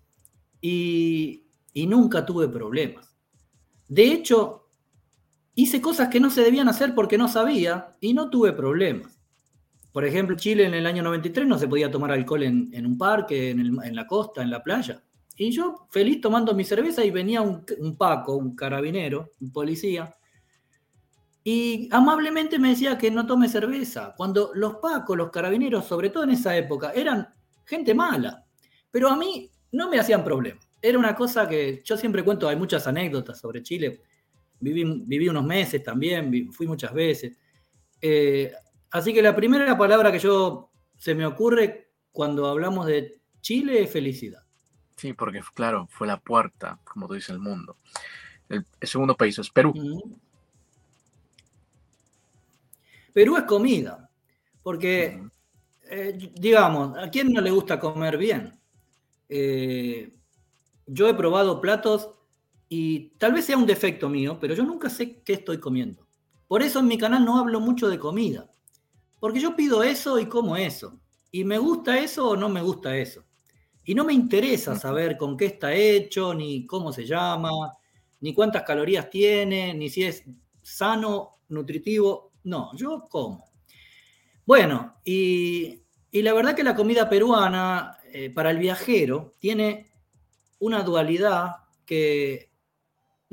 y 0.61 1.43
nunca 1.73 2.25
tuve 2.25 2.47
problemas. 2.47 3.13
De 3.89 4.05
hecho, 4.05 4.64
hice 5.56 5.82
cosas 5.82 6.10
que 6.10 6.20
no 6.20 6.30
se 6.30 6.41
debían 6.41 6.68
hacer 6.68 6.93
porque 6.93 7.18
no 7.18 7.28
sabía 7.28 7.95
y 8.01 8.14
no 8.14 8.30
tuve 8.30 8.53
problemas. 8.53 9.20
Por 9.91 10.03
ejemplo, 10.03 10.36
Chile 10.36 10.66
en 10.66 10.74
el 10.74 10.86
año 10.86 11.01
93 11.03 11.47
no 11.47 11.58
se 11.58 11.70
podía 11.70 11.89
tomar 11.89 12.12
alcohol 12.12 12.43
en, 12.43 12.86
un 12.86 12.97
parque, 12.97 13.51
en, 13.51 13.95
la 13.95 14.06
costa, 14.06 14.43
en 14.43 14.49
la 14.49 14.62
playa. 14.62 15.01
Y 15.38 15.51
yo 15.51 15.88
feliz 15.89 16.20
tomando 16.20 16.53
mi 16.53 16.66
cerveza 16.66 17.03
y 17.06 17.12
venía 17.12 17.41
un, 17.41 17.64
Paco, 17.97 18.36
un 18.36 18.56
carabinero, 18.56 19.32
un 19.39 19.53
policía, 19.53 20.14
y 21.45 21.88
amablemente 21.91 22.60
me 22.60 22.70
decía 22.70 22.97
que 22.97 23.10
no 23.10 23.26
tome 23.26 23.47
cerveza. 23.47 24.14
Cuando 24.18 24.51
los 24.53 24.78
Pacos, 24.78 25.16
los 25.16 25.30
carabineros, 25.30 25.86
sobre 25.86 26.10
todo 26.10 26.24
en 26.24 26.32
esa 26.32 26.58
época, 26.58 26.91
eran 26.91 27.30
gente 27.64 27.93
mala. 27.93 28.43
Pero 28.91 29.10
a 29.10 29.16
mí 29.16 29.49
no 29.72 29.89
me 29.89 29.99
hacían 29.99 30.24
problema. 30.24 30.60
Era 30.82 30.99
una 30.99 31.16
cosa 31.16 31.47
que 31.47 31.82
yo 31.86 31.95
siempre 31.95 32.24
cuento, 32.24 32.49
hay 32.49 32.56
muchas 32.56 32.86
anécdotas 32.88 33.39
sobre 33.39 33.64
Chile. 33.64 34.01
Viví, 34.60 35.30
unos 35.30 35.45
meses 35.45 35.84
también, 35.84 36.51
fui 36.51 36.68
muchas 36.68 36.93
veces. 36.93 37.38
Eh, 38.01 38.51
Así 38.95 39.14
que 39.14 39.22
la 39.22 39.36
primera 39.36 39.78
palabra 39.78 40.10
que 40.10 40.20
yo 40.20 40.72
se 40.97 41.14
me 41.14 41.26
ocurre 41.26 41.91
cuando 42.14 42.47
hablamos 42.47 42.86
de 42.86 43.20
Chile 43.41 43.84
es 43.84 43.91
felicidad. 43.91 44.41
Sí, 44.95 45.12
porque 45.12 45.41
claro, 45.53 45.86
fue 45.91 46.08
la 46.08 46.18
puerta, 46.18 46.80
como 46.86 47.06
tú 47.06 47.16
dices, 47.16 47.32
el 47.32 47.39
mundo. 47.39 47.76
El, 48.47 48.66
segundo 48.84 49.18
país 49.18 49.38
es 49.38 49.49
Perú. 49.49 49.74
Perú 53.12 53.36
es 53.36 53.43
comida, 53.43 54.10
porque, 54.64 55.22
eh, 55.89 56.32
digamos, 56.36 56.97
¿a 56.97 57.10
quién 57.10 57.34
no 57.34 57.41
le 57.41 57.51
gusta 57.51 57.78
comer 57.78 58.18
bien? 58.18 58.58
Eh, 59.28 60.10
yo 60.86 61.10
he 61.10 61.14
probado 61.14 61.60
platos 61.60 62.12
y 62.70 63.09
tal 63.18 63.34
vez 63.34 63.45
sea 63.45 63.57
un 63.57 63.66
defecto 63.66 64.09
mío, 64.09 64.38
pero 64.39 64.53
yo 64.55 64.63
nunca 64.63 64.89
sé 64.89 65.22
qué 65.22 65.34
estoy 65.34 65.59
comiendo. 65.59 66.05
Por 66.47 66.61
eso 66.61 66.80
en 66.80 66.88
mi 66.88 66.97
canal 66.97 67.26
no 67.26 67.38
hablo 67.38 67.59
mucho 67.59 67.88
de 67.88 67.99
comida. 67.99 68.49
Porque 69.20 69.39
yo 69.39 69.55
pido 69.55 69.84
eso 69.84 70.20
y 70.20 70.28
como 70.28 70.55
eso. 70.57 70.99
Y 71.32 71.43
me 71.43 71.57
gusta 71.57 71.97
eso 71.97 72.30
o 72.30 72.36
no 72.36 72.49
me 72.49 72.61
gusta 72.61 72.95
eso. 72.97 73.24
Y 73.84 73.95
no 73.95 74.03
me 74.03 74.13
interesa 74.13 74.76
saber 74.76 75.18
con 75.18 75.38
qué 75.38 75.45
está 75.45 75.74
hecho, 75.74 76.34
ni 76.34 76.66
cómo 76.66 76.91
se 76.91 77.05
llama, 77.05 77.49
ni 78.22 78.34
cuántas 78.34 78.63
calorías 78.63 79.09
tiene, 79.09 79.74
ni 79.74 79.89
si 79.89 80.03
es 80.03 80.24
sano, 80.61 81.39
nutritivo. 81.49 82.32
No, 82.43 82.76
yo 82.76 83.05
como. 83.09 83.45
Bueno, 84.45 84.95
y, 85.03 85.82
la 86.11 86.34
verdad 86.34 86.55
que 86.55 86.63
la 86.63 86.76
comida 86.76 87.09
peruana 87.09 87.97
eh, 88.11 88.30
para 88.30 88.51
el 88.51 88.57
viajero 88.57 89.34
tiene 89.39 89.91
una 90.59 90.84
dualidad 90.84 91.57
que, 91.86 92.55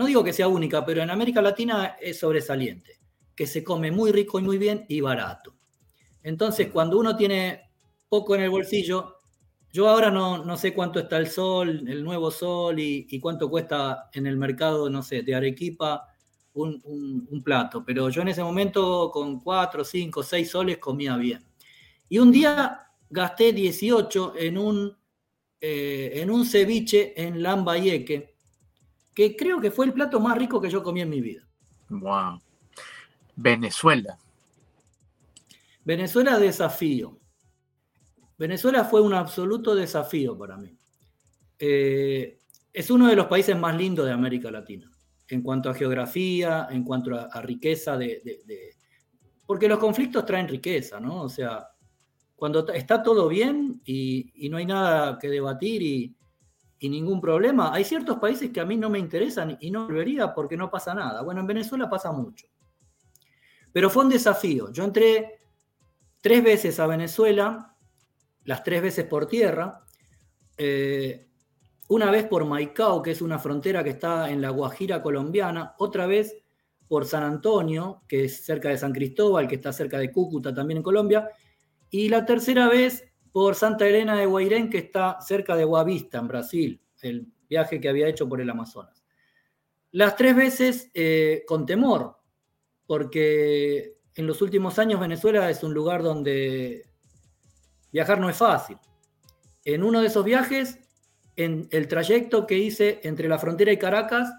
no 0.03 0.09
digo 0.09 0.25
que 0.25 0.33
sea 0.33 0.49
única, 0.49 0.85
pero 0.85 1.01
en 1.01 1.11
América 1.11 1.41
Latina 1.41 1.97
es 2.01 2.19
sobresaliente, 2.19 2.99
que 3.37 3.47
se 3.47 3.63
come 3.63 3.93
muy 3.93 4.11
rico 4.11 4.41
y 4.41 4.43
muy 4.43 4.59
bien 4.59 4.85
y 4.89 5.01
barato. 5.01 5.55
Entonces, 6.25 6.71
cuando 6.73 6.99
uno 6.99 7.15
tiene 7.15 7.71
poco 8.09 8.35
en 8.35 8.43
el 8.43 8.51
bolsillo, 8.51 9.19
yo 9.73 9.89
ahora 9.89 10.11
no, 10.11 10.57
sé 10.57 10.75
cuánto 10.75 10.99
está 10.99 11.19
el 11.19 11.29
sol, 11.29 11.85
el 11.89 12.03
nuevo 12.03 12.33
sol 12.33 12.81
y, 12.81 13.21
cuánto 13.21 13.49
cuesta 13.49 14.11
en 14.13 14.27
el 14.27 14.37
mercado, 14.37 14.91
no 14.91 15.05
sé, 15.05 15.23
de 15.23 15.37
Arequipa 15.37 16.09
un, 16.55 17.43
plato, 17.45 17.85
pero 17.85 18.09
yo 18.09 18.23
en 18.23 18.29
ese 18.29 18.43
momento 18.43 19.09
con 19.13 19.39
4, 19.39 19.85
5, 19.85 20.23
6 20.25 20.51
soles 20.51 20.79
comía 20.79 21.17
bien. 21.17 21.47
Y 22.09 22.19
un 22.19 22.33
día 22.33 22.89
gasté 23.09 23.53
18 23.53 24.35
en 24.37 24.59
un, 24.59 24.99
eh, 25.61 26.11
en 26.17 26.29
un 26.29 26.45
ceviche 26.45 27.15
en 27.25 27.41
Lambayeque, 27.41 28.32
que 29.15 29.37
creo 29.37 29.61
que 29.61 29.71
fue 29.71 29.87
el 29.87 29.93
plato 29.93 30.21
más 30.21 30.37
rico 30.39 30.61
que 30.61 30.71
yo 30.71 30.83
comí 30.83 31.01
en 31.01 31.11
mi 31.11 31.21
vida. 31.21 31.47
Wow. 31.89 32.41
Venezuela. 33.37 34.19
Venezuela 35.85 36.39
desafío. 36.39 37.19
Venezuela 38.39 38.85
fue 38.85 39.01
un 39.01 39.15
absoluto 39.15 39.75
desafío 39.75 40.37
para 40.37 40.57
mí. 40.57 40.77
Eh, 41.59 42.39
es 42.73 42.91
uno 42.91 43.07
de 43.07 43.17
los 43.17 43.27
países 43.27 43.57
más 43.57 43.77
lindos 43.77 44.07
de 44.07 44.13
América 44.13 44.51
Latina, 44.51 44.91
en 45.29 45.43
cuanto 45.43 45.71
a 45.71 45.75
geografía, 45.75 46.69
en 46.71 46.85
cuanto 46.85 47.15
a, 47.15 47.43
riqueza 47.43 47.97
de, 47.97 48.75
Porque 49.47 49.69
los 49.69 49.79
conflictos 49.79 50.25
traen 50.25 50.49
riqueza, 50.49 50.99
¿no? 50.99 51.23
O 51.23 51.29
sea, 51.29 51.69
cuando 52.35 52.67
está 52.73 53.03
todo 53.03 53.29
bien 53.29 53.81
y, 53.85 54.49
no 54.51 54.57
hay 54.57 54.67
nada 54.67 55.19
que 55.19 55.29
debatir 55.29 55.83
y, 55.83 56.17
y, 56.83 56.89
ningún 56.89 57.21
problema, 57.21 57.73
hay 57.73 57.85
ciertos 57.85 58.19
países 58.19 58.51
que 58.51 58.61
a 58.61 58.65
mí 58.65 58.77
no 58.77 58.91
me 58.91 58.99
interesan 58.99 59.57
y 59.61 59.71
no 59.71 59.87
volvería 59.87 60.35
porque 60.35 60.57
no 60.57 60.71
pasa 60.71 60.95
nada. 60.95 61.23
Bueno, 61.23 61.41
en 61.41 61.47
Venezuela 61.47 61.89
pasa 61.89 62.13
mucho. 62.13 62.47
Pero 63.73 63.89
fue 63.89 64.05
un 64.05 64.11
desafío. 64.11 64.71
Yo 64.73 64.85
entré 64.85 65.39
tres 66.21 66.43
veces 66.43 66.81
a 66.81 66.87
Venezuela, 66.87 67.77
las 68.45 68.65
tres 68.65 68.83
veces 68.83 69.05
por 69.07 69.27
tierra, 69.27 69.85
eh, 70.57 71.29
una 71.89 72.11
vez 72.11 72.27
por 72.27 72.45
Maicao, 72.45 73.03
que 73.03 73.13
es 73.13 73.23
una 73.23 73.39
frontera 73.39 73.85
que 73.85 73.91
está 73.91 74.31
en 74.31 74.41
la 74.41 74.51
Guajira 74.51 75.03
colombiana, 75.03 75.75
otra 75.79 76.07
vez 76.07 76.37
por 76.89 77.07
San 77.07 77.23
Antonio, 77.23 78.03
que 78.09 78.25
es 78.25 78.45
cerca 78.45 78.69
de 78.71 78.79
San 78.79 78.93
Cristóbal, 78.93 79.47
que 79.47 79.55
está 79.55 79.73
cerca 79.73 79.99
de 79.99 80.11
Cúcuta 80.11 80.55
también 80.55 80.79
en 80.79 80.83
Colombia, 80.83 81.29
y 81.91 82.09
la 82.09 82.25
tercera 82.27 82.69
vez 82.69 83.12
por 83.33 83.55
Santa 83.55 83.87
Elena 83.87 84.15
de 84.15 84.27
Guairén, 84.27 84.69
que 84.69 84.79
está 84.79 85.19
cerca 85.21 85.57
de 85.57 85.65
Guavista, 85.65 86.19
en 86.19 86.29
Brasil, 86.29 86.81
el 87.01 87.27
viaje 87.49 87.81
que 87.81 87.89
había 87.89 88.09
hecho 88.09 88.29
por 88.29 88.41
el 88.41 88.51
Amazonas. 88.51 89.03
Las 89.91 90.17
tres 90.17 90.37
veces 90.37 90.91
eh, 90.95 91.43
con 91.47 91.67
temor, 91.67 92.19
porque 92.87 93.99
en 94.15 94.27
los 94.27 94.43
últimos 94.43 94.79
años 94.79 95.01
Venezuela 95.01 95.49
es 95.49 95.63
un 95.63 95.73
lugar 95.73 96.03
donde 96.03 96.85
viajar 97.91 98.21
no 98.21 98.29
es 98.29 98.37
fácil. 98.37 98.79
En 99.65 99.83
uno 99.83 100.01
de 100.01 100.09
esos 100.09 100.25
viajes, 100.25 100.79
en 101.37 101.69
el 101.71 101.89
trayecto 101.89 102.47
que 102.47 102.59
hice 102.59 103.01
entre 103.03 103.29
la 103.29 103.39
frontera 103.39 103.73
y 103.73 103.79
Caracas, 103.79 104.33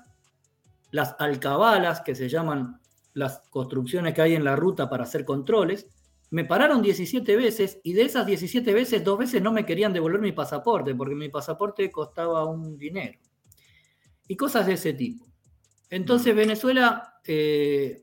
las 0.92 1.16
alcabalas, 1.18 2.02
que 2.02 2.14
se 2.14 2.30
llaman 2.30 2.80
las 3.14 3.40
construcciones 3.50 4.14
que 4.14 4.22
hay 4.22 4.36
en 4.36 4.44
la 4.44 4.56
ruta 4.56 4.90
para 4.90 5.04
hacer 5.04 5.26
controles, 5.26 5.88
me 6.34 6.46
pararon 6.46 6.82
17 6.82 7.36
veces 7.36 7.80
y 7.84 7.94
de 7.94 8.02
esas 8.02 8.26
17 8.26 8.74
veces, 8.74 9.04
dos 9.04 9.20
veces 9.20 9.40
no 9.40 9.52
me 9.52 9.68
querían 9.68 9.94
devolver 9.94 10.20
mi 10.20 10.32
pasaporte 10.32 10.96
porque 10.96 11.14
mi 11.14 11.30
pasaporte 11.30 11.92
costaba 11.92 12.44
un 12.46 12.76
dinero. 12.76 13.20
Y 14.28 14.36
cosas 14.36 14.66
de 14.66 14.74
ese 14.74 14.94
tipo. 14.94 15.28
Entonces 15.92 16.36
Venezuela 16.36 17.20
eh, 17.24 18.02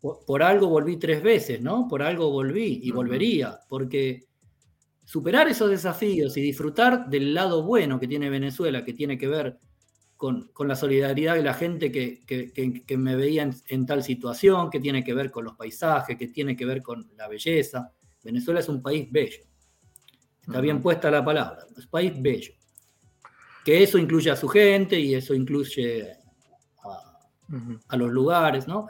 por, 0.00 0.42
algo 0.42 0.66
volví 0.66 0.96
tres 0.96 1.22
veces, 1.22 1.62
¿no? 1.62 1.86
Por 1.86 2.02
algo 2.02 2.32
volví 2.32 2.80
y 2.82 2.90
volvería, 2.90 3.60
porque 3.68 4.24
superar 5.04 5.46
esos 5.46 5.70
desafíos 5.70 6.36
y 6.36 6.40
disfrutar 6.40 7.08
del 7.08 7.32
lado 7.34 7.62
bueno 7.62 8.00
que 8.00 8.08
tiene 8.08 8.30
Venezuela, 8.30 8.84
que 8.84 8.94
tiene 8.94 9.16
que 9.16 9.28
ver 9.28 9.60
con, 10.20 10.68
la 10.68 10.76
solidaridad 10.76 11.34
de 11.34 11.42
la 11.42 11.54
gente 11.54 11.90
que, 11.90 12.96
me 12.98 13.16
veía 13.16 13.50
en, 13.68 13.86
tal 13.86 14.02
situación, 14.02 14.68
que 14.68 14.78
tiene 14.78 15.02
que 15.02 15.14
ver 15.14 15.30
con 15.30 15.46
los 15.46 15.56
paisajes, 15.56 16.18
que 16.18 16.28
tiene 16.28 16.54
que 16.54 16.66
ver 16.66 16.82
con 16.82 17.10
la 17.16 17.26
belleza. 17.26 17.90
Venezuela 18.22 18.60
es 18.60 18.68
un 18.68 18.82
país 18.82 19.10
bello. 19.10 19.42
Está 20.42 20.60
bien 20.60 20.82
puesta 20.82 21.10
la 21.10 21.24
palabra, 21.24 21.64
es 21.74 21.84
un 21.84 21.90
país 21.90 22.12
bello. 22.20 22.52
Que 23.64 23.82
eso 23.82 23.96
incluye 23.96 24.30
a 24.30 24.36
su 24.36 24.46
gente 24.46 25.00
y 25.00 25.14
eso 25.14 25.32
incluye 25.32 26.12
a, 27.88 27.96
los 27.96 28.10
lugares, 28.10 28.68
¿no? 28.68 28.88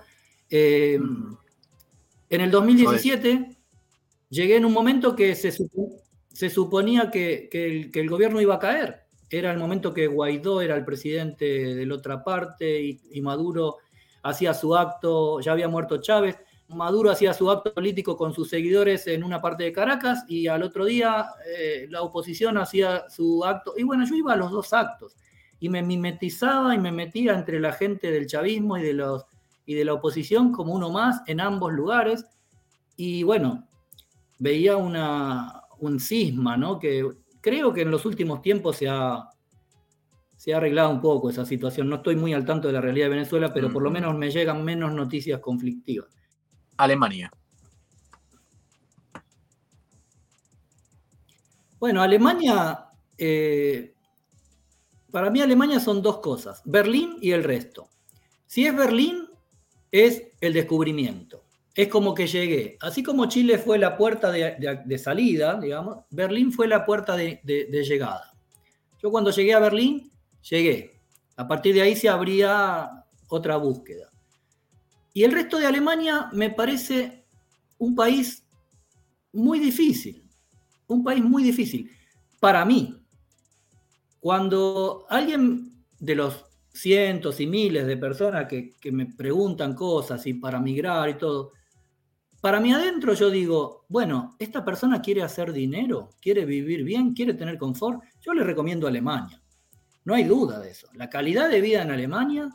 Eh, 0.50 0.98
en 2.28 2.40
el 2.40 2.50
2017 2.50 3.56
llegué 4.30 4.56
en 4.56 4.64
un 4.64 4.72
momento 4.72 5.14
que 5.14 5.36
se, 5.36 5.52
se 5.52 6.50
suponía 6.50 7.08
que, 7.08 7.48
el, 7.92 8.08
gobierno 8.08 8.40
iba 8.40 8.56
a 8.56 8.58
caer. 8.58 9.04
Era 9.30 9.52
el 9.52 9.58
momento 9.58 9.94
que 9.94 10.08
Guaidó 10.08 10.60
era 10.60 10.74
el 10.76 10.84
presidente 10.84 11.44
de 11.74 11.86
la 11.86 11.94
otra 11.94 12.24
parte 12.24 12.98
y, 13.10 13.20
Maduro 13.20 13.78
hacía 14.22 14.52
su 14.54 14.76
acto, 14.76 15.40
ya 15.40 15.52
había 15.52 15.68
muerto 15.68 15.98
Chávez, 15.98 16.36
Maduro 16.68 17.10
hacía 17.10 17.32
su 17.32 17.50
acto 17.50 17.72
político 17.72 18.16
con 18.16 18.34
sus 18.34 18.48
seguidores 18.48 19.06
en 19.06 19.24
una 19.24 19.40
parte 19.40 19.64
de 19.64 19.72
Caracas 19.72 20.24
y 20.28 20.46
al 20.46 20.62
otro 20.62 20.84
día 20.84 21.26
eh, 21.46 21.86
la 21.90 22.02
oposición 22.02 22.58
hacía 22.58 23.08
su 23.08 23.44
acto. 23.44 23.74
Y 23.76 23.84
bueno, 23.84 24.04
yo 24.04 24.14
iba 24.14 24.32
a 24.32 24.36
los 24.36 24.50
dos 24.50 24.72
actos 24.72 25.16
y 25.60 25.68
me 25.68 25.82
mimetizaba 25.82 26.74
y 26.74 26.78
me 26.78 26.90
metía 26.90 27.34
entre 27.34 27.60
la 27.60 27.72
gente 27.72 28.10
del 28.10 28.26
chavismo 28.26 28.78
y 28.78 28.82
de, 28.82 28.94
los, 28.94 29.26
y 29.66 29.74
de 29.74 29.84
la 29.84 29.94
oposición 29.94 30.52
como 30.52 30.74
uno 30.74 30.90
más 30.90 31.22
en 31.26 31.40
ambos 31.40 31.72
lugares. 31.72 32.24
Y 32.96 33.22
bueno, 33.22 33.68
veía 34.38 34.76
una, 34.76 35.62
un 35.78 36.00
cisma, 36.00 36.56
¿no? 36.56 36.78
Que 36.78 37.08
creo 37.40 37.72
que 37.72 37.82
en 37.82 37.90
los 37.90 38.04
últimos 38.06 38.42
tiempos 38.42 38.76
se 38.76 38.88
ha, 38.88 39.28
se 40.36 40.54
ha 40.54 40.58
arreglado 40.58 40.90
un 40.90 41.00
poco 41.00 41.30
esa 41.30 41.44
situación. 41.44 41.88
No 41.88 41.96
estoy 41.96 42.16
muy 42.16 42.32
al 42.32 42.44
tanto 42.44 42.68
de 42.68 42.74
la 42.74 42.80
realidad 42.80 43.06
de 43.06 43.16
Venezuela, 43.16 43.52
pero 43.52 43.70
por 43.72 43.82
lo 43.82 43.90
menos 43.90 44.16
me 44.16 44.30
llegan 44.30 44.64
menos 44.64 44.92
noticias 44.92 45.40
conflictivas. 45.40 46.08
Alemania. 46.76 47.30
Bueno, 51.78 52.02
Alemania, 52.02 52.86
eh, 53.16 53.94
para 55.10 55.30
mí 55.30 55.40
Alemania 55.40 55.80
son 55.80 56.02
dos 56.02 56.18
cosas, 56.18 56.62
Berlín 56.64 57.16
y 57.22 57.32
el 57.32 57.42
resto. 57.42 57.88
Si 58.46 58.66
es 58.66 58.76
Berlín, 58.76 59.28
es 59.90 60.28
el 60.40 60.52
descubrimiento 60.52 61.49
es 61.74 61.88
como 61.88 62.14
que 62.14 62.26
llegué. 62.26 62.76
Así 62.80 63.02
como 63.02 63.26
Chile 63.26 63.58
fue 63.58 63.78
la 63.78 63.96
puerta 63.96 64.30
de, 64.30 64.98
salida, 64.98 65.58
digamos, 65.60 65.98
Berlín 66.10 66.52
fue 66.52 66.66
la 66.66 66.84
puerta 66.84 67.16
de, 67.16 67.40
llegada. 67.44 68.34
Yo 69.02 69.10
cuando 69.10 69.30
llegué 69.30 69.54
a 69.54 69.60
Berlín, 69.60 70.10
llegué. 70.48 71.00
A 71.36 71.46
partir 71.46 71.74
de 71.74 71.82
ahí 71.82 71.96
se 71.96 72.08
abría 72.08 73.04
otra 73.28 73.56
búsqueda. 73.56 74.10
Y 75.14 75.24
el 75.24 75.32
resto 75.32 75.58
de 75.58 75.66
Alemania 75.66 76.28
me 76.32 76.50
parece 76.50 77.24
un 77.78 77.94
país 77.94 78.44
muy 79.32 79.58
difícil. 79.58 80.28
Un 80.86 81.02
país 81.02 81.22
muy 81.22 81.42
difícil. 81.42 81.90
Para 82.40 82.64
mí, 82.64 82.96
cuando 84.18 85.06
alguien 85.08 85.84
de 85.98 86.14
los 86.14 86.46
cientos 86.72 87.40
y 87.40 87.46
miles 87.46 87.86
de 87.86 87.96
personas 87.96 88.46
que, 88.46 88.74
que 88.74 88.92
me 88.92 89.06
preguntan 89.06 89.74
cosas 89.74 90.26
y 90.26 90.34
para 90.34 90.60
migrar 90.60 91.08
y 91.08 91.14
todo, 91.14 91.52
para 92.40 92.60
mí 92.60 92.72
adentro 92.72 93.12
yo 93.14 93.30
digo, 93.30 93.84
bueno, 93.88 94.36
esta 94.38 94.64
persona 94.64 95.02
quiere 95.02 95.22
hacer 95.22 95.52
dinero, 95.52 96.10
quiere 96.20 96.44
vivir 96.44 96.84
bien, 96.84 97.12
quiere 97.12 97.34
tener 97.34 97.58
confort, 97.58 98.02
yo 98.20 98.32
le 98.32 98.44
recomiendo 98.44 98.86
Alemania. 98.86 99.42
No 100.04 100.14
hay 100.14 100.24
duda 100.24 100.58
de 100.58 100.70
eso. 100.70 100.88
La 100.94 101.10
calidad 101.10 101.50
de 101.50 101.60
vida 101.60 101.82
en 101.82 101.90
Alemania, 101.90 102.48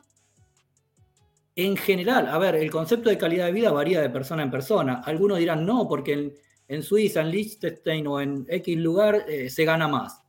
en 1.56 1.78
general, 1.78 2.28
a 2.28 2.38
ver, 2.40 2.56
el 2.56 2.72
concepto 2.72 3.10
de 3.10 3.18
calidad 3.18 3.46
de 3.46 3.52
vida 3.52 3.72
varía 3.72 4.02
de 4.02 4.10
persona 4.10 4.42
en 4.42 4.52
persona. 4.52 5.02
Algunos 5.06 5.38
dirán 5.38 5.66
no, 5.66 5.88
porque 5.88 6.34
en, 6.68 6.84
Suiza, 6.84 7.22
en 7.22 7.30
Liechtenstein 7.30 8.08
o 8.08 8.20
en 8.20 8.46
X 8.50 8.78
lugar 8.78 9.26
eh, 9.28 9.50
se 9.52 9.66
gana 9.66 9.88
más. 9.88 10.24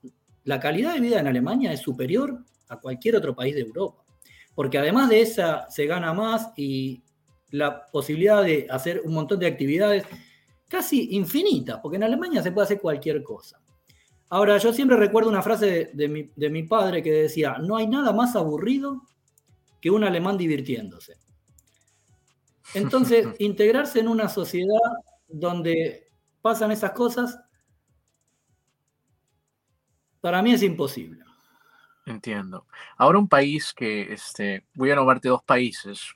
La 0.45 0.61
calidad 0.61 0.95
de 0.95 1.01
vida 1.01 1.19
en 1.19 1.27
Alemania 1.27 1.73
es 1.73 1.81
superior 1.81 2.45
a 2.69 2.79
cualquier 2.79 3.17
otro 3.17 3.35
país 3.35 3.55
de 3.55 3.63
Europa. 3.63 4.05
Porque 4.55 4.79
además 4.79 5.09
de 5.09 5.23
esa 5.23 5.69
se 5.71 5.87
gana 5.87 6.13
más 6.13 6.51
y 6.57 7.03
la 7.51 7.87
posibilidad 7.87 8.43
de 8.43 8.67
hacer 8.71 9.03
un 9.05 9.15
montón 9.15 9.39
de 9.39 9.47
actividades 9.47 10.05
casi 10.69 11.15
infinitas, 11.15 11.79
porque 11.83 11.97
en 11.97 12.05
Alemania 12.05 12.43
se 12.43 12.53
puede 12.53 12.65
hacer 12.65 12.81
cualquier 12.81 13.23
cosa. 13.23 13.61
Ahora, 14.29 14.59
yo 14.59 14.73
siempre 14.73 14.97
recuerdo 14.97 15.31
una 15.31 15.43
frase 15.43 15.91
de, 15.93 16.09
mi, 16.51 16.63
padre 16.65 17.03
que 17.03 17.13
decía, 17.13 17.59
no 17.59 17.77
hay 17.77 17.87
nada 17.87 18.13
más 18.13 18.35
aburrido 18.35 19.03
que 19.81 19.91
un 19.91 20.03
alemán 20.03 20.37
divirtiéndose. 20.37 21.17
Entonces, 22.75 23.29
integrarse 23.39 24.01
en 24.01 24.09
una 24.09 24.29
sociedad 24.29 24.81
donde 25.29 26.09
pasan 26.43 26.73
esas 26.73 26.91
cosas, 26.91 27.39
para 30.21 30.43
mí 30.43 30.53
es 30.53 30.63
imposible. 30.63 31.23
Entiendo. 32.05 32.67
Ahora 32.97 33.19
un 33.19 33.29
país 33.29 33.73
que, 33.73 34.13
este, 34.13 34.65
voy 34.75 34.91
a 34.91 34.97
nombrarte 34.97 35.29
dos 35.29 35.43
países, 35.45 36.15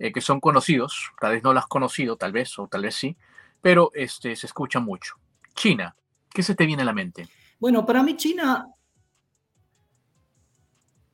eh, 0.00 0.12
que 0.12 0.22
son 0.22 0.40
conocidos, 0.40 1.12
tal 1.20 1.32
vez 1.32 1.42
no 1.44 1.52
las 1.52 1.64
has 1.64 1.68
conocido, 1.68 2.16
tal 2.16 2.32
vez, 2.32 2.58
o 2.58 2.66
tal 2.66 2.82
vez 2.82 2.94
sí, 2.94 3.16
pero 3.60 3.90
este, 3.94 4.34
se 4.34 4.46
escucha 4.46 4.80
mucho. 4.80 5.16
China, 5.54 5.94
¿qué 6.30 6.42
se 6.42 6.54
te 6.54 6.64
viene 6.64 6.82
a 6.82 6.86
la 6.86 6.94
mente? 6.94 7.28
Bueno, 7.58 7.84
para 7.84 8.02
mí 8.02 8.16
China, 8.16 8.66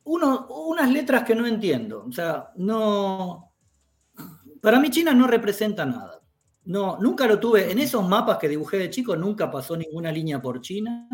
uno, 0.04 0.46
unas 0.46 0.88
letras 0.88 1.24
que 1.24 1.34
no 1.34 1.48
entiendo, 1.48 2.06
o 2.08 2.12
sea, 2.12 2.52
no, 2.56 3.52
para 4.62 4.78
mí 4.78 4.88
China 4.88 5.12
no 5.12 5.26
representa 5.26 5.84
nada. 5.84 6.22
No, 6.64 6.98
nunca 7.00 7.26
lo 7.26 7.38
tuve. 7.38 7.70
En 7.70 7.78
esos 7.78 8.06
mapas 8.08 8.38
que 8.38 8.48
dibujé 8.48 8.78
de 8.78 8.90
chico 8.90 9.16
nunca 9.16 9.50
pasó 9.50 9.76
ninguna 9.76 10.10
línea 10.10 10.42
por 10.42 10.60
China. 10.60 11.08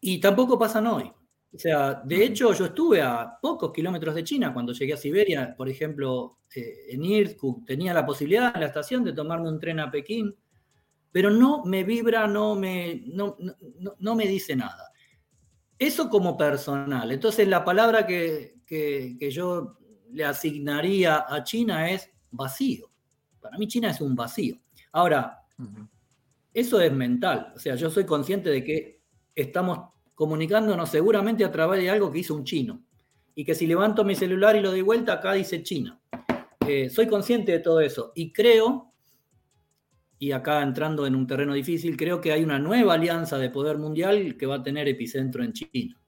Y 0.00 0.20
tampoco 0.20 0.58
pasan 0.58 0.86
hoy. 0.86 1.10
O 1.56 1.58
sea, 1.58 2.02
de 2.04 2.22
hecho, 2.22 2.52
yo 2.52 2.66
estuve 2.66 3.00
a 3.00 3.38
pocos 3.40 3.72
kilómetros 3.72 4.14
de 4.14 4.22
China 4.22 4.52
cuando 4.52 4.74
llegué 4.74 4.92
a 4.92 4.98
Siberia, 4.98 5.54
por 5.56 5.70
ejemplo, 5.70 6.40
eh, 6.54 6.88
en 6.90 7.02
Irkutsk, 7.02 7.64
tenía 7.64 7.94
la 7.94 8.04
posibilidad 8.04 8.52
en 8.54 8.60
la 8.60 8.66
estación 8.66 9.02
de 9.02 9.14
tomarme 9.14 9.48
un 9.48 9.58
tren 9.58 9.80
a 9.80 9.90
Pekín, 9.90 10.36
pero 11.10 11.30
no 11.30 11.64
me 11.64 11.82
vibra, 11.82 12.26
no 12.26 12.56
me, 12.56 13.04
no, 13.06 14.14
me 14.14 14.26
dice 14.26 14.54
nada. 14.54 14.92
Eso 15.78 16.10
como 16.10 16.36
personal. 16.36 17.10
Entonces, 17.10 17.48
la 17.48 17.64
palabra 17.64 18.06
que, 18.06 18.58
yo 19.32 19.78
le 20.12 20.24
asignaría 20.26 21.24
a 21.26 21.42
China 21.42 21.90
es 21.90 22.10
vacío. 22.30 22.90
Para 23.40 23.56
mí 23.56 23.66
China 23.66 23.88
es 23.88 24.02
un 24.02 24.14
vacío. 24.14 24.60
Ahora, 24.92 25.42
eso 26.52 26.82
es 26.82 26.92
mental. 26.92 27.54
O 27.56 27.58
sea, 27.58 27.76
yo 27.76 27.88
soy 27.88 28.04
consciente 28.04 28.50
de 28.50 28.62
que 28.62 29.00
estamos 29.34 29.95
comunicándonos 30.16 30.88
seguramente 30.88 31.44
a 31.44 31.52
través 31.52 31.80
de 31.80 31.90
algo 31.90 32.10
que 32.10 32.20
hizo 32.20 32.34
un 32.34 32.42
chino. 32.42 32.82
Y 33.34 33.44
que 33.44 33.54
si 33.54 33.66
levanto 33.66 34.02
mi 34.02 34.16
celular 34.16 34.56
y 34.56 34.60
lo 34.60 34.70
doy 34.70 34.80
vuelta, 34.80 35.12
acá 35.12 35.34
dice 35.34 35.62
China. 35.62 36.00
Eh, 36.66 36.88
soy 36.88 37.06
consciente 37.06 37.52
de 37.52 37.60
todo 37.60 37.80
eso 37.80 38.12
y 38.16 38.32
creo, 38.32 38.92
y 40.18 40.32
acá 40.32 40.62
entrando 40.62 41.06
en 41.06 41.14
un 41.14 41.26
terreno 41.26 41.52
difícil, 41.52 41.98
creo 41.98 42.20
que 42.20 42.32
hay 42.32 42.42
una 42.42 42.58
nueva 42.58 42.94
alianza 42.94 43.36
de 43.36 43.50
poder 43.50 43.76
mundial 43.76 44.36
que 44.38 44.46
va 44.46 44.56
a 44.56 44.62
tener 44.62 44.88
epicentro 44.88 45.44
en 45.44 45.52
China. 45.52 46.00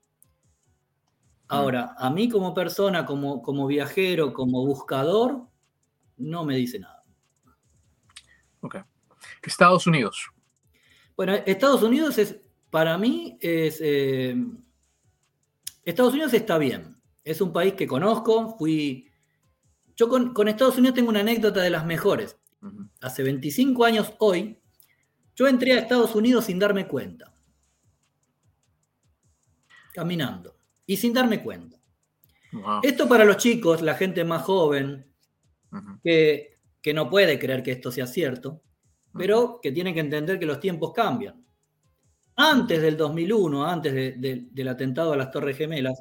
Ahora, 1.49 1.95
a 1.99 2.11
mí 2.11 2.31
como 2.31 2.55
persona, 2.55 3.05
como, 3.05 3.43
como 3.43 3.67
viajero, 3.67 4.33
como 4.33 4.65
buscador, 4.65 5.47
no 6.17 6.45
me 6.45 6.57
dice 6.57 6.79
nada. 6.79 7.05
Ok. 8.61 8.77
Estados 9.43 9.87
Unidos. 9.87 10.31
Bueno, 11.15 11.35
Estados 11.47 11.83
Unidos 11.83 12.17
es 12.19 12.41
para 12.71 12.99
mí 12.99 13.39
es... 13.41 13.79
Eh, 13.81 14.37
Estados 15.85 16.13
Unidos 16.13 16.35
está 16.35 16.59
bien. 16.59 16.97
Es 17.25 17.41
un 17.41 17.53
país 17.53 17.75
que 17.75 17.87
conozco. 17.87 18.57
Fui... 18.59 19.11
Yo 19.97 20.09
con, 20.09 20.49
Estados 20.49 20.79
Unidos 20.79 20.95
tengo 20.95 21.09
una 21.09 21.21
anécdota 21.21 21.61
de 21.61 21.71
las 21.71 21.85
mejores. 21.85 22.37
Hace 23.01 23.23
25 23.23 23.85
años 23.85 24.13
hoy, 24.19 24.61
yo 25.35 25.49
entré 25.49 25.73
a 25.73 25.79
Estados 25.81 26.15
Unidos 26.15 26.45
sin 26.45 26.59
darme 26.59 26.87
cuenta. 26.87 27.35
Caminando. 29.95 30.57
Y 30.87 30.97
sin 30.97 31.13
darme 31.13 31.43
cuenta. 31.43 31.79
Esto 32.83 33.09
para 33.09 33.25
los 33.25 33.37
chicos, 33.37 33.83
la 33.83 33.95
gente 33.95 34.25
más 34.25 34.43
joven, 34.43 35.13
que, 36.03 36.59
que, 36.81 36.95
no 36.95 37.11
puede 37.11 37.39
creer 37.39 37.63
que 37.63 37.73
esto 37.73 37.93
sea 37.93 38.07
cierto, 38.07 38.63
pero 39.13 39.61
que 39.63 39.71
tiene 39.71 39.93
que 39.93 40.01
entender 40.01 40.39
que 40.39 40.47
los 40.47 40.61
tiempos 40.61 40.93
cambian 40.95 41.45
antes 42.41 42.81
del 42.81 42.97
2001, 42.97 43.67
antes 43.67 44.21
del 44.21 44.69
atentado 44.69 45.13
a 45.13 45.17
las 45.17 45.33
Torres 45.33 45.59
Gemelas, 45.59 46.01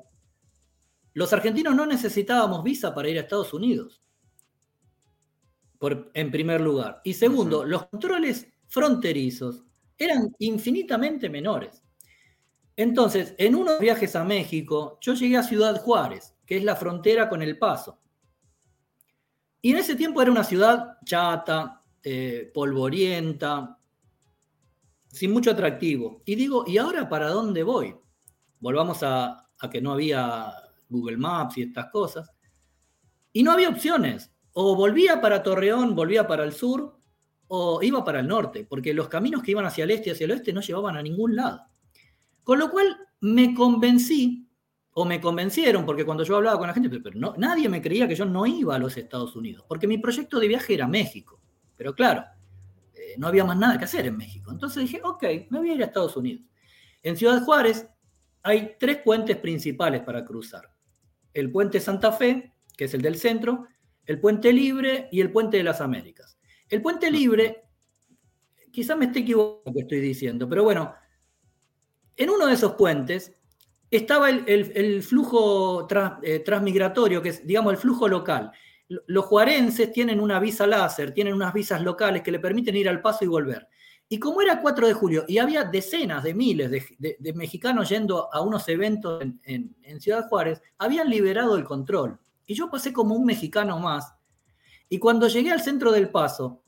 los 1.14 1.34
argentinos 1.34 1.76
no 1.76 1.88
necesitábamos 1.88 2.64
visa 2.64 2.94
para 2.94 3.10
ir 3.10 3.18
a 3.18 3.22
Estados 3.22 3.56
Unidos, 3.56 4.04
en 6.14 6.32
primer 6.32 6.62
lugar. 6.62 7.02
Y 7.04 7.16
segundo, 7.16 7.66
los 7.66 7.88
controles 7.88 8.48
fronterizos 8.68 9.66
eran 9.98 10.32
infinitamente 10.38 11.28
menores. 11.28 11.82
Entonces, 12.76 13.34
en 13.40 13.56
unos 13.56 13.80
viajes 13.80 14.16
a 14.16 14.24
México, 14.24 15.00
yo 15.02 15.16
llegué 15.16 15.38
a 15.38 15.44
Ciudad 15.44 15.82
Juárez, 15.82 16.36
que 16.46 16.58
es 16.58 16.64
la 16.64 16.76
frontera 16.76 17.30
con 17.30 17.42
El 17.42 17.58
Paso. 17.58 18.00
Y 19.60 19.72
en 19.72 19.78
ese 19.78 19.96
tiempo 19.96 20.22
era 20.22 20.30
una 20.30 20.44
ciudad 20.44 21.00
chata, 21.04 21.84
eh, 22.04 22.52
polvorienta, 22.54 23.77
sin 25.18 25.32
mucho 25.32 25.52
atractivo. 25.52 26.22
Y 26.26 26.36
digo, 26.36 26.64
¿y 26.68 26.78
ahora 26.78 27.10
para 27.10 27.30
dónde 27.30 27.64
voy? 27.64 27.96
Volvamos 28.60 29.00
a, 29.02 29.50
que 29.72 29.82
no 29.82 29.92
había 29.94 30.52
Google 30.90 31.18
Maps 31.18 31.58
y 31.58 31.64
estas 31.64 31.90
cosas. 31.92 32.32
Y 33.34 33.44
no 33.44 33.52
había 33.52 33.70
opciones. 33.70 34.32
O 34.54 34.76
volvía 34.76 35.22
para 35.22 35.44
Torreón, 35.44 35.96
volvía 35.96 36.28
para 36.28 36.44
el 36.44 36.54
sur, 36.54 37.00
o 37.48 37.82
iba 37.82 38.04
para 38.04 38.20
el 38.20 38.28
norte, 38.28 38.66
porque 38.68 38.94
los 38.94 39.08
caminos 39.08 39.44
que 39.44 39.52
iban 39.52 39.66
hacia 39.66 39.84
el 39.84 39.92
este 39.92 40.10
y 40.10 40.14
hacia 40.14 40.26
el 40.26 40.32
oeste 40.32 40.54
no 40.54 40.62
llevaban 40.62 40.98
a 40.98 41.04
ningún 41.04 41.36
lado. 41.36 41.62
Con 42.44 42.60
lo 42.60 42.72
cual 42.72 42.98
me 43.22 43.54
convencí, 43.54 44.48
o 45.00 45.06
me 45.06 45.22
convencieron, 45.22 45.86
porque 45.86 46.04
cuando 46.04 46.24
yo 46.24 46.36
hablaba 46.36 46.58
con 46.58 46.68
la 46.68 46.74
gente, 46.74 46.90
pero, 46.90 47.20
no, 47.20 47.36
nadie 47.38 47.70
me 47.70 47.84
creía 47.84 48.08
que 48.08 48.16
yo 48.16 48.26
no 48.26 48.48
iba 48.48 48.76
a 48.76 48.80
los 48.80 48.98
Estados 48.98 49.36
Unidos, 49.36 49.64
porque 49.68 49.86
mi 49.86 50.00
proyecto 50.00 50.40
de 50.40 50.48
viaje 50.48 50.74
era 50.74 50.88
México. 50.88 51.40
Pero 51.76 51.94
claro, 51.94 52.26
no 53.18 53.28
había 53.28 53.44
más 53.44 53.58
nada 53.58 53.78
que 53.78 53.86
hacer 53.86 54.06
en 54.06 54.18
México. 54.18 54.52
Entonces 54.52 54.84
dije, 54.84 55.02
ok, 55.04 55.24
me 55.50 55.60
voy 55.60 55.72
a 55.72 55.74
ir 55.76 55.82
a 55.82 55.86
Estados 55.86 56.16
Unidos. 56.18 56.46
En 57.04 57.18
Ciudad 57.18 57.44
Juárez 57.44 57.88
hay 58.44 58.76
tres 58.80 58.98
puentes 58.98 59.38
principales 59.38 60.02
para 60.02 60.24
cruzar. 60.24 60.72
El 61.34 61.52
puente 61.52 61.80
Santa 61.80 62.12
Fe, 62.12 62.54
que 62.76 62.86
es 62.86 62.94
el 62.94 63.02
del 63.02 63.18
centro, 63.18 63.68
el 64.06 64.20
puente 64.20 64.54
Libre 64.54 65.10
y 65.12 65.22
el 65.22 65.32
puente 65.32 65.58
de 65.58 65.64
las 65.64 65.82
Américas. 65.82 66.38
El 66.70 66.82
puente 66.82 67.12
Libre, 67.12 67.66
quizás 68.72 68.98
me 68.98 69.06
esté 69.06 69.20
equivocando 69.20 69.64
lo 69.66 69.74
que 69.74 69.82
estoy 69.82 70.00
diciendo, 70.00 70.48
pero 70.48 70.64
bueno, 70.64 70.94
en 72.16 72.30
uno 72.30 72.48
de 72.48 72.54
esos 72.54 72.74
puentes 72.74 73.36
estaba 73.92 74.30
el, 74.30 75.04
flujo 75.04 75.88
eh, 76.24 76.40
transmigratorio, 76.40 77.22
que 77.22 77.30
es, 77.30 77.46
digamos, 77.46 77.74
el 77.74 77.78
flujo 77.78 78.08
local. 78.08 78.52
Los 78.88 79.26
juarenses 79.26 79.92
tienen 79.92 80.20
una 80.20 80.40
visa 80.40 80.66
láser, 80.66 81.14
tienen 81.14 81.34
unas 81.34 81.54
visas 81.54 81.82
locales 81.82 82.22
que 82.22 82.32
le 82.32 82.40
permiten 82.40 82.76
ir 82.76 82.88
al 82.88 83.02
paso 83.02 83.26
y 83.26 83.28
volver. 83.28 83.68
Y 84.10 84.20
como 84.20 84.42
era 84.42 84.62
4 84.62 84.88
de 84.88 84.94
julio 84.94 85.26
y 85.28 85.38
había 85.38 85.66
decenas 85.66 86.24
de 86.24 86.34
miles 86.34 86.72
de, 86.72 87.34
mexicanos 87.34 87.90
yendo 87.90 88.34
a 88.34 88.40
unos 88.42 88.68
eventos 88.70 89.22
en, 89.44 89.76
Ciudad 90.00 90.30
Juárez, 90.30 90.62
habían 90.78 91.10
liberado 91.10 91.58
el 91.58 91.66
control. 91.66 92.18
Y 92.46 92.54
yo 92.54 92.70
pasé 92.70 92.94
como 92.94 93.16
un 93.16 93.26
mexicano 93.26 93.78
más. 93.80 94.14
Y 94.88 95.00
cuando 95.00 95.28
llegué 95.28 95.52
al 95.52 95.62
centro 95.62 95.92
del 95.92 96.10
paso, 96.10 96.64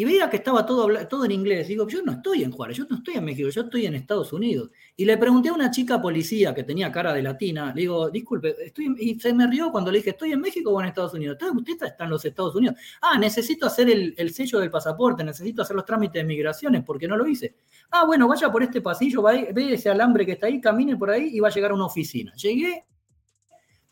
y 0.00 0.04
veía 0.04 0.30
que 0.30 0.38
estaba 0.38 0.64
todo, 0.64 0.88
todo 1.08 1.26
en 1.26 1.32
inglés. 1.32 1.68
Digo, 1.68 1.86
yo 1.86 2.00
no 2.00 2.12
estoy 2.12 2.42
en 2.42 2.50
Juárez, 2.52 2.78
yo 2.78 2.86
no 2.88 2.96
estoy 2.96 3.16
en 3.16 3.24
México, 3.26 3.50
yo 3.50 3.60
estoy 3.60 3.84
en 3.84 3.94
Estados 3.96 4.32
Unidos. 4.32 4.70
Y 4.96 5.04
le 5.04 5.18
pregunté 5.18 5.50
a 5.50 5.52
una 5.52 5.70
chica 5.70 6.00
policía 6.00 6.54
que 6.54 6.64
tenía 6.64 6.90
cara 6.90 7.12
de 7.12 7.20
latina, 7.20 7.74
le 7.74 7.82
digo, 7.82 8.08
disculpe, 8.08 8.56
y 8.96 9.20
se 9.20 9.34
me 9.34 9.46
rió 9.46 9.70
cuando 9.70 9.92
le 9.92 9.98
dije, 9.98 10.10
¿estoy 10.10 10.32
en 10.32 10.40
México 10.40 10.70
o 10.70 10.80
en 10.80 10.86
Estados 10.86 11.12
Unidos? 11.12 11.36
Usted 11.54 11.86
está 11.86 12.04
en 12.04 12.08
los 12.08 12.24
Estados 12.24 12.54
Unidos. 12.54 12.76
Ah, 13.02 13.18
necesito 13.18 13.66
hacer 13.66 13.90
el, 13.90 14.30
sello 14.32 14.60
del 14.60 14.70
pasaporte, 14.70 15.22
necesito 15.22 15.60
hacer 15.60 15.76
los 15.76 15.84
trámites 15.84 16.14
de 16.14 16.24
migraciones, 16.24 16.82
porque 16.82 17.06
no 17.06 17.18
lo 17.18 17.26
hice. 17.26 17.56
Ah, 17.90 18.06
bueno, 18.06 18.26
vaya 18.26 18.50
por 18.50 18.62
este 18.62 18.80
pasillo, 18.80 19.22
ve 19.22 19.52
ese 19.54 19.90
alambre 19.90 20.24
que 20.24 20.32
está 20.32 20.46
ahí, 20.46 20.62
camine 20.62 20.96
por 20.96 21.10
ahí 21.10 21.28
y 21.30 21.40
va 21.40 21.48
a 21.48 21.50
llegar 21.50 21.72
a 21.72 21.74
una 21.74 21.84
oficina. 21.84 22.32
Llegué, 22.36 22.86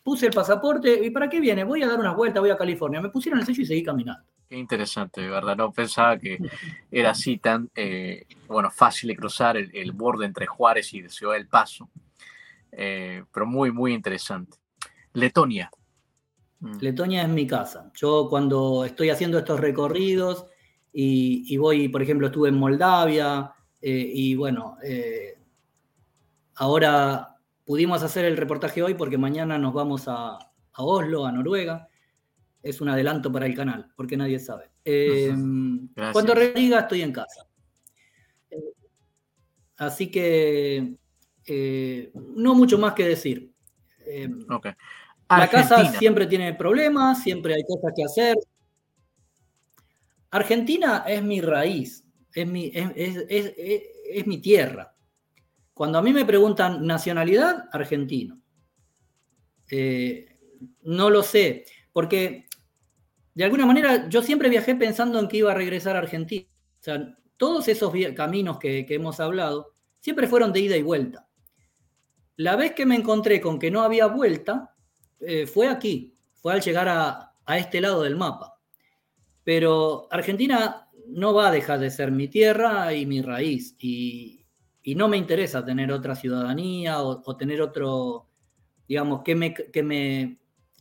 puse 0.02 0.24
el 0.24 0.32
pasaporte, 0.32 1.04
¿y 1.04 1.10
para 1.10 1.28
qué 1.28 1.38
viene? 1.38 1.64
Voy 1.64 1.82
a 1.82 1.86
dar 1.86 2.00
una 2.00 2.14
vuelta, 2.14 2.40
voy 2.40 2.48
a 2.48 2.56
California. 2.56 2.98
Me 2.98 3.10
pusieron 3.10 3.40
el 3.40 3.44
sello 3.44 3.60
y 3.60 3.66
seguí 3.66 3.82
caminando. 3.82 4.24
Qué 4.48 4.56
interesante, 4.56 5.20
de 5.20 5.28
verdad. 5.28 5.56
No 5.56 5.72
pensaba 5.72 6.18
que 6.18 6.38
era 6.90 7.10
así 7.10 7.36
tan, 7.36 7.70
eh, 7.74 8.24
bueno, 8.46 8.70
fácil 8.70 9.08
de 9.08 9.16
cruzar 9.16 9.58
el, 9.58 9.92
borde 9.92 10.24
entre 10.24 10.46
Juárez 10.46 10.94
y 10.94 11.06
Ciudad 11.10 11.34
del 11.34 11.48
Paso. 11.48 11.90
Eh, 12.72 13.24
pero 13.30 13.44
muy, 13.44 13.70
muy 13.72 13.92
interesante. 13.92 14.56
Letonia. 15.12 15.70
Mm. 16.60 16.78
Letonia 16.80 17.22
es 17.22 17.28
mi 17.28 17.46
casa. 17.46 17.90
Yo 17.94 18.28
cuando 18.30 18.86
estoy 18.86 19.10
haciendo 19.10 19.36
estos 19.38 19.60
recorridos 19.60 20.46
y, 20.90 21.54
voy, 21.58 21.88
por 21.88 22.00
ejemplo, 22.00 22.28
estuve 22.28 22.48
en 22.48 22.56
Moldavia 22.56 23.52
eh, 23.82 24.10
y 24.14 24.34
bueno, 24.34 24.78
ahora 26.56 27.36
pudimos 27.66 28.02
hacer 28.02 28.24
el 28.24 28.38
reportaje 28.38 28.82
hoy 28.82 28.94
porque 28.94 29.18
mañana 29.18 29.58
nos 29.58 29.74
vamos 29.74 30.08
a, 30.08 30.38
a 30.38 30.82
Oslo, 30.82 31.26
a 31.26 31.32
Noruega 31.32 31.87
es 32.62 32.80
un 32.80 32.88
adelanto 32.88 33.30
para 33.30 33.46
el 33.46 33.54
canal, 33.54 33.90
porque 33.96 34.16
nadie 34.16 34.38
sabe. 34.38 34.70
Eh, 34.84 35.34
cuando 36.12 36.34
rediga 36.34 36.80
estoy 36.80 37.02
en 37.02 37.12
casa. 37.12 37.46
así 39.76 40.10
que 40.10 40.96
eh, 41.46 42.12
no 42.14 42.54
mucho 42.54 42.78
más 42.78 42.94
que 42.94 43.06
decir. 43.06 43.52
Eh, 44.06 44.28
la 45.28 45.48
casa 45.48 45.92
siempre 45.92 46.26
tiene 46.26 46.54
problemas, 46.54 47.22
siempre 47.22 47.54
hay 47.54 47.62
cosas 47.62 47.92
que 47.94 48.04
hacer. 48.04 48.36
Argentina 50.30 51.04
es 51.06 51.22
mi 51.22 51.40
raíz, 51.40 52.04
es 52.34 52.46
mi, 52.46 52.70
es 52.74 54.26
mi 54.26 54.38
tierra. 54.38 54.94
Cuando 55.72 55.98
a 55.98 56.02
mí 56.02 56.12
me 56.12 56.24
preguntan 56.24 56.84
nacionalidad, 56.84 57.68
argentino. 57.72 58.40
no 60.82 61.10
lo 61.10 61.22
sé, 61.22 61.64
porque 61.92 62.47
de 63.38 63.44
alguna 63.44 63.66
manera 63.66 64.08
yo 64.08 64.20
siempre 64.20 64.48
viajé 64.48 64.74
pensando 64.74 65.20
en 65.20 65.28
que 65.28 65.36
iba 65.36 65.52
a 65.52 65.54
regresar 65.54 65.94
a 65.94 66.00
Argentina. 66.00 66.44
O 66.80 66.82
sea, 66.82 67.16
todos 67.36 67.68
esos 67.68 67.94
caminos 68.16 68.58
que, 68.58 68.84
hemos 68.88 69.20
hablado 69.20 69.74
siempre 70.00 70.26
fueron 70.26 70.52
de 70.52 70.58
ida 70.58 70.76
y 70.76 70.82
vuelta. 70.82 71.28
La 72.34 72.56
vez 72.56 72.72
que 72.72 72.84
me 72.84 72.96
encontré 72.96 73.40
con 73.40 73.60
que 73.60 73.70
no 73.70 73.82
había 73.82 74.06
vuelta 74.06 74.74
eh, 75.20 75.46
fue 75.46 75.68
aquí, 75.68 76.16
fue 76.34 76.52
al 76.52 76.62
llegar 76.62 76.88
a, 76.88 77.56
este 77.56 77.80
lado 77.80 78.02
del 78.02 78.16
mapa. 78.16 78.58
Pero 79.44 80.08
Argentina 80.10 80.88
no 81.06 81.32
va 81.32 81.46
a 81.46 81.52
dejar 81.52 81.78
de 81.78 81.92
ser 81.92 82.10
mi 82.10 82.26
tierra 82.26 82.92
y 82.92 83.06
mi 83.06 83.22
raíz. 83.22 83.76
Y, 83.78 84.44
no 84.96 85.06
me 85.06 85.16
interesa 85.16 85.64
tener 85.64 85.92
otra 85.92 86.16
ciudadanía 86.16 87.02
o, 87.02 87.36
tener 87.36 87.62
otro, 87.62 88.26
digamos, 88.88 89.22
que 89.22 89.36
me, 89.36 89.54
que 89.54 89.82
me 89.84 90.38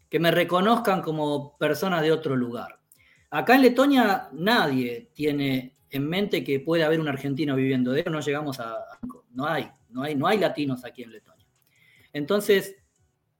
que 0.09 0.19
me 0.19 0.31
reconozcan 0.31 1.01
como 1.01 1.57
persona 1.57 2.01
de 2.01 2.11
otro 2.11 2.35
lugar. 2.35 2.79
Acá 3.29 3.55
en 3.55 3.61
Letonia 3.61 4.29
nadie 4.31 5.11
tiene 5.13 5.77
en 5.89 6.07
mente 6.07 6.43
que 6.43 6.59
puede 6.59 6.83
haber 6.83 6.99
un 6.99 7.07
argentino 7.07 7.55
viviendo. 7.55 7.91
De 7.91 8.03
no 8.03 8.19
llegamos 8.19 8.59
a... 8.59 8.77
No 9.31 9.45
hay, 9.45 9.69
no 9.89 10.03
hay, 10.03 10.15
no 10.15 10.27
hay 10.27 10.37
latinos 10.37 10.83
aquí 10.85 11.03
en 11.03 11.11
Letonia. 11.11 11.45
Entonces, 12.13 12.75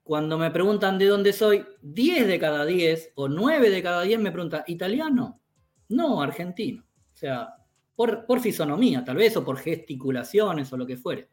cuando 0.04 0.38
me 0.38 0.52
preguntan 0.52 0.98
de 0.98 1.08
dónde 1.08 1.34
soy, 1.34 1.66
10 1.82 2.28
de 2.28 2.40
cada 2.40 2.66
10 2.66 3.14
o 3.16 3.28
9 3.28 3.70
de 3.70 3.84
cada 3.84 4.04
10 4.04 4.20
me 4.20 4.32
preguntan, 4.32 4.64
¿italiano? 4.68 5.42
No, 5.90 6.22
argentino. 6.22 6.84
O 6.84 7.16
sea, 7.16 7.56
por, 7.96 8.26
por 8.26 8.40
fisonomía 8.40 9.04
tal 9.04 9.18
vez, 9.18 9.36
o 9.38 9.44
por 9.44 9.58
gesticulaciones 9.58 10.72
o 10.72 10.78
lo 10.78 10.86
que 10.86 10.98
fuere. 10.98 11.30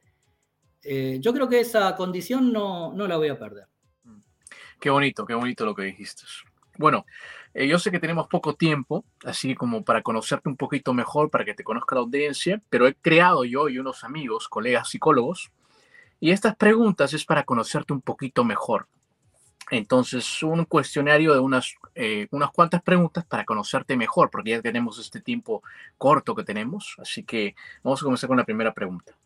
Eh, 0.83 1.19
yo 1.21 1.33
creo 1.33 1.49
que 1.49 1.61
esa 1.61 1.95
condición 1.97 2.53
no, 2.53 2.93
no 2.93 3.07
la 3.07 3.17
voy 3.17 3.29
a 3.29 3.39
perder. 3.39 3.67
Qué 4.85 4.91
bonito, 4.91 5.25
qué 5.25 5.33
bonito 5.33 5.65
lo 5.65 5.75
que 5.75 5.85
dijiste. 5.85 6.25
Bueno, 6.77 7.07
eh, 7.55 7.67
yo 7.67 7.79
sé 7.79 7.91
que 7.91 7.99
tenemos 7.99 8.29
poco 8.29 8.55
tiempo, 8.55 9.03
así 9.25 9.55
como 9.55 9.83
para 9.83 10.03
conocerte 10.03 10.51
un 10.51 10.59
poquito 10.59 10.93
mejor, 10.93 11.31
para 11.31 11.47
que 11.47 11.55
te 11.55 11.65
conozca 11.65 11.95
la 11.95 12.03
audiencia, 12.03 12.61
pero 12.69 12.87
he 12.87 12.95
creado 12.95 13.47
yo 13.47 13.71
y 13.71 13.79
unos 13.79 14.05
amigos, 14.05 14.47
colegas 14.47 14.91
psicólogos, 14.91 15.51
y 16.21 16.33
estas 16.33 16.55
preguntas 16.57 17.15
es 17.15 17.25
para 17.25 17.45
conocerte 17.45 17.95
un 17.95 18.03
poquito 18.03 18.45
mejor. 18.45 18.87
Entonces, 19.71 20.43
un 20.43 20.67
cuestionario 20.67 21.33
de 21.33 21.41
unas, 21.41 21.77
eh, 21.95 22.29
unas 22.31 22.51
cuantas 22.51 22.83
preguntas 22.83 23.25
para 23.25 23.47
conocerte 23.47 23.97
mejor, 23.97 24.29
porque 24.29 24.51
ya 24.51 24.61
tenemos 24.61 24.99
este 24.99 25.23
tiempo 25.23 25.63
corto 25.97 26.35
que 26.35 26.45
tenemos. 26.45 26.97
Así 26.99 27.25
que 27.25 27.55
vamos 27.83 28.03
a 28.03 28.05
comenzar 28.05 28.29
con 28.29 28.37
la 28.37 28.45
primera 28.45 28.75
pregunta. 28.75 29.17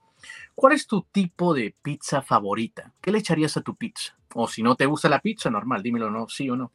¿Cuál 0.54 0.74
es 0.74 0.86
tu 0.86 1.02
tipo 1.02 1.52
de 1.52 1.74
pizza 1.82 2.22
favorita? 2.22 2.92
¿Qué 3.00 3.10
le 3.10 3.18
echarías 3.18 3.56
a 3.56 3.62
tu 3.62 3.74
pizza? 3.74 4.17
O 4.40 4.46
si 4.46 4.62
no 4.62 4.76
te 4.76 4.86
gusta 4.86 5.08
la 5.08 5.20
pizza, 5.20 5.50
normal, 5.50 5.82
dímelo, 5.82 6.12
¿no? 6.12 6.28
¿Sí 6.28 6.48
o 6.48 6.54
no? 6.54 6.72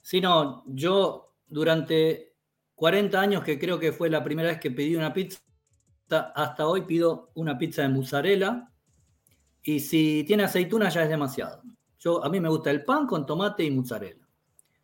Sí, 0.00 0.22
no, 0.22 0.64
yo 0.66 1.34
durante 1.46 2.34
40 2.76 3.20
años, 3.20 3.44
que 3.44 3.58
creo 3.58 3.78
que 3.78 3.92
fue 3.92 4.08
la 4.08 4.24
primera 4.24 4.48
vez 4.48 4.58
que 4.58 4.70
pedí 4.70 4.96
una 4.96 5.12
pizza, 5.12 5.38
hasta 6.34 6.66
hoy 6.66 6.82
pido 6.82 7.30
una 7.34 7.58
pizza 7.58 7.82
de 7.82 7.90
mozzarella. 7.90 8.70
Y 9.62 9.80
si 9.80 10.24
tiene 10.26 10.44
aceituna 10.44 10.88
ya 10.88 11.02
es 11.02 11.10
demasiado. 11.10 11.60
Yo, 11.98 12.24
a 12.24 12.30
mí 12.30 12.40
me 12.40 12.48
gusta 12.48 12.70
el 12.70 12.86
pan 12.86 13.06
con 13.06 13.26
tomate 13.26 13.64
y 13.64 13.70
mozzarella. 13.70 14.26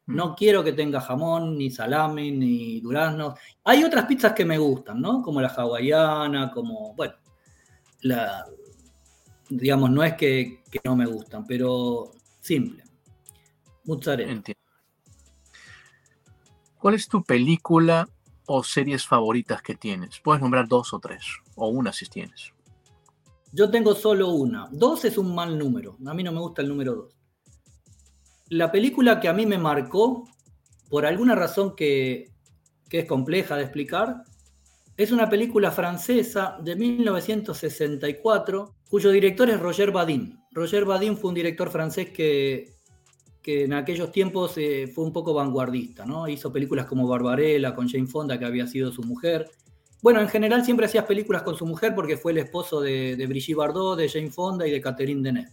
No 0.08 0.28
mm. 0.28 0.34
quiero 0.34 0.62
que 0.62 0.74
tenga 0.74 1.00
jamón, 1.00 1.56
ni 1.56 1.70
salami, 1.70 2.32
ni 2.32 2.82
duraznos. 2.82 3.38
Hay 3.64 3.82
otras 3.82 4.04
pizzas 4.04 4.34
que 4.34 4.44
me 4.44 4.58
gustan, 4.58 5.00
¿no? 5.00 5.22
Como 5.22 5.40
la 5.40 5.48
hawaiana, 5.48 6.50
como, 6.50 6.94
bueno, 6.94 7.14
la, 8.02 8.44
digamos, 9.48 9.90
no 9.90 10.02
es 10.02 10.14
que, 10.14 10.62
no 10.84 10.96
me 10.96 11.06
gustan, 11.06 11.46
pero 11.46 12.10
simple. 12.40 12.82
Mozzarella. 13.84 14.42
¿Cuál 16.78 16.94
es 16.94 17.08
tu 17.08 17.22
película 17.22 18.08
o 18.46 18.62
series 18.62 19.06
favoritas 19.06 19.62
que 19.62 19.74
tienes? 19.74 20.20
Puedes 20.20 20.42
nombrar 20.42 20.68
dos 20.68 20.92
o 20.92 20.98
tres, 20.98 21.24
o 21.54 21.68
una 21.68 21.92
si 21.92 22.06
tienes. 22.06 22.52
Yo 23.52 23.70
tengo 23.70 23.94
solo 23.94 24.30
una. 24.30 24.68
Dos 24.72 25.04
es 25.04 25.16
un 25.16 25.34
mal 25.34 25.58
número. 25.58 25.96
A 26.06 26.14
mí 26.14 26.22
no 26.22 26.32
me 26.32 26.40
gusta 26.40 26.62
el 26.62 26.68
número 26.68 26.94
dos. 26.94 27.16
La 28.48 28.70
película 28.72 29.20
que 29.20 29.28
a 29.28 29.32
mí 29.32 29.46
me 29.46 29.58
marcó, 29.58 30.28
por 30.90 31.06
alguna 31.06 31.34
razón 31.34 31.74
que, 31.76 32.30
que 32.88 33.00
es 33.00 33.06
compleja 33.06 33.56
de 33.56 33.62
explicar, 33.62 34.24
es 34.96 35.10
una 35.10 35.28
película 35.28 35.70
francesa 35.70 36.56
de 36.62 36.76
1964, 36.76 38.73
cuyo 38.88 39.10
director 39.10 39.48
es 39.50 39.60
Roger 39.60 39.90
Badin. 39.90 40.38
Roger 40.52 40.84
Badin 40.84 41.16
fue 41.16 41.28
un 41.28 41.34
director 41.34 41.70
francés 41.70 42.10
que, 42.10 42.74
que 43.42 43.64
en 43.64 43.72
aquellos 43.72 44.12
tiempos 44.12 44.56
eh, 44.56 44.86
fue 44.86 45.04
un 45.04 45.12
poco 45.12 45.34
vanguardista, 45.34 46.06
¿no? 46.06 46.28
Hizo 46.28 46.52
películas 46.52 46.86
como 46.86 47.06
Barbarella 47.06 47.74
con 47.74 47.88
Jane 47.88 48.06
Fonda, 48.06 48.38
que 48.38 48.44
había 48.44 48.66
sido 48.66 48.92
su 48.92 49.02
mujer. 49.02 49.50
Bueno, 50.00 50.20
en 50.20 50.28
general 50.28 50.64
siempre 50.64 50.86
hacía 50.86 51.06
películas 51.06 51.42
con 51.42 51.56
su 51.56 51.66
mujer 51.66 51.94
porque 51.94 52.16
fue 52.16 52.32
el 52.32 52.38
esposo 52.38 52.80
de, 52.80 53.16
de 53.16 53.26
Brigitte 53.26 53.56
Bardot, 53.56 53.98
de 53.98 54.08
Jane 54.08 54.30
Fonda 54.30 54.66
y 54.66 54.70
de 54.70 54.80
Catherine 54.80 55.22
Deneuve. 55.22 55.50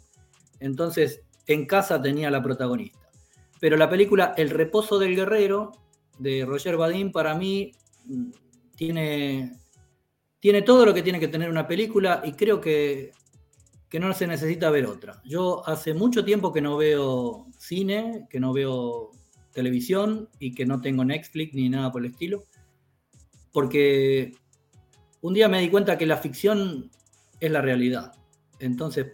Entonces, 0.60 1.22
en 1.48 1.66
casa 1.66 2.02
tenía 2.02 2.30
la 2.30 2.44
protagonista. 2.44 3.00
Pero 3.60 3.78
la 3.78 3.90
película 3.90 4.34
El 4.38 4.50
reposo 4.50 4.98
del 4.98 5.16
guerrero 5.16 5.72
de 6.18 6.46
Roger 6.46 6.78
Badin 6.78 7.12
para 7.12 7.36
mí 7.36 7.72
tiene, 8.76 9.58
tiene 10.40 10.62
todo 10.62 10.86
lo 10.86 10.94
que 10.94 11.04
tiene 11.04 11.20
que 11.20 11.28
tener 11.28 11.50
una 11.50 11.68
película 11.68 12.22
y 12.24 12.34
creo 12.34 12.62
que, 12.62 13.12
que 13.92 14.00
no 14.00 14.14
se 14.14 14.26
necesita 14.26 14.72
ver 14.72 14.86
otra. 14.86 15.22
Yo 15.26 15.68
hace 15.68 15.94
mucho 15.94 16.24
tiempo 16.24 16.54
que 16.54 16.62
no 16.62 16.78
veo 16.78 17.48
cine, 17.60 18.26
que 18.30 18.40
no 18.40 18.54
veo 18.54 19.12
televisión 19.52 20.30
y 20.40 20.56
que 20.56 20.66
no 20.66 20.80
tengo 20.80 21.04
Netflix 21.04 21.54
ni 21.54 21.68
nada 21.68 21.92
por 21.92 22.06
el 22.06 22.12
estilo, 22.12 22.46
porque 23.52 24.32
un 25.20 25.34
día 25.34 25.50
me 25.50 25.60
di 25.60 25.70
cuenta 25.70 25.98
que 25.98 26.06
la 26.06 26.16
ficción 26.16 26.90
es 27.42 27.52
la 27.52 27.62
realidad. 27.62 28.14
Entonces, 28.60 29.08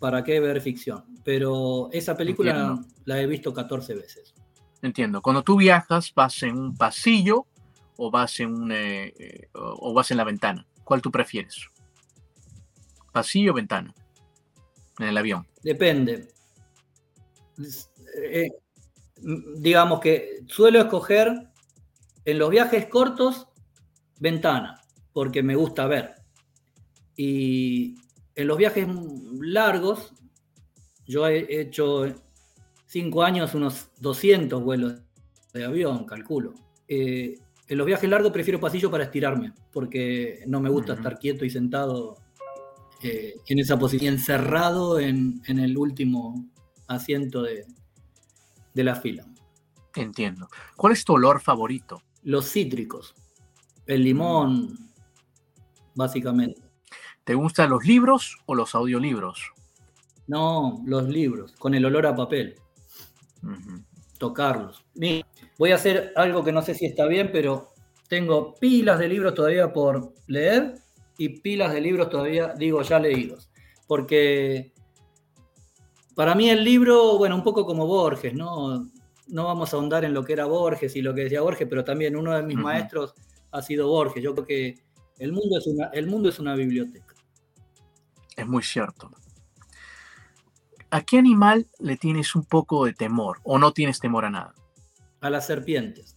¿para 0.00 0.24
qué 0.24 0.40
ver 0.40 0.60
ficción? 0.60 1.04
Pero 1.22 1.88
esa 1.92 2.16
película 2.16 2.50
Entiendo. 2.50 2.88
la 3.04 3.22
he 3.22 3.28
visto 3.28 3.54
14 3.54 3.94
veces. 3.94 4.34
Entiendo. 4.82 5.22
Cuando 5.22 5.44
tú 5.44 5.56
viajas, 5.56 6.12
vas 6.16 6.42
en 6.42 6.58
un 6.58 6.76
pasillo 6.76 7.46
o 7.96 8.10
vas 8.10 8.40
en 8.40 8.52
un, 8.52 8.72
eh, 8.72 9.14
eh, 9.16 9.48
o 9.52 9.94
vas 9.94 10.10
en 10.10 10.16
la 10.16 10.24
ventana. 10.24 10.66
¿Cuál 10.82 11.00
tú 11.00 11.12
prefieres? 11.12 11.70
Pasillo 13.14 13.52
o 13.52 13.54
ventana. 13.54 13.94
En 14.98 15.06
el 15.06 15.16
avión. 15.16 15.46
Depende. 15.62 16.26
Eh, 18.20 18.50
digamos 19.56 20.00
que 20.00 20.40
suelo 20.48 20.80
escoger 20.80 21.48
en 22.24 22.38
los 22.40 22.50
viajes 22.50 22.86
cortos 22.86 23.46
ventana, 24.18 24.80
porque 25.12 25.44
me 25.44 25.54
gusta 25.54 25.86
ver. 25.86 26.16
Y 27.16 27.94
en 28.34 28.48
los 28.48 28.58
viajes 28.58 28.88
largos, 29.40 30.12
yo 31.06 31.28
he 31.28 31.60
hecho 31.60 32.12
cinco 32.86 33.22
años 33.22 33.54
unos 33.54 33.90
200 34.00 34.60
vuelos 34.60 34.94
de 35.52 35.64
avión, 35.64 36.04
calculo. 36.04 36.54
Eh, 36.88 37.38
en 37.68 37.78
los 37.78 37.86
viajes 37.86 38.10
largos 38.10 38.32
prefiero 38.32 38.58
pasillo 38.58 38.90
para 38.90 39.04
estirarme, 39.04 39.52
porque 39.72 40.42
no 40.48 40.60
me 40.60 40.68
gusta 40.68 40.94
estar 40.94 41.16
quieto 41.16 41.44
y 41.44 41.50
sentado 41.50 42.23
eh, 43.04 43.34
en 43.46 43.58
esa 43.58 43.78
posición, 43.78 44.14
encerrado 44.14 44.98
en, 44.98 45.42
en 45.46 45.58
el 45.58 45.76
último 45.76 46.44
asiento 46.86 47.42
de, 47.42 47.66
de 48.72 48.84
la 48.84 48.94
fila. 48.94 49.26
Entiendo. 49.94 50.48
¿Cuál 50.76 50.94
es 50.94 51.04
tu 51.04 51.12
olor 51.12 51.40
favorito? 51.40 52.02
Los 52.22 52.50
cítricos, 52.50 53.14
el 53.86 54.02
limón, 54.02 54.76
básicamente. 55.94 56.62
¿Te 57.24 57.34
gustan 57.34 57.70
los 57.70 57.84
libros 57.84 58.38
o 58.46 58.54
los 58.54 58.74
audiolibros? 58.74 59.52
No, 60.26 60.82
los 60.86 61.06
libros, 61.08 61.52
con 61.52 61.74
el 61.74 61.84
olor 61.84 62.06
a 62.06 62.16
papel, 62.16 62.54
tocarlos. 64.18 64.84
Mira, 64.94 65.26
voy 65.58 65.72
a 65.72 65.74
hacer 65.74 66.12
algo 66.16 66.42
que 66.42 66.52
no 66.52 66.62
sé 66.62 66.74
si 66.74 66.86
está 66.86 67.06
bien, 67.06 67.30
pero 67.30 67.74
tengo 68.08 68.54
pilas 68.54 68.98
de 68.98 69.08
libros 69.08 69.34
todavía 69.34 69.72
por 69.72 70.14
leer 70.26 70.76
y 71.18 71.40
pilas 71.40 71.72
de 71.72 71.80
libros 71.80 72.10
todavía, 72.10 72.54
digo, 72.54 72.82
ya 72.82 72.98
leídos. 72.98 73.50
Porque 73.86 74.72
para 76.14 76.34
mí 76.34 76.50
el 76.50 76.64
libro, 76.64 77.18
bueno, 77.18 77.34
un 77.34 77.42
poco 77.42 77.66
como 77.66 77.86
Borges, 77.86 78.34
¿no? 78.34 78.88
No 79.26 79.44
vamos 79.44 79.72
a 79.72 79.76
ahondar 79.76 80.04
en 80.04 80.14
lo 80.14 80.24
que 80.24 80.34
era 80.34 80.44
Borges 80.46 80.94
y 80.96 81.02
lo 81.02 81.14
que 81.14 81.22
decía 81.22 81.40
Borges, 81.40 81.66
pero 81.68 81.84
también 81.84 82.16
uno 82.16 82.32
de 82.32 82.42
mis 82.42 82.56
maestros 82.56 83.14
ha 83.50 83.62
sido 83.62 83.88
Borges. 83.88 84.22
Yo 84.22 84.34
creo 84.34 84.46
que 84.46 84.84
el 85.18 85.32
mundo 85.32 85.58
es 85.58 85.66
una, 85.66 85.86
el 85.86 86.06
mundo 86.06 86.28
es 86.28 86.38
una 86.38 86.54
biblioteca. 86.54 87.14
Es 88.36 88.46
muy 88.46 88.62
cierto. 88.62 89.10
¿A 90.90 91.02
qué 91.02 91.18
animal 91.18 91.66
le 91.78 91.96
tienes 91.96 92.34
un 92.34 92.44
poco 92.44 92.84
de 92.84 92.92
temor 92.92 93.38
o 93.42 93.58
no 93.58 93.72
tienes 93.72 93.98
temor 93.98 94.24
a 94.24 94.30
nada? 94.30 94.54
a 95.24 95.30
las 95.30 95.46
serpientes. 95.46 96.16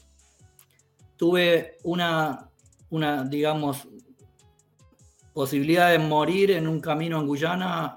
Tuve 1.15 1.77
una, 1.83 2.49
una, 2.89 3.23
digamos, 3.23 3.87
posibilidad 5.37 5.91
de 5.91 5.99
morir 5.99 6.49
en 6.49 6.67
un 6.67 6.81
camino 6.81 7.19
en 7.19 7.27
Guyana, 7.27 7.95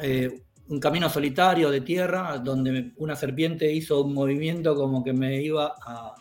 eh, 0.00 0.44
un 0.68 0.78
camino 0.78 1.10
solitario 1.10 1.68
de 1.68 1.80
tierra, 1.80 2.38
donde 2.38 2.92
una 2.98 3.16
serpiente 3.16 3.72
hizo 3.72 4.02
un 4.02 4.14
movimiento 4.14 4.76
como 4.76 5.02
que 5.02 5.12
me 5.12 5.42
iba 5.42 5.74
a, 5.84 6.14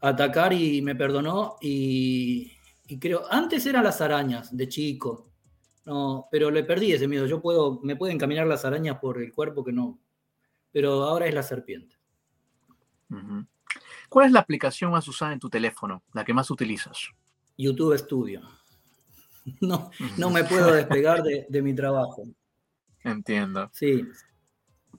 atacar 0.00 0.52
y 0.52 0.80
me 0.80 0.94
perdonó. 0.94 1.56
Y, 1.60 2.52
y 2.86 3.00
creo, 3.00 3.24
antes 3.28 3.66
eran 3.66 3.82
las 3.82 4.00
arañas 4.00 4.56
de 4.56 4.68
chico, 4.68 5.32
no, 5.84 6.28
pero 6.30 6.48
le 6.48 6.62
perdí 6.62 6.92
ese 6.92 7.08
miedo. 7.08 7.26
Yo 7.26 7.42
puedo, 7.42 7.80
me 7.82 7.96
pueden 7.96 8.16
caminar 8.16 8.46
las 8.46 8.64
arañas 8.64 9.00
por 9.00 9.20
el 9.20 9.32
cuerpo 9.32 9.64
que 9.64 9.72
no, 9.72 9.98
pero 10.70 11.02
ahora 11.02 11.26
es 11.26 11.34
la 11.34 11.42
serpiente. 11.42 11.96
¿Cuál 14.08 14.26
es 14.26 14.32
la 14.32 14.38
aplicación 14.38 14.92
más 14.92 15.08
usada 15.08 15.32
en 15.32 15.40
tu 15.40 15.50
teléfono? 15.50 16.04
La 16.12 16.24
que 16.24 16.32
más 16.32 16.48
utilizas. 16.48 17.12
YouTube 17.56 17.96
Studio. 17.98 18.40
No, 19.60 19.90
no 20.18 20.30
me 20.30 20.44
puedo 20.44 20.72
despegar 20.72 21.20
de, 21.24 21.46
de 21.48 21.62
mi 21.62 21.74
trabajo. 21.74 22.22
Entiendo. 23.02 23.68
Sí. 23.72 24.04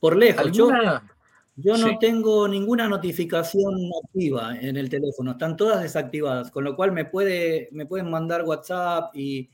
Por 0.01 0.17
lejos. 0.17 0.51
Yo, 0.51 0.69
¿Alguna- 0.69 1.09
yo 1.55 1.77
no 1.77 1.87
sí. 1.87 1.97
tengo 2.01 2.45
ninguna 2.49 2.89
notificación 2.89 3.73
activa 4.03 4.57
en 4.59 4.75
el 4.75 4.89
teléfono. 4.89 5.31
Están 5.31 5.55
todas 5.55 5.81
desactivadas. 5.81 6.51
Con 6.51 6.65
lo 6.65 6.75
cual 6.75 6.91
me, 6.91 7.05
puede, 7.05 7.69
me 7.71 7.85
pueden 7.85 8.09
mandar 8.11 8.43
WhatsApp 8.43 9.15
y, 9.15 9.49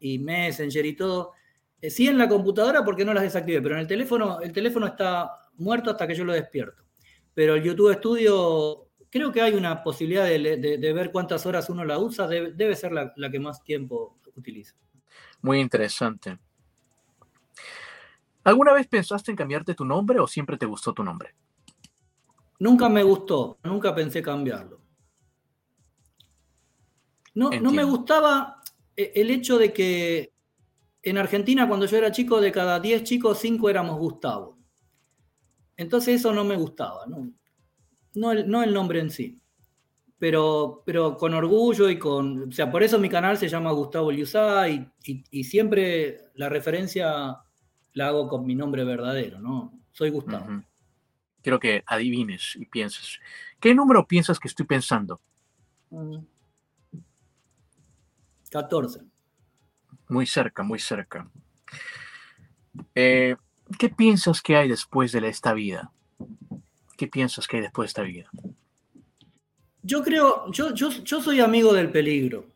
y 0.00 0.18
Messenger 0.18 0.86
y 0.86 0.96
todo. 0.96 1.32
Eh, 1.82 1.90
sí 1.90 2.06
en 2.08 2.16
la 2.16 2.26
computadora 2.26 2.82
porque 2.82 3.04
no 3.04 3.12
las 3.12 3.24
desactivé, 3.24 3.60
pero 3.60 3.74
en 3.74 3.82
el 3.82 3.86
teléfono, 3.86 4.40
el 4.40 4.52
teléfono 4.52 4.86
está 4.86 5.30
muerto 5.58 5.90
hasta 5.90 6.06
que 6.06 6.14
yo 6.14 6.24
lo 6.24 6.32
despierto. 6.32 6.82
Pero 7.34 7.54
el 7.56 7.62
YouTube 7.62 7.92
Studio, 7.98 8.88
creo 9.12 9.30
que 9.30 9.42
hay 9.42 9.52
una 9.54 9.84
posibilidad 9.84 10.24
de, 10.24 10.38
de- 10.56 10.78
de 10.78 10.92
ver 10.94 11.12
cuántas 11.12 11.44
horas 11.46 11.68
uno 11.68 11.84
la 11.84 11.98
usa. 11.98 12.26
Debe, 12.26 12.52
debe 12.52 12.74
ser 12.74 12.90
la, 12.92 13.12
la 13.16 13.30
que 13.30 13.38
más 13.38 13.62
tiempo 13.62 14.18
utiliza. 14.34 14.74
Muy 15.42 15.60
interesante. 15.60 16.38
¿Alguna 18.42 18.72
vez 18.72 18.88
pensaste 18.88 19.30
en 19.30 19.36
cambiarte 19.36 19.74
tu 19.74 19.84
nombre 19.84 20.18
o 20.18 20.26
siempre 20.26 20.56
te 20.56 20.66
gustó 20.66 20.92
tu 20.94 21.04
nombre? 21.04 21.34
Nunca 22.58 22.88
me 22.88 23.02
gustó, 23.02 23.58
nunca 23.62 23.94
pensé 23.94 24.22
cambiarlo. 24.22 24.80
No, 27.34 27.50
no 27.50 27.70
me 27.72 27.84
gustaba 27.84 28.62
eh, 28.96 29.12
el 29.14 29.30
hecho 29.30 29.58
de 29.58 29.72
que 29.72 30.32
en 31.02 31.18
Argentina, 31.18 31.66
cuando 31.68 31.86
yo 31.86 31.96
era 31.98 32.12
chico, 32.12 32.40
de 32.40 32.52
cada 32.52 32.78
10 32.80 33.02
chicos, 33.04 33.38
5 33.38 33.68
éramos 33.68 33.98
Gustavo. 33.98 34.58
Entonces 35.76 36.16
eso 36.20 36.32
no 36.32 36.44
me 36.44 36.56
gustaba, 36.56 37.06
no, 37.06 37.32
no, 38.14 38.32
el, 38.32 38.48
no 38.48 38.62
el 38.62 38.72
nombre 38.74 39.00
en 39.00 39.10
sí. 39.10 39.38
Pero, 40.18 40.82
pero 40.86 41.16
con 41.16 41.34
orgullo 41.34 41.88
y 41.90 41.98
con... 41.98 42.48
O 42.48 42.52
sea, 42.52 42.70
por 42.70 42.82
eso 42.82 42.98
mi 42.98 43.08
canal 43.08 43.36
se 43.38 43.48
llama 43.48 43.72
Gustavo 43.72 44.10
Liuzá 44.12 44.68
y, 44.68 44.88
y- 45.04 45.24
y 45.30 45.44
siempre 45.44 46.30
la 46.34 46.48
referencia 46.48 47.38
la 47.94 48.06
hago 48.06 48.28
con 48.28 48.46
mi 48.46 48.54
nombre 48.54 48.84
verdadero, 48.84 49.40
¿no? 49.40 49.72
Soy 49.90 50.10
Gustavo. 50.10 50.44
Ujú. 50.44 50.62
Quiero 51.42 51.58
que 51.58 51.82
adivines 51.86 52.54
y 52.54 52.66
pienses. 52.66 53.18
¿Qué 53.58 53.74
número 53.74 54.06
piensas 54.06 54.38
que 54.38 54.46
estoy 54.46 54.64
pensando? 54.64 55.20
Mm. 55.90 56.18
14. 58.50 59.00
Muy 60.08 60.26
cerca, 60.26 60.62
muy 60.62 60.78
cerca. 60.78 61.28
Eh, 62.94 63.36
¿Qué 63.78 63.88
piensas 63.88 64.40
que 64.42 64.56
hay 64.56 64.68
después 64.68 65.12
de 65.12 65.26
esta 65.28 65.52
vida? 65.52 65.90
¿Qué 67.02 67.08
piensas 67.08 67.48
que 67.48 67.56
hay 67.56 67.62
después 67.62 67.86
de 67.86 67.88
esta 67.88 68.02
vida? 68.02 68.30
Yo 69.82 70.04
creo, 70.04 70.52
yo, 70.52 70.72
yo, 70.72 71.20
soy 71.20 71.40
amigo 71.40 71.72
del 71.72 71.90
peligro. 71.90 72.52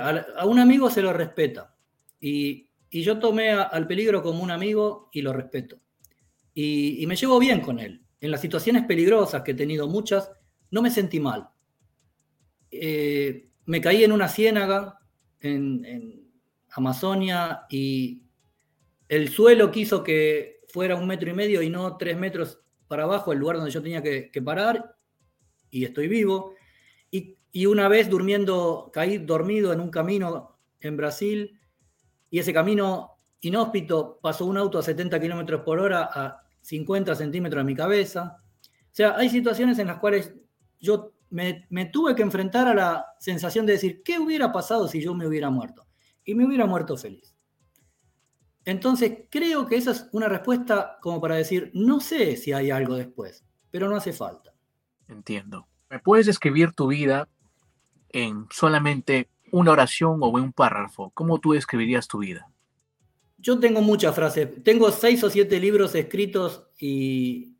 A, 0.00 0.46
un 0.46 0.58
amigo 0.58 0.88
se 0.88 1.02
lo 1.02 1.12
respeta. 1.12 1.76
Y, 2.18 2.70
yo 2.90 3.18
tomé 3.18 3.50
al 3.50 3.86
peligro 3.86 4.22
como 4.22 4.42
un 4.42 4.50
amigo 4.50 5.10
y 5.12 5.20
lo 5.20 5.34
respeto. 5.34 5.76
Y, 6.54 7.04
me 7.06 7.14
llevo 7.14 7.38
bien 7.38 7.60
con 7.60 7.78
él. 7.78 8.02
En 8.22 8.30
las 8.30 8.40
situaciones 8.40 8.86
peligrosas, 8.86 9.42
que 9.42 9.50
he 9.50 9.54
tenido 9.54 9.86
muchas, 9.86 10.30
no 10.70 10.80
me 10.80 10.90
sentí 10.90 11.20
mal. 11.20 11.50
eh, 12.70 13.50
me 13.66 13.82
caí 13.82 14.02
en 14.02 14.12
una 14.12 14.30
ciénaga 14.30 14.98
en, 15.40 16.24
Amazonia 16.70 17.66
y 17.68 18.22
el 19.10 19.28
suelo 19.28 19.70
quiso 19.70 20.02
que 20.02 20.62
fuera 20.68 20.96
un 20.96 21.06
metro 21.06 21.28
y 21.28 21.34
medio 21.34 21.60
y 21.60 21.68
no 21.68 21.98
tres 21.98 22.16
metros 22.16 22.63
para 22.88 23.04
abajo, 23.04 23.32
el 23.32 23.38
lugar 23.38 23.56
donde 23.56 23.70
yo 23.70 23.82
tenía 23.82 24.02
que, 24.02 24.42
parar, 24.42 24.96
y 25.70 25.84
estoy 25.84 26.08
vivo. 26.08 26.54
Y, 27.10 27.66
una 27.66 27.88
vez 27.88 28.10
durmiendo, 28.10 28.90
caí 28.92 29.18
dormido 29.18 29.72
en 29.72 29.80
un 29.80 29.90
camino 29.90 30.58
en 30.80 30.96
Brasil, 30.96 31.58
y 32.30 32.40
ese 32.40 32.52
camino 32.52 33.18
inhóspito 33.40 34.18
pasó 34.20 34.46
un 34.46 34.56
auto 34.56 34.78
a 34.78 34.82
70 34.82 35.20
kilómetros 35.20 35.60
por 35.62 35.78
hora 35.78 36.10
a 36.12 36.42
50 36.62 37.14
centímetros 37.14 37.60
de 37.60 37.64
mi 37.64 37.76
cabeza. 37.76 38.38
O 38.62 38.90
sea, 38.90 39.16
hay 39.16 39.28
situaciones 39.28 39.78
en 39.78 39.86
las 39.86 39.98
cuales 39.98 40.34
yo 40.80 41.14
me, 41.30 41.86
tuve 41.92 42.14
que 42.14 42.22
enfrentar 42.22 42.68
a 42.68 42.74
la 42.74 43.06
sensación 43.18 43.66
de 43.66 43.72
decir, 43.72 44.02
¿qué 44.04 44.18
hubiera 44.18 44.52
pasado 44.52 44.86
si 44.86 45.02
yo 45.02 45.14
me 45.14 45.26
hubiera 45.26 45.50
muerto? 45.50 45.86
Y 46.24 46.34
me 46.34 46.46
hubiera 46.46 46.66
muerto 46.66 46.96
feliz. 46.96 47.33
Entonces, 48.64 49.26
creo 49.30 49.66
que 49.66 49.76
esa 49.76 49.90
es 49.90 50.08
una 50.12 50.28
respuesta 50.28 50.98
como 51.00 51.20
para 51.20 51.36
decir, 51.36 51.70
no 51.74 52.00
sé 52.00 52.36
si 52.36 52.52
hay 52.52 52.70
algo 52.70 52.96
después, 52.96 53.44
pero 53.70 53.88
no 53.88 53.96
hace 53.96 54.12
falta. 54.12 54.54
Entiendo. 55.08 55.66
¿Me 55.90 55.98
puedes 55.98 56.26
describir 56.26 56.72
tu 56.72 56.86
vida 56.86 57.28
en 58.10 58.46
solamente 58.50 59.28
una 59.52 59.72
oración 59.72 60.18
o 60.22 60.38
en 60.38 60.44
un 60.44 60.52
párrafo? 60.52 61.10
¿Cómo 61.14 61.38
tú 61.38 61.52
describirías 61.52 62.08
tu 62.08 62.18
vida? 62.18 62.48
Yo 63.38 63.60
tengo 63.60 63.82
muchas 63.82 64.14
frases. 64.14 64.62
Tengo 64.62 64.90
seis 64.90 65.22
o 65.22 65.30
siete 65.30 65.60
libros 65.60 65.94
escritos 65.94 66.66
y 66.78 67.54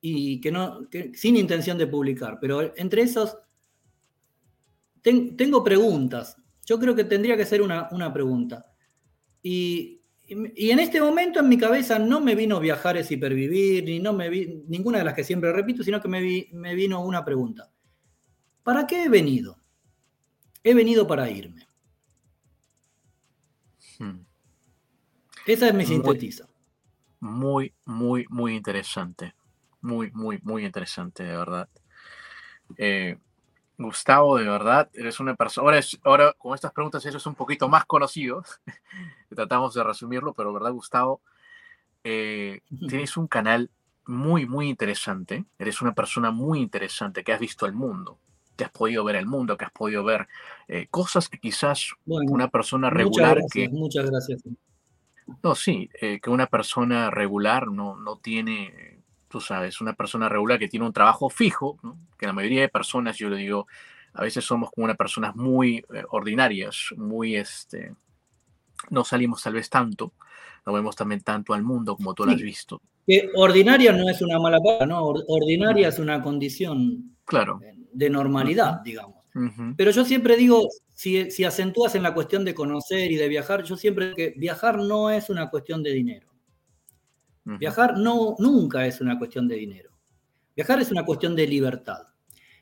y 0.00 0.40
que 0.40 0.52
no, 0.52 0.86
sin 1.14 1.36
intención 1.36 1.76
de 1.76 1.86
publicar, 1.86 2.38
pero 2.40 2.72
entre 2.76 3.02
esos 3.02 3.36
tengo 5.02 5.64
preguntas. 5.64 6.36
Yo 6.64 6.78
creo 6.78 6.94
que 6.94 7.04
tendría 7.04 7.36
que 7.36 7.46
ser 7.46 7.62
una, 7.62 8.12
pregunta. 8.12 8.66
Y, 9.42 9.97
en 10.28 10.78
este 10.78 11.00
momento 11.00 11.40
en 11.40 11.48
mi 11.48 11.58
cabeza 11.58 11.98
no 11.98 12.20
me 12.20 12.34
vino 12.34 12.60
viajar 12.60 12.96
es 12.96 13.10
hipervivir, 13.10 13.84
ni 13.84 13.98
no 13.98 14.12
me 14.12 14.28
vi, 14.28 14.62
ninguna 14.68 14.98
de 14.98 15.04
las 15.04 15.14
que 15.14 15.24
siempre 15.24 15.52
repito, 15.52 15.82
sino 15.82 16.00
que 16.00 16.08
me, 16.08 16.48
me 16.52 16.74
vino 16.74 17.02
una 17.02 17.24
pregunta. 17.24 17.70
¿Para 18.62 18.86
qué 18.86 19.04
he 19.04 19.08
venido? 19.08 19.58
He 20.62 20.74
venido 20.74 21.06
para 21.06 21.30
irme. 21.30 21.66
Hmm. 23.98 24.20
Esa 25.46 25.68
es 25.68 25.74
mi 25.74 25.86
sintetiza. 25.86 26.46
Muy, 27.20 27.74
muy, 27.84 28.26
muy 28.28 28.54
interesante 28.54 29.34
muy, 29.80 30.10
muy, 30.12 30.38
muy 30.42 30.64
interesante, 30.64 31.24
de 31.24 31.36
verdad. 31.36 31.68
Eh, 32.76 33.18
Gustavo, 33.78 34.36
de 34.36 34.44
verdad, 34.44 34.90
eres 34.92 35.20
una 35.20 35.36
persona. 35.36 35.66
Ahora, 35.66 35.80
ahora 36.02 36.32
con 36.36 36.54
estas 36.54 36.72
preguntas 36.72 37.06
eres 37.06 37.24
un 37.26 37.36
poquito 37.36 37.68
más 37.68 37.86
conocido. 37.86 38.42
Tratamos 39.34 39.74
de 39.74 39.84
resumirlo, 39.84 40.34
pero, 40.34 40.52
¿verdad, 40.52 40.72
Gustavo? 40.72 41.22
Eh, 42.02 42.60
tienes 42.88 43.16
un 43.16 43.28
canal 43.28 43.70
muy, 44.04 44.46
muy 44.46 44.68
interesante. 44.68 45.44
Eres 45.58 45.80
una 45.80 45.94
persona 45.94 46.32
muy 46.32 46.60
interesante 46.60 47.22
que 47.22 47.32
has 47.32 47.38
visto 47.38 47.66
el 47.66 47.72
mundo, 47.72 48.18
que 48.56 48.64
has 48.64 48.70
podido 48.70 49.04
ver 49.04 49.14
el 49.14 49.26
mundo, 49.26 49.56
que 49.56 49.66
has 49.66 49.72
podido 49.72 50.02
ver 50.02 50.26
eh, 50.66 50.88
cosas 50.90 51.28
que 51.28 51.38
quizás 51.38 51.92
una 52.04 52.48
persona 52.48 52.90
regular 52.90 53.38
que. 53.50 53.68
Muchas 53.68 54.10
gracias. 54.10 54.42
No, 55.42 55.54
sí, 55.54 55.90
que 56.00 56.30
una 56.30 56.46
persona 56.46 57.10
regular 57.10 57.68
no, 57.68 57.96
no 57.96 58.16
tiene 58.16 58.98
tú 59.28 59.40
sabes, 59.40 59.80
una 59.80 59.92
persona 59.92 60.28
regular 60.28 60.58
que 60.58 60.68
tiene 60.68 60.86
un 60.86 60.92
trabajo 60.92 61.28
fijo, 61.28 61.78
que 62.18 62.26
la 62.26 62.32
mayoría 62.32 62.62
de 62.62 62.68
personas, 62.68 63.16
yo 63.16 63.28
le 63.30 63.36
digo, 63.36 63.66
a 64.12 64.22
veces 64.22 64.44
somos 64.44 64.70
como 64.70 64.84
una 64.84 64.94
personas 64.94 65.36
muy 65.36 65.84
eh, 65.94 66.02
ordinarias, 66.10 66.88
muy, 66.96 67.36
este, 67.36 67.94
no 68.90 69.04
salimos 69.04 69.42
tal 69.42 69.54
vez 69.54 69.70
tanto, 69.70 70.12
no 70.66 70.72
vemos 70.72 70.96
también 70.96 71.22
tanto 71.22 71.54
al 71.54 71.62
mundo 71.62 71.96
como 71.96 72.14
tú 72.14 72.24
lo 72.24 72.32
has 72.32 72.40
visto. 72.40 72.82
Que 73.06 73.30
ordinaria 73.36 73.92
no 73.92 74.08
es 74.08 74.20
una 74.20 74.38
mala 74.38 74.58
palabra, 74.58 74.86
¿no? 74.86 75.06
Ordinaria 75.06 75.88
es 75.88 75.98
una 75.98 76.22
condición 76.22 77.16
claro. 77.24 77.60
de 77.92 78.10
normalidad, 78.10 78.82
digamos. 78.82 79.16
Pero 79.76 79.92
yo 79.92 80.04
siempre 80.04 80.36
digo, 80.36 80.68
si, 80.94 81.30
si 81.30 81.44
acentúas 81.44 81.94
en 81.94 82.02
la 82.02 82.12
cuestión 82.12 82.44
de 82.44 82.54
conocer 82.54 83.12
y 83.12 83.16
de 83.16 83.28
viajar, 83.28 83.62
yo 83.62 83.76
siempre 83.76 84.06
digo 84.06 84.16
que 84.16 84.34
viajar 84.36 84.78
no 84.78 85.10
es 85.10 85.30
una 85.30 85.48
cuestión 85.48 85.82
de 85.82 85.92
dinero. 85.92 86.28
Viajar 87.44 87.96
no, 87.96 88.34
nunca 88.38 88.84
es 88.86 89.00
una 89.00 89.16
cuestión 89.18 89.48
de 89.48 89.56
dinero. 89.56 89.87
Viajar 90.58 90.80
es 90.80 90.90
una 90.90 91.04
cuestión 91.04 91.36
de 91.36 91.46
libertad. 91.46 92.08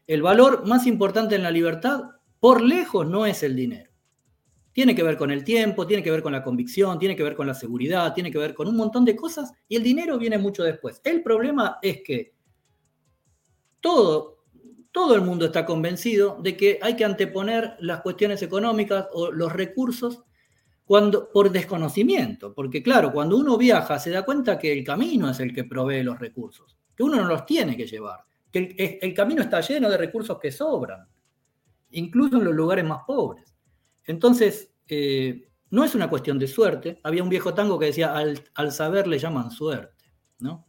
El 0.06 0.20
valor 0.20 0.66
más 0.66 0.86
importante 0.86 1.34
en 1.34 1.42
la 1.42 1.50
libertad, 1.50 2.02
por 2.40 2.60
lejos, 2.60 3.08
no 3.08 3.24
es 3.24 3.42
el 3.42 3.56
dinero. 3.56 3.90
Tiene 4.72 4.94
que 4.94 5.02
ver 5.02 5.16
con 5.16 5.30
el 5.30 5.44
tiempo, 5.44 5.86
tiene 5.86 6.02
que 6.02 6.10
ver 6.10 6.20
con 6.20 6.32
la 6.32 6.42
convicción, 6.42 6.98
tiene 6.98 7.16
que 7.16 7.22
ver 7.22 7.34
con 7.34 7.46
la 7.46 7.54
seguridad, 7.54 8.12
tiene 8.12 8.30
que 8.30 8.36
ver 8.36 8.52
con 8.52 8.68
un 8.68 8.76
montón 8.76 9.06
de 9.06 9.16
cosas 9.16 9.50
y 9.66 9.76
el 9.76 9.82
dinero 9.82 10.18
viene 10.18 10.36
mucho 10.36 10.62
después. 10.62 11.00
El 11.04 11.22
problema 11.22 11.78
es 11.80 12.02
que 12.02 12.34
todo, 13.80 14.44
todo 14.92 15.14
el 15.14 15.22
mundo 15.22 15.46
está 15.46 15.64
convencido 15.64 16.38
de 16.42 16.54
que 16.54 16.78
hay 16.82 16.96
que 16.96 17.04
anteponer 17.06 17.78
las 17.80 18.02
cuestiones 18.02 18.42
económicas 18.42 19.06
o 19.14 19.32
los 19.32 19.50
recursos 19.54 20.22
cuando, 20.84 21.30
por 21.32 21.50
desconocimiento, 21.50 22.52
porque 22.52 22.82
claro, 22.82 23.10
cuando 23.10 23.38
uno 23.38 23.56
viaja 23.56 23.98
se 23.98 24.10
da 24.10 24.22
cuenta 24.22 24.58
que 24.58 24.70
el 24.70 24.84
camino 24.84 25.30
es 25.30 25.40
el 25.40 25.54
que 25.54 25.64
provee 25.64 26.02
los 26.02 26.18
recursos, 26.18 26.76
que 26.96 27.02
uno 27.02 27.16
no 27.16 27.24
los 27.24 27.44
tiene 27.46 27.76
que 27.76 27.86
llevar, 27.86 28.20
que 28.50 28.98
el, 29.02 29.14
camino 29.14 29.42
está 29.42 29.60
lleno 29.60 29.90
de 29.90 29.98
recursos 29.98 30.38
que 30.38 30.50
sobran, 30.50 31.06
incluso 31.90 32.36
en 32.38 32.44
los 32.44 32.54
lugares 32.54 32.84
más 32.84 33.02
pobres. 33.06 33.54
Entonces, 34.04 34.72
eh, 34.88 35.48
no 35.70 35.84
es 35.84 35.94
una 35.94 36.08
cuestión 36.08 36.38
de 36.38 36.46
suerte. 36.46 37.00
Había 37.02 37.22
un 37.22 37.28
viejo 37.28 37.52
tango 37.54 37.78
que 37.78 37.86
decía, 37.86 38.14
al, 38.14 38.72
saber 38.72 39.06
le 39.06 39.18
llaman 39.18 39.50
suerte, 39.50 40.12
¿no? 40.38 40.66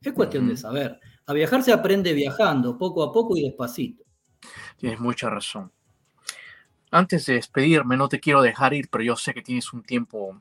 Es 0.00 0.12
cuestión 0.12 0.48
de 0.48 0.56
saber. 0.56 1.00
A 1.26 1.32
viajar 1.32 1.62
se 1.62 1.72
aprende 1.72 2.12
viajando, 2.12 2.78
poco 2.78 3.02
a 3.02 3.12
poco 3.12 3.36
y 3.36 3.42
despacito. 3.42 4.04
Tienes 4.78 5.00
mucha 5.00 5.28
razón 5.28 5.72
antes 6.90 7.26
de 7.26 7.34
despedirme, 7.34 7.96
no 7.96 8.08
te 8.08 8.20
quiero 8.20 8.42
dejar 8.42 8.74
ir, 8.74 8.88
pero 8.90 9.04
yo 9.04 9.16
sé 9.16 9.34
que 9.34 9.42
tienes 9.42 9.72
un 9.72 9.82
tiempo 9.82 10.40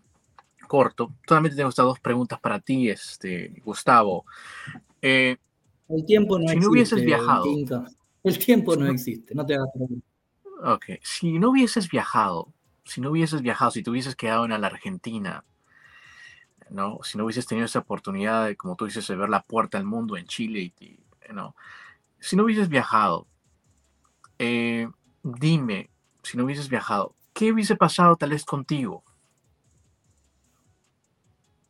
corto. 0.67 1.13
Solamente 1.27 1.57
tengo 1.57 1.69
estas 1.69 1.85
dos 1.85 1.99
preguntas 1.99 2.39
para 2.39 2.59
ti, 2.59 2.89
este, 2.89 3.61
Gustavo. 3.63 4.25
Eh, 5.07 5.37
el 5.89 6.03
tiempo 6.03 6.39
no 6.39 6.47
si 6.47 6.55
no 6.55 6.69
hubieses 6.69 7.05
viajado. 7.05 7.45
El 8.23 8.39
tiempo 8.39 8.75
no 8.75 8.87
existe, 8.87 9.35
no 9.35 9.45
te 9.45 9.53
hagas 9.53 9.69
Ok, 10.63 10.85
si 11.03 11.37
no 11.37 11.51
hubieses 11.51 11.87
viajado, 11.89 12.51
si 12.83 13.01
no 13.01 13.11
hubieses 13.11 13.43
viajado, 13.43 13.69
si 13.69 13.83
te 13.83 13.91
hubieses 13.91 14.15
quedado 14.15 14.45
en 14.45 14.59
la 14.59 14.65
Argentina, 14.65 15.45
¿no? 16.71 17.01
Si 17.03 17.19
no 17.19 17.25
hubieses 17.25 17.45
tenido 17.45 17.65
esa 17.65 17.79
oportunidad 17.79 18.47
de, 18.47 18.55
como 18.55 18.75
tú 18.75 18.85
dices, 18.85 19.05
de 19.07 19.15
ver 19.15 19.29
la 19.29 19.43
puerta 19.43 19.77
al 19.77 19.85
mundo 19.85 20.17
en 20.17 20.25
Chile, 20.25 20.73
y, 20.79 20.99
¿no? 21.31 21.55
Si 22.19 22.35
no 22.35 22.45
hubieses 22.45 22.67
viajado, 22.67 23.27
eh, 24.39 24.87
dime, 25.21 25.91
si 26.23 26.35
no 26.35 26.45
hubieses 26.45 26.67
viajado, 26.67 27.15
¿qué 27.31 27.51
hubiese 27.51 27.75
pasado 27.75 28.15
tal 28.15 28.31
vez 28.31 28.43
contigo? 28.43 29.03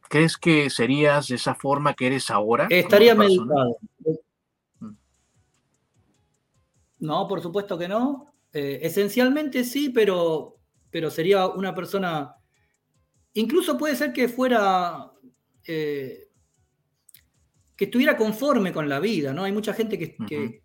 ¿Crees 0.09 0.37
que 0.37 0.69
serías 0.69 1.27
de 1.27 1.35
esa 1.35 1.55
forma 1.55 1.93
que 1.93 2.07
eres 2.07 2.29
ahora? 2.29 2.67
Estaría 2.69 3.15
meditado. 3.15 3.77
Mm. 4.79 4.89
No, 6.99 7.27
por 7.27 7.41
supuesto 7.41 7.77
que 7.77 7.87
no. 7.87 8.33
Eh, 8.53 8.79
esencialmente 8.83 9.63
sí, 9.63 9.89
pero, 9.89 10.57
pero 10.89 11.09
sería 11.09 11.47
una 11.47 11.73
persona. 11.73 12.35
Incluso 13.33 13.77
puede 13.77 13.95
ser 13.95 14.13
que 14.13 14.29
fuera. 14.29 15.11
Eh, 15.67 16.29
que 17.75 17.85
estuviera 17.85 18.15
conforme 18.15 18.71
con 18.71 18.87
la 18.87 18.99
vida, 18.99 19.33
¿no? 19.33 19.43
Hay 19.43 19.51
mucha 19.51 19.73
gente 19.73 19.97
que, 19.99 20.61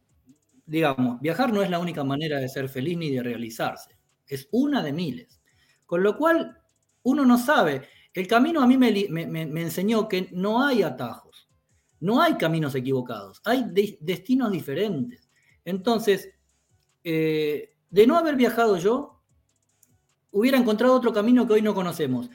digamos, 0.65 1.21
viajar 1.21 1.53
no 1.53 1.63
es 1.63 1.71
la 1.71 1.81
única 1.81 2.05
manera 2.05 2.39
de 2.39 2.49
ser 2.49 2.69
feliz 2.69 2.97
ni 2.97 3.11
de 3.11 3.23
realizarse, 3.23 3.99
es 4.27 4.49
una 4.53 4.83
de 4.83 4.93
miles. 4.93 5.41
Con 5.87 6.03
lo 6.05 6.17
cual, 6.17 6.57
uno 7.03 7.25
no 7.25 7.37
sabe. 7.37 7.83
El 8.13 8.27
camino 8.27 8.61
a 8.61 8.67
mí 8.67 8.77
me, 8.77 9.63
enseñó 9.63 10.09
que 10.09 10.29
no 10.33 10.63
hay 10.65 10.83
atajos, 10.83 11.49
no 12.01 12.21
hay 12.21 12.35
caminos 12.35 12.75
equivocados, 12.75 13.41
hay 13.45 13.65
destinos 14.01 14.51
diferentes. 14.51 15.31
Entonces, 15.65 16.31
eh, 17.05 17.77
de 17.89 18.07
no 18.07 18.17
haber 18.17 18.37
viajado 18.37 18.77
yo, 18.77 19.23
hubiera 20.33 20.59
encontrado 20.59 20.95
otro 20.95 21.13
camino 21.13 21.47
que 21.47 21.55
hoy 21.55 21.63
no 21.63 21.75
conocemos. 21.75 22.29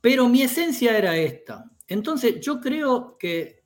Pero 0.00 0.28
mi 0.28 0.42
esencia 0.42 0.96
era 0.96 1.16
esta. 1.16 1.70
Entonces, 1.86 2.40
yo 2.40 2.60
creo 2.60 3.16
que 3.18 3.60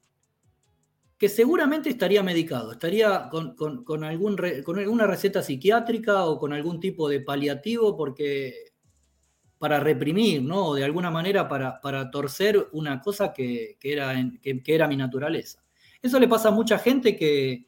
que 1.18 1.28
seguramente 1.28 1.88
estaría 1.88 2.22
medicado, 2.22 2.72
estaría 2.72 3.28
con, 3.30 4.04
algún 4.04 4.36
con 4.64 4.78
alguna 4.78 5.06
receta 5.06 5.42
psiquiátrica 5.42 6.26
o 6.26 6.38
con 6.38 6.52
algún 6.52 6.80
tipo 6.80 7.08
de 7.08 7.20
paliativo 7.20 7.96
porque 7.96 8.73
para 9.64 9.80
reprimir, 9.80 10.42
¿no? 10.42 10.66
O 10.66 10.74
de 10.74 10.84
alguna 10.84 11.10
manera 11.10 11.48
para, 11.48 11.80
para 11.80 12.10
torcer 12.10 12.68
una 12.72 13.00
cosa 13.00 13.32
que, 13.32 13.78
era 13.82 14.14
que, 14.42 14.62
era 14.66 14.86
mi 14.86 14.94
naturaleza. 14.94 15.64
Eso 16.02 16.20
le 16.20 16.28
pasa 16.28 16.50
a 16.50 16.52
mucha 16.52 16.78
gente 16.78 17.16
que, 17.16 17.66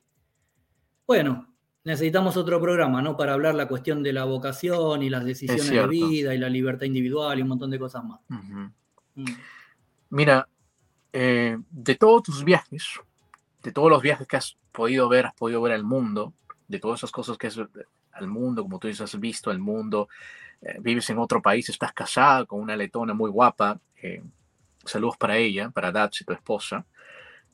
bueno, 1.06 1.54
necesitamos 1.84 2.36
otro 2.36 2.60
programa, 2.60 3.00
¿no? 3.00 3.16
Para 3.16 3.32
hablar 3.32 3.54
la 3.54 3.66
cuestión 3.66 4.02
de 4.02 4.12
la 4.12 4.24
vocación 4.24 5.02
y 5.04 5.08
las 5.08 5.24
decisiones 5.24 5.70
de 5.70 5.86
vida 5.86 6.34
y 6.34 6.38
la 6.38 6.50
libertad 6.50 6.84
individual 6.84 7.38
y 7.38 7.40
un 7.40 7.48
montón 7.48 7.70
de 7.70 7.78
cosas 7.78 8.04
más. 8.04 8.20
Mm. 8.28 9.24
Mira, 10.10 10.46
eh, 11.14 11.56
de 11.70 11.94
todos 11.94 12.24
tus 12.24 12.44
viajes, 12.44 13.00
de 13.62 13.72
todos 13.72 13.88
los 13.88 14.02
viajes 14.02 14.26
que 14.26 14.36
has 14.36 14.58
podido 14.70 15.08
ver, 15.08 15.24
has 15.24 15.34
podido 15.34 15.62
ver 15.62 15.72
el 15.72 15.84
mundo, 15.84 16.34
de 16.68 16.78
todas 16.78 17.00
esas 17.00 17.10
cosas 17.10 17.38
que 17.38 17.46
has 17.46 17.58
al 18.12 18.26
mundo, 18.26 18.64
como 18.64 18.78
tú 18.78 18.86
dices, 18.86 19.00
has 19.00 19.18
visto 19.18 19.50
el 19.50 19.60
mundo, 19.60 20.10
eh, 20.62 20.76
vives 20.80 21.08
en 21.10 21.18
otro 21.18 21.40
país, 21.42 21.68
estás 21.68 21.92
casada 21.92 22.44
con 22.44 22.60
una 22.60 22.76
letona 22.76 23.14
muy 23.14 23.30
guapa, 23.30 23.80
eh, 24.02 24.22
saludos 24.84 25.16
para 25.16 25.36
ella, 25.36 25.70
para 25.70 25.92
Datsy, 25.92 26.24
tu 26.24 26.32
esposa. 26.32 26.86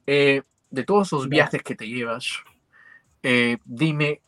de 0.07 0.85
todos 0.87 1.09
esos 1.09 1.29
viajes 1.29 1.63
que 1.63 1.75
te 1.75 1.87
llevas, 1.87 2.43
dime, 3.65 4.23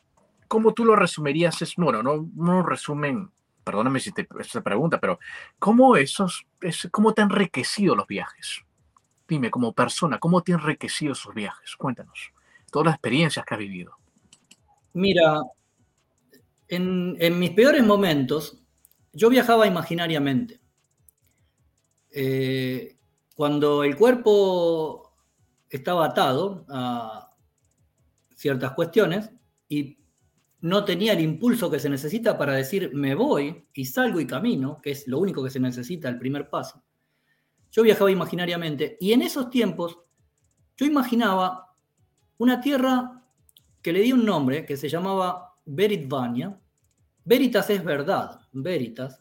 ¿cómo 0.47 0.73
tú 0.73 0.85
lo 0.85 0.95
resumirías? 0.95 1.61
Es, 1.61 1.75
bueno, 1.75 2.03
no, 2.03 2.29
no 2.35 2.63
resumen, 2.63 3.29
perdóname 3.63 3.99
si 3.99 4.11
te 4.11 4.27
esta 4.39 4.61
pregunta, 4.61 4.99
pero 4.99 5.19
¿cómo, 5.59 5.97
esos, 5.97 6.45
es, 6.61 6.87
¿cómo 6.91 7.13
te 7.13 7.21
han 7.21 7.31
enriquecido 7.31 7.95
los 7.95 8.07
viajes? 8.07 8.63
Dime, 9.27 9.49
como 9.49 9.73
persona, 9.73 10.19
¿cómo 10.19 10.41
te 10.41 10.53
han 10.53 10.59
enriquecido 10.59 11.13
esos 11.13 11.33
viajes? 11.33 11.75
Cuéntanos, 11.75 12.31
todas 12.71 12.85
las 12.85 12.95
experiencias 12.95 13.43
que 13.43 13.53
has 13.55 13.59
vivido. 13.59 13.97
Mira, 14.93 15.41
en, 16.67 17.39
mis 17.39 17.51
peores 17.51 17.83
momentos, 17.83 18.61
yo 19.15 19.29
viajaba 19.29 19.65
imaginariamente. 19.65 20.61
Eh, 22.11 22.97
cuando 23.35 23.83
el 23.83 23.95
cuerpo 23.95 25.13
estaba 25.69 26.05
atado 26.05 26.65
a 26.69 27.35
ciertas 28.35 28.71
cuestiones 28.73 29.31
y 29.67 29.97
no 30.61 30.85
tenía 30.85 31.13
el 31.13 31.21
impulso 31.21 31.69
que 31.69 31.79
se 31.79 31.89
necesita 31.89 32.37
para 32.37 32.53
decir 32.53 32.91
me 32.93 33.15
voy 33.15 33.67
y 33.73 33.85
salgo 33.85 34.19
y 34.19 34.27
camino, 34.27 34.79
que 34.81 34.91
es 34.91 35.07
lo 35.07 35.19
único 35.19 35.43
que 35.43 35.49
se 35.49 35.59
necesita, 35.59 36.09
el 36.09 36.17
primer 36.17 36.49
paso. 36.49 36.83
Yo 37.71 37.83
viajaba 37.83 38.11
imaginariamente 38.11 38.97
y 38.99 39.13
en 39.13 39.21
esos 39.21 39.49
tiempos 39.49 39.99
yo 40.77 40.85
imaginaba 40.85 41.75
una 42.37 42.59
tierra 42.61 43.23
que 43.81 43.93
le 43.93 44.01
di 44.01 44.11
un 44.11 44.25
nombre 44.25 44.65
que 44.65 44.77
se 44.77 44.89
llamaba 44.89 45.55
Veritvania. 45.65 46.59
Veritas 47.25 47.69
es 47.69 47.83
verdad, 47.83 48.39
Veritas. 48.53 49.19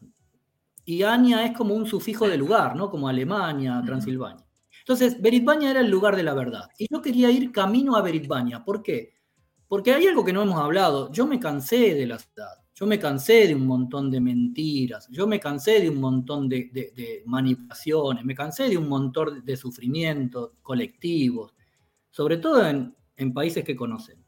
Y 0.84 1.02
Ania 1.02 1.44
es 1.46 1.56
como 1.56 1.74
un 1.74 1.86
sufijo 1.86 2.28
de 2.28 2.36
lugar, 2.36 2.76
¿no? 2.76 2.90
Como 2.90 3.08
Alemania, 3.08 3.82
Transilvania. 3.84 4.44
Entonces, 4.80 5.20
Veritvania 5.20 5.70
era 5.70 5.80
el 5.80 5.90
lugar 5.90 6.14
de 6.14 6.22
la 6.22 6.34
verdad. 6.34 6.68
Y 6.78 6.86
yo 6.90 7.00
quería 7.00 7.30
ir 7.30 7.50
camino 7.50 7.96
a 7.96 8.02
Veritvania. 8.02 8.62
¿Por 8.62 8.82
qué? 8.82 9.14
Porque 9.66 9.94
hay 9.94 10.06
algo 10.06 10.22
que 10.24 10.32
no 10.32 10.42
hemos 10.42 10.60
hablado. 10.60 11.10
Yo 11.10 11.26
me 11.26 11.40
cansé 11.40 11.94
de 11.94 12.06
la 12.06 12.18
ciudad. 12.18 12.64
Yo 12.74 12.86
me 12.86 12.98
cansé 12.98 13.46
de 13.46 13.54
un 13.54 13.66
montón 13.66 14.10
de 14.10 14.20
mentiras, 14.20 15.06
yo 15.08 15.28
me 15.28 15.38
cansé 15.38 15.78
de 15.78 15.88
un 15.88 16.00
montón 16.00 16.48
de, 16.48 17.22
manipulaciones, 17.24 18.24
me 18.24 18.34
cansé 18.34 18.68
de 18.68 18.76
un 18.76 18.88
montón 18.88 19.44
de 19.44 19.56
sufrimientos 19.56 20.50
colectivos, 20.60 21.54
sobre 22.10 22.38
todo 22.38 22.66
en, 22.66 22.92
en 23.16 23.32
países 23.32 23.62
que 23.62 23.76
conocen. 23.76 24.23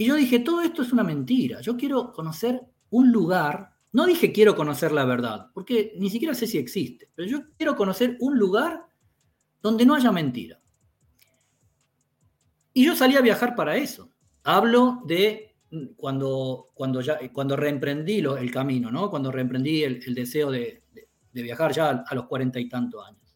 Y 0.00 0.06
yo 0.06 0.14
dije, 0.14 0.38
todo 0.38 0.62
esto 0.62 0.82
es 0.82 0.92
una 0.92 1.02
mentira, 1.02 1.60
yo 1.60 1.76
quiero 1.76 2.12
conocer 2.12 2.62
un 2.90 3.10
lugar, 3.10 3.74
no 3.92 4.06
dije 4.06 4.32
quiero 4.32 4.54
conocer 4.54 4.92
la 4.92 5.04
verdad, 5.04 5.50
porque 5.52 5.92
ni 5.98 6.08
siquiera 6.08 6.34
sé 6.34 6.46
si 6.46 6.56
existe, 6.56 7.10
pero 7.16 7.28
yo 7.28 7.40
quiero 7.56 7.74
conocer 7.74 8.16
un 8.20 8.38
lugar 8.38 8.86
donde 9.60 9.84
no 9.84 9.96
haya 9.96 10.12
mentira. 10.12 10.60
Y 12.72 12.84
yo 12.84 12.94
salí 12.94 13.16
a 13.16 13.20
viajar 13.20 13.56
para 13.56 13.76
eso. 13.76 14.12
Hablo 14.44 15.02
de 15.04 15.56
cuando, 15.96 16.70
cuando, 16.74 17.00
ya, 17.00 17.18
cuando 17.32 17.56
reemprendí 17.56 18.18
el 18.18 18.52
camino, 18.52 18.92
¿no? 18.92 19.10
Cuando 19.10 19.32
reemprendí 19.32 19.82
el, 19.82 20.14
deseo 20.14 20.52
de, 20.52 20.84
viajar 21.32 21.72
ya 21.72 22.04
a, 22.06 22.14
los 22.14 22.26
cuarenta 22.26 22.60
y 22.60 22.68
tantos 22.68 23.04
años. 23.04 23.34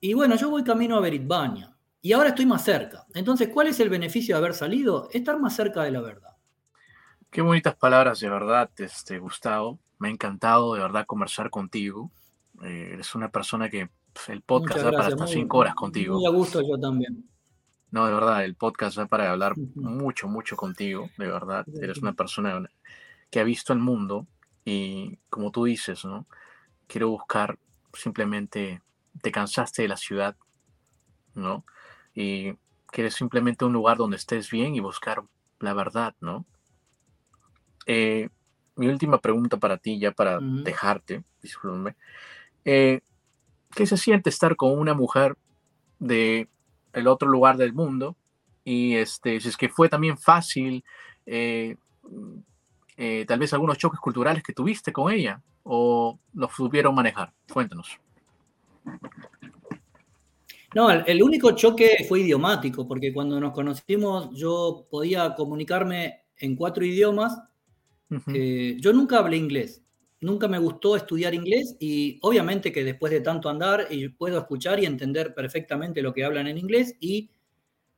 Y 0.00 0.14
bueno, 0.14 0.36
yo 0.36 0.48
voy 0.48 0.64
camino 0.64 0.96
a 0.96 1.00
Beritvania 1.00 1.73
y 2.04 2.12
ahora 2.12 2.28
estoy 2.28 2.44
más 2.44 2.62
cerca. 2.62 3.06
Entonces, 3.14 3.48
¿cuál 3.48 3.68
es 3.68 3.80
el 3.80 3.88
beneficio 3.88 4.34
de 4.34 4.38
haber 4.38 4.52
salido? 4.52 5.08
Estar 5.10 5.40
más 5.40 5.56
cerca 5.56 5.84
de 5.84 5.90
la 5.90 6.02
verdad. 6.02 6.36
Qué 7.30 7.40
bonitas 7.40 7.74
palabras, 7.76 8.20
de 8.20 8.28
verdad, 8.28 8.70
este, 8.76 9.18
Gustavo. 9.18 9.78
Me 9.98 10.08
ha 10.08 10.10
encantado 10.10 10.74
de 10.74 10.80
verdad 10.80 11.06
conversar 11.06 11.48
contigo. 11.48 12.10
Eh, 12.62 12.90
eres 12.92 13.14
una 13.14 13.30
persona 13.30 13.70
que 13.70 13.88
pues, 14.12 14.28
el 14.28 14.42
podcast 14.42 14.82
da 14.82 14.90
para 14.92 15.06
hasta 15.06 15.26
cinco 15.26 15.56
horas 15.56 15.74
contigo. 15.74 16.16
Muy 16.16 16.26
a 16.26 16.28
gusto 16.28 16.60
yo 16.60 16.78
también. 16.78 17.26
No, 17.90 18.06
de 18.06 18.12
verdad, 18.12 18.44
el 18.44 18.54
podcast 18.54 18.98
es 18.98 19.08
para 19.08 19.32
hablar 19.32 19.54
mucho, 19.74 20.28
mucho 20.28 20.56
contigo, 20.56 21.08
de 21.16 21.26
verdad. 21.26 21.64
Eres 21.80 22.02
una 22.02 22.12
persona 22.12 22.68
que 23.30 23.40
ha 23.40 23.44
visto 23.44 23.72
el 23.72 23.78
mundo 23.78 24.26
y 24.62 25.16
como 25.30 25.50
tú 25.50 25.64
dices, 25.64 26.04
¿no? 26.04 26.26
Quiero 26.86 27.08
buscar 27.08 27.58
simplemente, 27.94 28.82
te 29.22 29.32
cansaste 29.32 29.80
de 29.80 29.88
la 29.88 29.96
ciudad, 29.96 30.36
¿no? 31.34 31.64
Y 32.14 32.54
quieres 32.86 33.14
simplemente 33.14 33.64
un 33.64 33.72
lugar 33.72 33.96
donde 33.96 34.16
estés 34.16 34.50
bien 34.50 34.74
y 34.74 34.80
buscar 34.80 35.22
la 35.60 35.74
verdad, 35.74 36.14
¿no? 36.20 36.44
Eh, 37.86 38.28
mi 38.76 38.88
última 38.88 39.18
pregunta 39.18 39.56
para 39.56 39.76
ti, 39.76 39.98
ya 39.98 40.12
para 40.12 40.38
dejarte, 40.40 41.24
discúlpame. 41.42 41.96
Eh, 42.64 43.00
¿Qué 43.74 43.86
se 43.86 43.96
siente 43.96 44.30
estar 44.30 44.56
con 44.56 44.78
una 44.78 44.94
mujer 44.94 45.36
de 45.98 46.48
el 46.94 47.06
otro 47.08 47.28
lugar 47.28 47.56
del 47.56 47.72
mundo. 47.72 48.16
Y 48.64 48.94
este, 48.94 49.40
si 49.40 49.48
es 49.48 49.56
que 49.56 49.68
fue 49.68 49.88
también 49.88 50.16
fácil, 50.16 50.84
eh, 51.26 51.76
eh, 52.96 53.24
tal 53.26 53.38
vez 53.38 53.52
algunos 53.52 53.76
choques 53.76 54.00
culturales 54.00 54.42
que 54.42 54.54
tuviste 54.54 54.92
con 54.92 55.12
ella 55.12 55.42
o 55.64 56.18
los 56.32 56.52
supieron 56.52 56.94
manejar. 56.94 57.32
Cuéntanos. 57.52 57.98
No, 60.74 60.90
el, 60.90 61.22
único 61.22 61.52
choque 61.52 62.04
fue 62.08 62.20
idiomático, 62.20 62.86
porque 62.88 63.12
cuando 63.12 63.38
nos 63.38 63.52
conocimos 63.52 64.30
yo 64.34 64.86
podía 64.90 65.34
comunicarme 65.34 66.24
en 66.36 66.56
cuatro 66.56 66.84
idiomas. 66.84 67.38
Eh, 68.32 68.76
yo 68.80 68.92
nunca 68.92 69.18
hablé 69.18 69.36
inglés, 69.36 69.82
nunca 70.20 70.46
me 70.46 70.58
gustó 70.58 70.94
estudiar 70.94 71.34
inglés 71.34 71.76
y 71.80 72.18
obviamente 72.22 72.70
que 72.70 72.84
después 72.84 73.10
de 73.12 73.20
tanto 73.20 73.48
andar 73.48 73.88
y 73.90 74.08
puedo 74.08 74.38
escuchar 74.38 74.78
y 74.78 74.86
entender 74.86 75.34
perfectamente 75.34 76.00
lo 76.00 76.12
que 76.12 76.24
hablan 76.24 76.46
en 76.46 76.58
inglés 76.58 76.94
y 77.00 77.30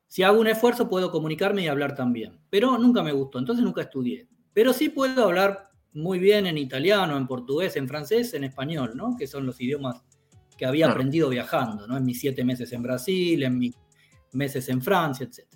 si 0.07 0.22
hago 0.22 0.41
un 0.41 0.47
esfuerzo 0.47 0.89
puedo 0.89 1.11
comunicarme 1.11 1.64
y 1.64 1.68
hablar 1.68 1.95
también. 1.95 2.39
Pero 2.49 2.79
nunca 2.79 3.03
me 3.03 3.12
gustó, 3.12 3.39
entonces 3.39 3.64
nunca 3.64 3.83
estudié. 3.83 4.27
Pero 4.55 4.72
sí 4.72 4.89
puedo 4.89 5.24
hablar 5.24 5.70
muy 5.93 6.18
bien 6.18 6.47
en 6.47 6.57
italiano, 6.57 7.16
en 7.16 7.27
portugués, 7.27 7.77
en 7.77 7.89
francés, 7.89 8.33
en 8.35 8.45
español, 8.45 8.93
¿no? 8.95 9.16
Que 9.18 9.27
son 9.27 9.45
los 9.45 9.61
idiomas 9.61 10.03
que 10.57 10.66
había 10.66 10.90
aprendido 10.90 11.28
viajando, 11.28 11.86
¿no? 11.86 11.96
En 11.96 12.04
mis 12.04 12.20
siete 12.20 12.44
meses 12.44 12.72
en 12.72 12.82
Brasil, 12.82 13.42
en 13.42 13.59
mis 13.59 13.74
meses 14.32 14.68
en 14.68 14.82
Francia, 14.82 15.26
etc. 15.26 15.46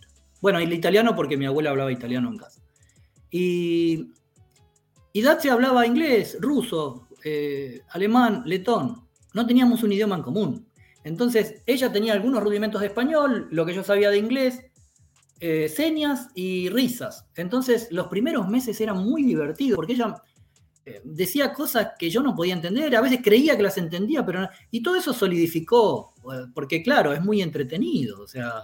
Bueno, 0.41 0.61
y 0.61 0.65
el 0.65 0.73
italiano 0.73 1.15
porque 1.15 1.37
mi 1.37 1.47
abuela 1.47 1.71
hablaba 1.71 1.93
italiano 1.93 2.29
en 2.31 2.39
casa. 2.39 2.61
Y 3.31 4.11
y 5.13 5.23
Datsy 5.23 5.49
hablaba 5.49 5.87
inglés, 5.87 6.37
ruso, 6.41 7.09
eh, 7.25 7.83
alemán, 7.91 8.43
letón. 8.47 9.03
No 9.35 9.47
teníamos 9.47 9.83
un 9.83 9.93
idioma 9.93 10.17
en 10.17 10.23
común. 10.23 10.67
Entonces, 11.03 11.63
ella 11.67 11.91
tenía 11.91 12.13
algunos 12.13 12.43
rudimentos 12.43 12.81
de 12.81 12.89
español, 12.89 13.49
lo 13.51 13.67
que 13.67 13.75
yo 13.75 13.83
sabía 13.83 14.11
de 14.11 14.19
inglés, 14.19 14.61
eh, 15.41 15.69
señas 15.69 16.29
y 16.35 16.69
risas. 16.69 17.27
Entonces, 17.35 17.89
los 17.91 18.07
primeros 18.07 18.49
meses 18.49 18.81
eran 18.81 18.99
muy 18.99 19.25
divertidos 19.25 19.77
porque 19.77 19.95
ella 19.95 20.23
eh, 20.87 21.01
decía 21.05 21.53
cosas 21.53 21.93
que 21.99 22.09
yo 22.11 22.23
no 22.23 22.35
podía 22.35 22.55
entender, 22.55 22.95
a 22.97 23.01
veces 23.01 23.21
creía 23.23 23.57
que 23.57 23.63
las 23.63 23.79
entendía, 23.79 24.25
pero 24.25 24.41
no. 24.41 24.49
Y 24.71 24.83
todo 24.83 24.97
eso 24.97 25.13
solidificó, 25.13 26.15
porque 26.55 26.83
claro, 26.83 27.13
es 27.13 27.23
muy 27.23 27.43
entretenido, 27.43 28.23
o 28.23 28.27
sea, 28.27 28.63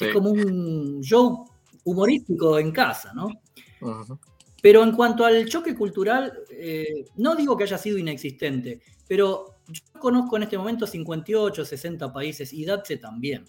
es 0.00 0.12
como 0.12 0.30
un 0.30 1.00
show 1.02 1.44
humorístico 1.84 2.58
en 2.58 2.72
casa, 2.72 3.12
¿no? 3.14 3.28
Pero 4.62 4.82
en 4.82 4.92
cuanto 4.92 5.24
al 5.24 5.46
choque 5.48 5.74
cultural, 5.74 6.32
eh, 6.50 7.06
no 7.16 7.34
digo 7.34 7.56
que 7.56 7.64
haya 7.64 7.78
sido 7.78 7.96
inexistente, 7.96 8.80
pero 9.08 9.56
yo 9.68 9.82
conozco 9.98 10.36
en 10.36 10.44
este 10.44 10.58
momento 10.58 10.86
58, 10.86 11.64
60 11.64 12.12
países 12.12 12.52
y 12.52 12.64
Datse 12.64 12.98
también. 12.98 13.44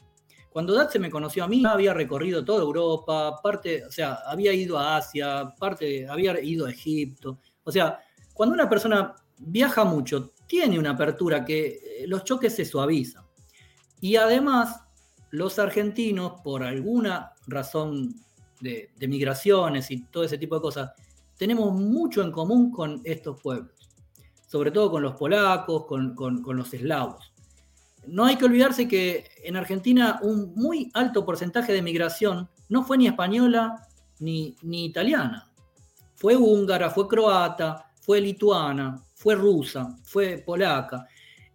Cuando 0.49 0.73
Datse 0.73 0.99
me 0.99 1.09
conoció 1.09 1.43
a 1.43 1.47
mí, 1.47 1.63
había 1.65 1.93
recorrido 1.93 2.43
toda 2.43 2.61
Europa, 2.61 3.39
parte, 3.41 3.85
o 3.85 3.91
sea, 3.91 4.19
había 4.25 4.53
ido 4.53 4.77
a 4.77 4.97
Asia, 4.97 5.53
parte, 5.57 6.07
había 6.07 6.41
ido 6.41 6.65
a 6.65 6.71
Egipto. 6.71 7.39
O 7.63 7.71
sea, 7.71 7.99
cuando 8.33 8.53
una 8.53 8.69
persona 8.69 9.15
viaja 9.37 9.83
mucho, 9.83 10.31
tiene 10.47 10.77
una 10.77 10.91
apertura 10.91 11.45
que 11.45 11.67
eh, 11.67 12.07
los 12.07 12.23
choques 12.23 12.55
se 12.55 12.65
suavizan. 12.65 13.23
Y 13.99 14.15
además, 14.15 14.81
los 15.29 15.59
argentinos, 15.59 16.41
por 16.43 16.63
alguna 16.63 17.33
razón 17.47 18.15
de, 18.59 18.91
migraciones 19.07 19.89
y 19.91 20.03
todo 20.03 20.23
ese 20.23 20.37
tipo 20.37 20.55
de 20.55 20.61
cosas, 20.61 20.91
tenemos 21.37 21.73
mucho 21.73 22.21
en 22.21 22.31
común 22.31 22.71
con 22.71 23.01
estos 23.03 23.39
pueblos, 23.41 23.89
sobre 24.47 24.71
todo 24.71 24.91
con 24.91 25.01
los 25.03 25.15
polacos, 25.15 25.85
con, 25.85 26.15
los 26.45 26.73
eslavos. 26.73 27.31
No 28.07 28.25
hay 28.25 28.35
que 28.35 28.45
olvidarse 28.45 28.87
que 28.87 29.25
en 29.43 29.55
Argentina 29.55 30.19
un 30.23 30.53
muy 30.55 30.91
alto 30.93 31.25
porcentaje 31.25 31.71
de 31.71 31.81
migración 31.81 32.49
no 32.69 32.83
fue 32.83 32.97
ni 32.97 33.07
española, 33.07 33.87
ni, 34.19 34.55
ni 34.63 34.85
italiana. 34.85 35.50
Fue 36.21 36.37
húngara, 36.37 36.91
fue 36.91 37.07
croata, 37.07 37.91
fue 37.99 38.21
lituana, 38.21 39.03
fue 39.15 39.33
rusa, 39.33 39.97
fue 40.03 40.37
polaca. 40.37 41.07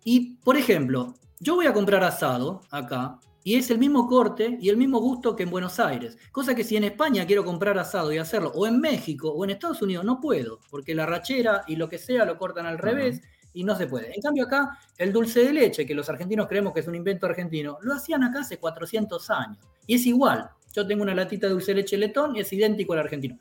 Y, 0.03 0.39
por 0.39 0.57
ejemplo, 0.57 1.15
yo 1.39 1.55
voy 1.55 1.67
a 1.67 1.73
comprar 1.73 2.03
asado 2.03 2.63
acá 2.73 3.17
y 3.45 3.55
es 3.55 3.71
el 3.71 3.79
mismo 3.79 4.09
corte 4.09 4.59
y 4.61 4.69
el 4.69 4.77
mismo 4.77 4.99
gusto 4.99 5.37
que 5.37 5.45
en 5.45 5.51
Buenos 5.51 5.79
Aires. 5.79 6.19
Cosa 6.33 6.53
que 6.53 6.65
si 6.65 6.77
en 6.77 6.83
España 6.83 7.25
quiero 7.29 7.45
comprar 7.45 7.79
asado 7.79 8.13
y 8.13 8.19
hacerlo, 8.19 8.51
o 8.57 8.67
en 8.67 8.81
México 8.81 9.31
o 9.31 9.45
en 9.45 9.51
Estados 9.51 9.83
Unidos, 9.83 10.05
no 10.05 10.21
puedo, 10.21 10.59
porque 10.69 10.97
la 10.97 11.07
rachera 11.07 11.63
y 11.69 11.77
lo 11.77 11.89
que 11.89 11.99
sea 11.99 12.25
lo 12.25 12.37
cortan 12.37 12.67
al 12.67 12.79
revés 12.79 13.23
y 13.53 13.63
no 13.63 13.77
se 13.77 13.87
puede. 13.87 14.13
En 14.17 14.21
cambio 14.21 14.47
acá, 14.47 14.77
el 14.99 15.13
dulce 15.13 15.45
de 15.45 15.53
leche, 15.53 15.87
que 15.87 15.95
los 15.95 16.09
argentinos 16.09 16.49
creemos 16.49 16.73
que 16.73 16.81
es 16.81 16.89
un 16.89 16.97
invento 16.97 17.27
argentino, 17.27 17.79
lo 17.83 17.95
hacían 17.95 18.25
acá 18.25 18.41
hace 18.41 18.59
400 18.59 19.31
años. 19.31 19.59
Y 19.87 19.95
es 19.95 20.05
igual. 20.07 20.51
Yo 20.75 20.85
tengo 20.85 21.05
una 21.05 21.15
latita 21.15 21.47
de 21.47 21.53
dulce 21.53 21.71
de 21.71 21.83
leche 21.83 21.97
letón 21.97 22.35
y 22.35 22.41
es 22.41 22.53
idéntico 22.53 22.95
al 22.95 22.99
argentino. 22.99 23.39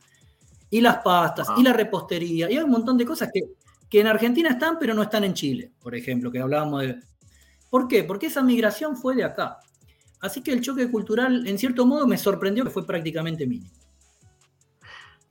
Y 0.70 0.82
las 0.82 0.98
pastas, 0.98 1.48
y 1.58 1.64
la 1.64 1.74
repostería, 1.74 2.50
y 2.50 2.58
hay 2.58 2.64
un 2.64 2.72
montón 2.72 2.98
de 2.98 3.06
cosas 3.06 3.30
que, 3.34 3.42
que 3.90 4.02
en 4.02 4.08
Argentina 4.08 4.50
están, 4.50 4.78
pero 4.80 4.94
no 4.94 5.04
están 5.04 5.24
en 5.24 5.34
Chile, 5.34 5.72
por 5.80 5.96
ejemplo, 5.96 6.32
que 6.32 6.40
hablábamos 6.40 6.82
de... 6.82 7.00
¿Por 7.70 7.88
qué? 7.88 8.04
Porque 8.04 8.28
esa 8.28 8.42
migración 8.42 8.96
fue 8.98 9.16
de 9.16 9.24
acá. 9.24 9.60
Así 10.22 10.42
que 10.42 10.52
el 10.52 10.62
choque 10.62 10.90
cultural, 10.90 11.48
en 11.48 11.58
cierto 11.60 11.86
modo, 11.86 12.08
me 12.08 12.18
sorprendió 12.18 12.64
que 12.64 12.70
fue 12.70 12.86
prácticamente 12.86 13.46
mínimo. 13.46 13.72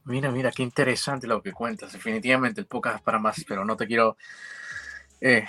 Mira, 0.05 0.31
mira, 0.31 0.53
qué 0.53 0.63
interesante 0.63 1.27
lo 1.27 1.43
que 1.43 1.53
cuentas. 1.53 1.93
Definitivamente 1.93 2.61
el 2.61 2.67
podcast 2.67 3.03
para 3.03 3.19
más, 3.19 3.45
pero 3.49 3.65
no 3.65 3.77
te 3.77 3.87
quiero 3.87 4.17
eh, 5.21 5.47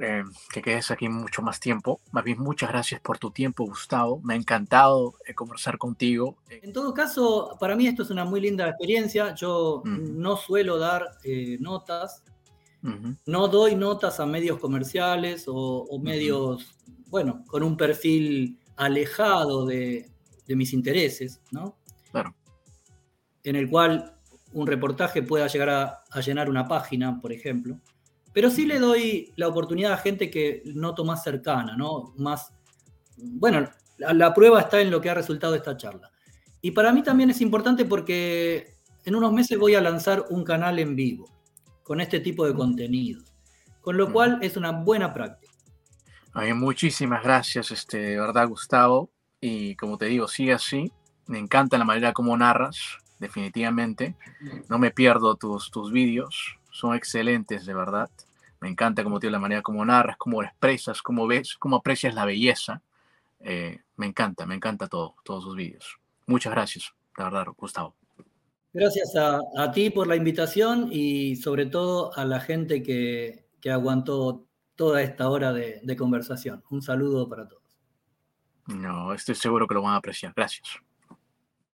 eh, 0.00 0.24
que 0.52 0.62
quedes 0.62 0.90
aquí 0.90 1.08
mucho 1.08 1.42
más 1.42 1.60
tiempo. 1.60 2.00
Más 2.12 2.24
bien, 2.24 2.38
muchas 2.40 2.70
gracias 2.70 3.00
por 3.00 3.18
tu 3.18 3.30
tiempo, 3.30 3.64
Gustavo. 3.64 4.20
Me 4.22 4.34
ha 4.34 4.36
encantado 4.36 5.14
eh, 5.26 5.34
conversar 5.34 5.78
contigo. 5.78 6.36
En 6.48 6.72
todo 6.72 6.94
caso, 6.94 7.56
para 7.60 7.76
mí 7.76 7.86
esto 7.86 8.02
es 8.02 8.10
una 8.10 8.24
muy 8.24 8.40
linda 8.40 8.68
experiencia. 8.68 9.34
Yo 9.34 9.82
no 9.84 10.36
suelo 10.36 10.78
dar 10.78 11.06
notas. 11.58 12.24
No 13.26 13.48
doy 13.48 13.76
notas 13.76 14.20
a 14.20 14.26
medios 14.26 14.58
comerciales 14.58 15.44
o, 15.46 15.98
medios 16.02 16.74
bueno, 17.10 17.44
con 17.46 17.62
un 17.62 17.76
perfil 17.76 18.58
alejado 18.76 19.66
de, 19.66 20.08
mis 20.48 20.72
intereses, 20.72 21.40
¿no? 21.52 21.76
Claro. 22.10 22.34
En 23.44 23.54
el 23.54 23.70
cual 23.70 24.16
un 24.52 24.66
reportaje 24.66 25.22
pueda 25.22 25.46
llegar 25.46 25.68
a, 25.70 26.20
llenar 26.20 26.48
una 26.50 26.66
página, 26.66 27.20
por 27.20 27.32
ejemplo. 27.32 27.78
Pero 28.32 28.50
sí 28.50 28.66
le 28.66 28.78
doy 28.78 29.32
la 29.36 29.48
oportunidad 29.48 29.92
a 29.92 29.98
gente 29.98 30.30
que 30.30 30.62
noto 30.66 31.04
más 31.04 31.22
cercana, 31.22 31.76
¿no? 31.76 32.14
Más. 32.16 32.52
Bueno, 33.16 33.68
la, 33.98 34.34
prueba 34.34 34.60
está 34.60 34.80
en 34.80 34.90
lo 34.90 35.00
que 35.00 35.10
ha 35.10 35.14
resultado 35.14 35.54
esta 35.54 35.76
charla. 35.76 36.10
Y 36.62 36.70
para 36.70 36.92
mí 36.92 37.02
también 37.02 37.30
es 37.30 37.40
importante 37.40 37.84
porque 37.84 38.74
en 39.04 39.14
unos 39.14 39.32
meses 39.32 39.58
voy 39.58 39.74
a 39.74 39.80
lanzar 39.80 40.26
un 40.30 40.44
canal 40.44 40.78
en 40.78 40.94
vivo 40.94 41.28
con 41.82 42.00
este 42.00 42.20
tipo 42.20 42.46
de 42.46 42.54
contenidos. 42.54 43.24
Con 43.80 43.96
lo 43.96 44.12
cual 44.12 44.38
es 44.42 44.56
una 44.56 44.70
buena 44.70 45.12
práctica 45.12 45.50
muchísimas 46.54 47.22
gracias, 47.22 47.70
este, 47.70 47.98
de 47.98 48.20
verdad, 48.20 48.48
Gustavo. 48.48 49.10
Y 49.40 49.74
como 49.76 49.96
te 49.96 50.06
digo, 50.06 50.28
sigue 50.28 50.52
así. 50.52 50.92
Me 51.26 51.38
encanta 51.38 51.78
la 51.78 51.84
manera 51.84 52.12
como 52.12 52.36
narras, 52.36 52.98
definitivamente. 53.18 54.16
No 54.68 54.78
me 54.78 54.90
pierdo 54.90 55.36
tus, 55.36 55.70
tus 55.70 55.92
vídeos, 55.92 56.58
son 56.80 56.94
excelentes, 56.94 57.66
de 57.66 57.74
verdad. 57.74 58.10
Me 58.60 58.68
encanta 58.68 59.02
como 59.02 59.18
la 59.18 59.38
manera 59.38 59.62
como 59.62 59.84
narras, 59.84 60.16
cómo 60.16 60.42
expresas, 60.42 61.00
cómo 61.02 61.26
ves, 61.26 61.56
cómo 61.58 61.76
aprecias 61.76 62.14
la 62.14 62.24
belleza. 62.24 62.82
Eh, 63.40 63.80
me 63.96 64.06
encanta, 64.06 64.46
me 64.46 64.54
encanta 64.54 64.86
todo, 64.88 65.14
todos 65.24 65.44
sus 65.44 65.56
vídeos. 65.56 65.98
Muchas 66.26 66.52
gracias, 66.52 66.92
de 67.16 67.24
verdad, 67.24 67.46
Gustavo. 67.56 67.94
Gracias 68.72 69.14
a, 69.16 69.72
ti 69.72 69.90
por 69.90 70.06
la 70.06 70.14
invitación 70.14 70.88
y 70.92 71.36
sobre 71.36 71.66
todo 71.66 72.16
a 72.16 72.24
la 72.24 72.38
gente 72.38 72.82
que, 72.82 73.46
que 73.60 73.70
aguantó 73.70 74.46
toda 74.76 75.02
esta 75.02 75.28
hora 75.28 75.52
de, 75.52 75.96
conversación. 75.96 76.62
Un 76.70 76.80
saludo 76.80 77.28
para 77.28 77.48
todos. 77.48 77.62
No, 78.68 79.12
estoy 79.12 79.34
seguro 79.34 79.66
que 79.66 79.74
lo 79.74 79.82
van 79.82 79.94
a 79.94 79.96
apreciar. 79.96 80.32
Gracias. 80.34 80.78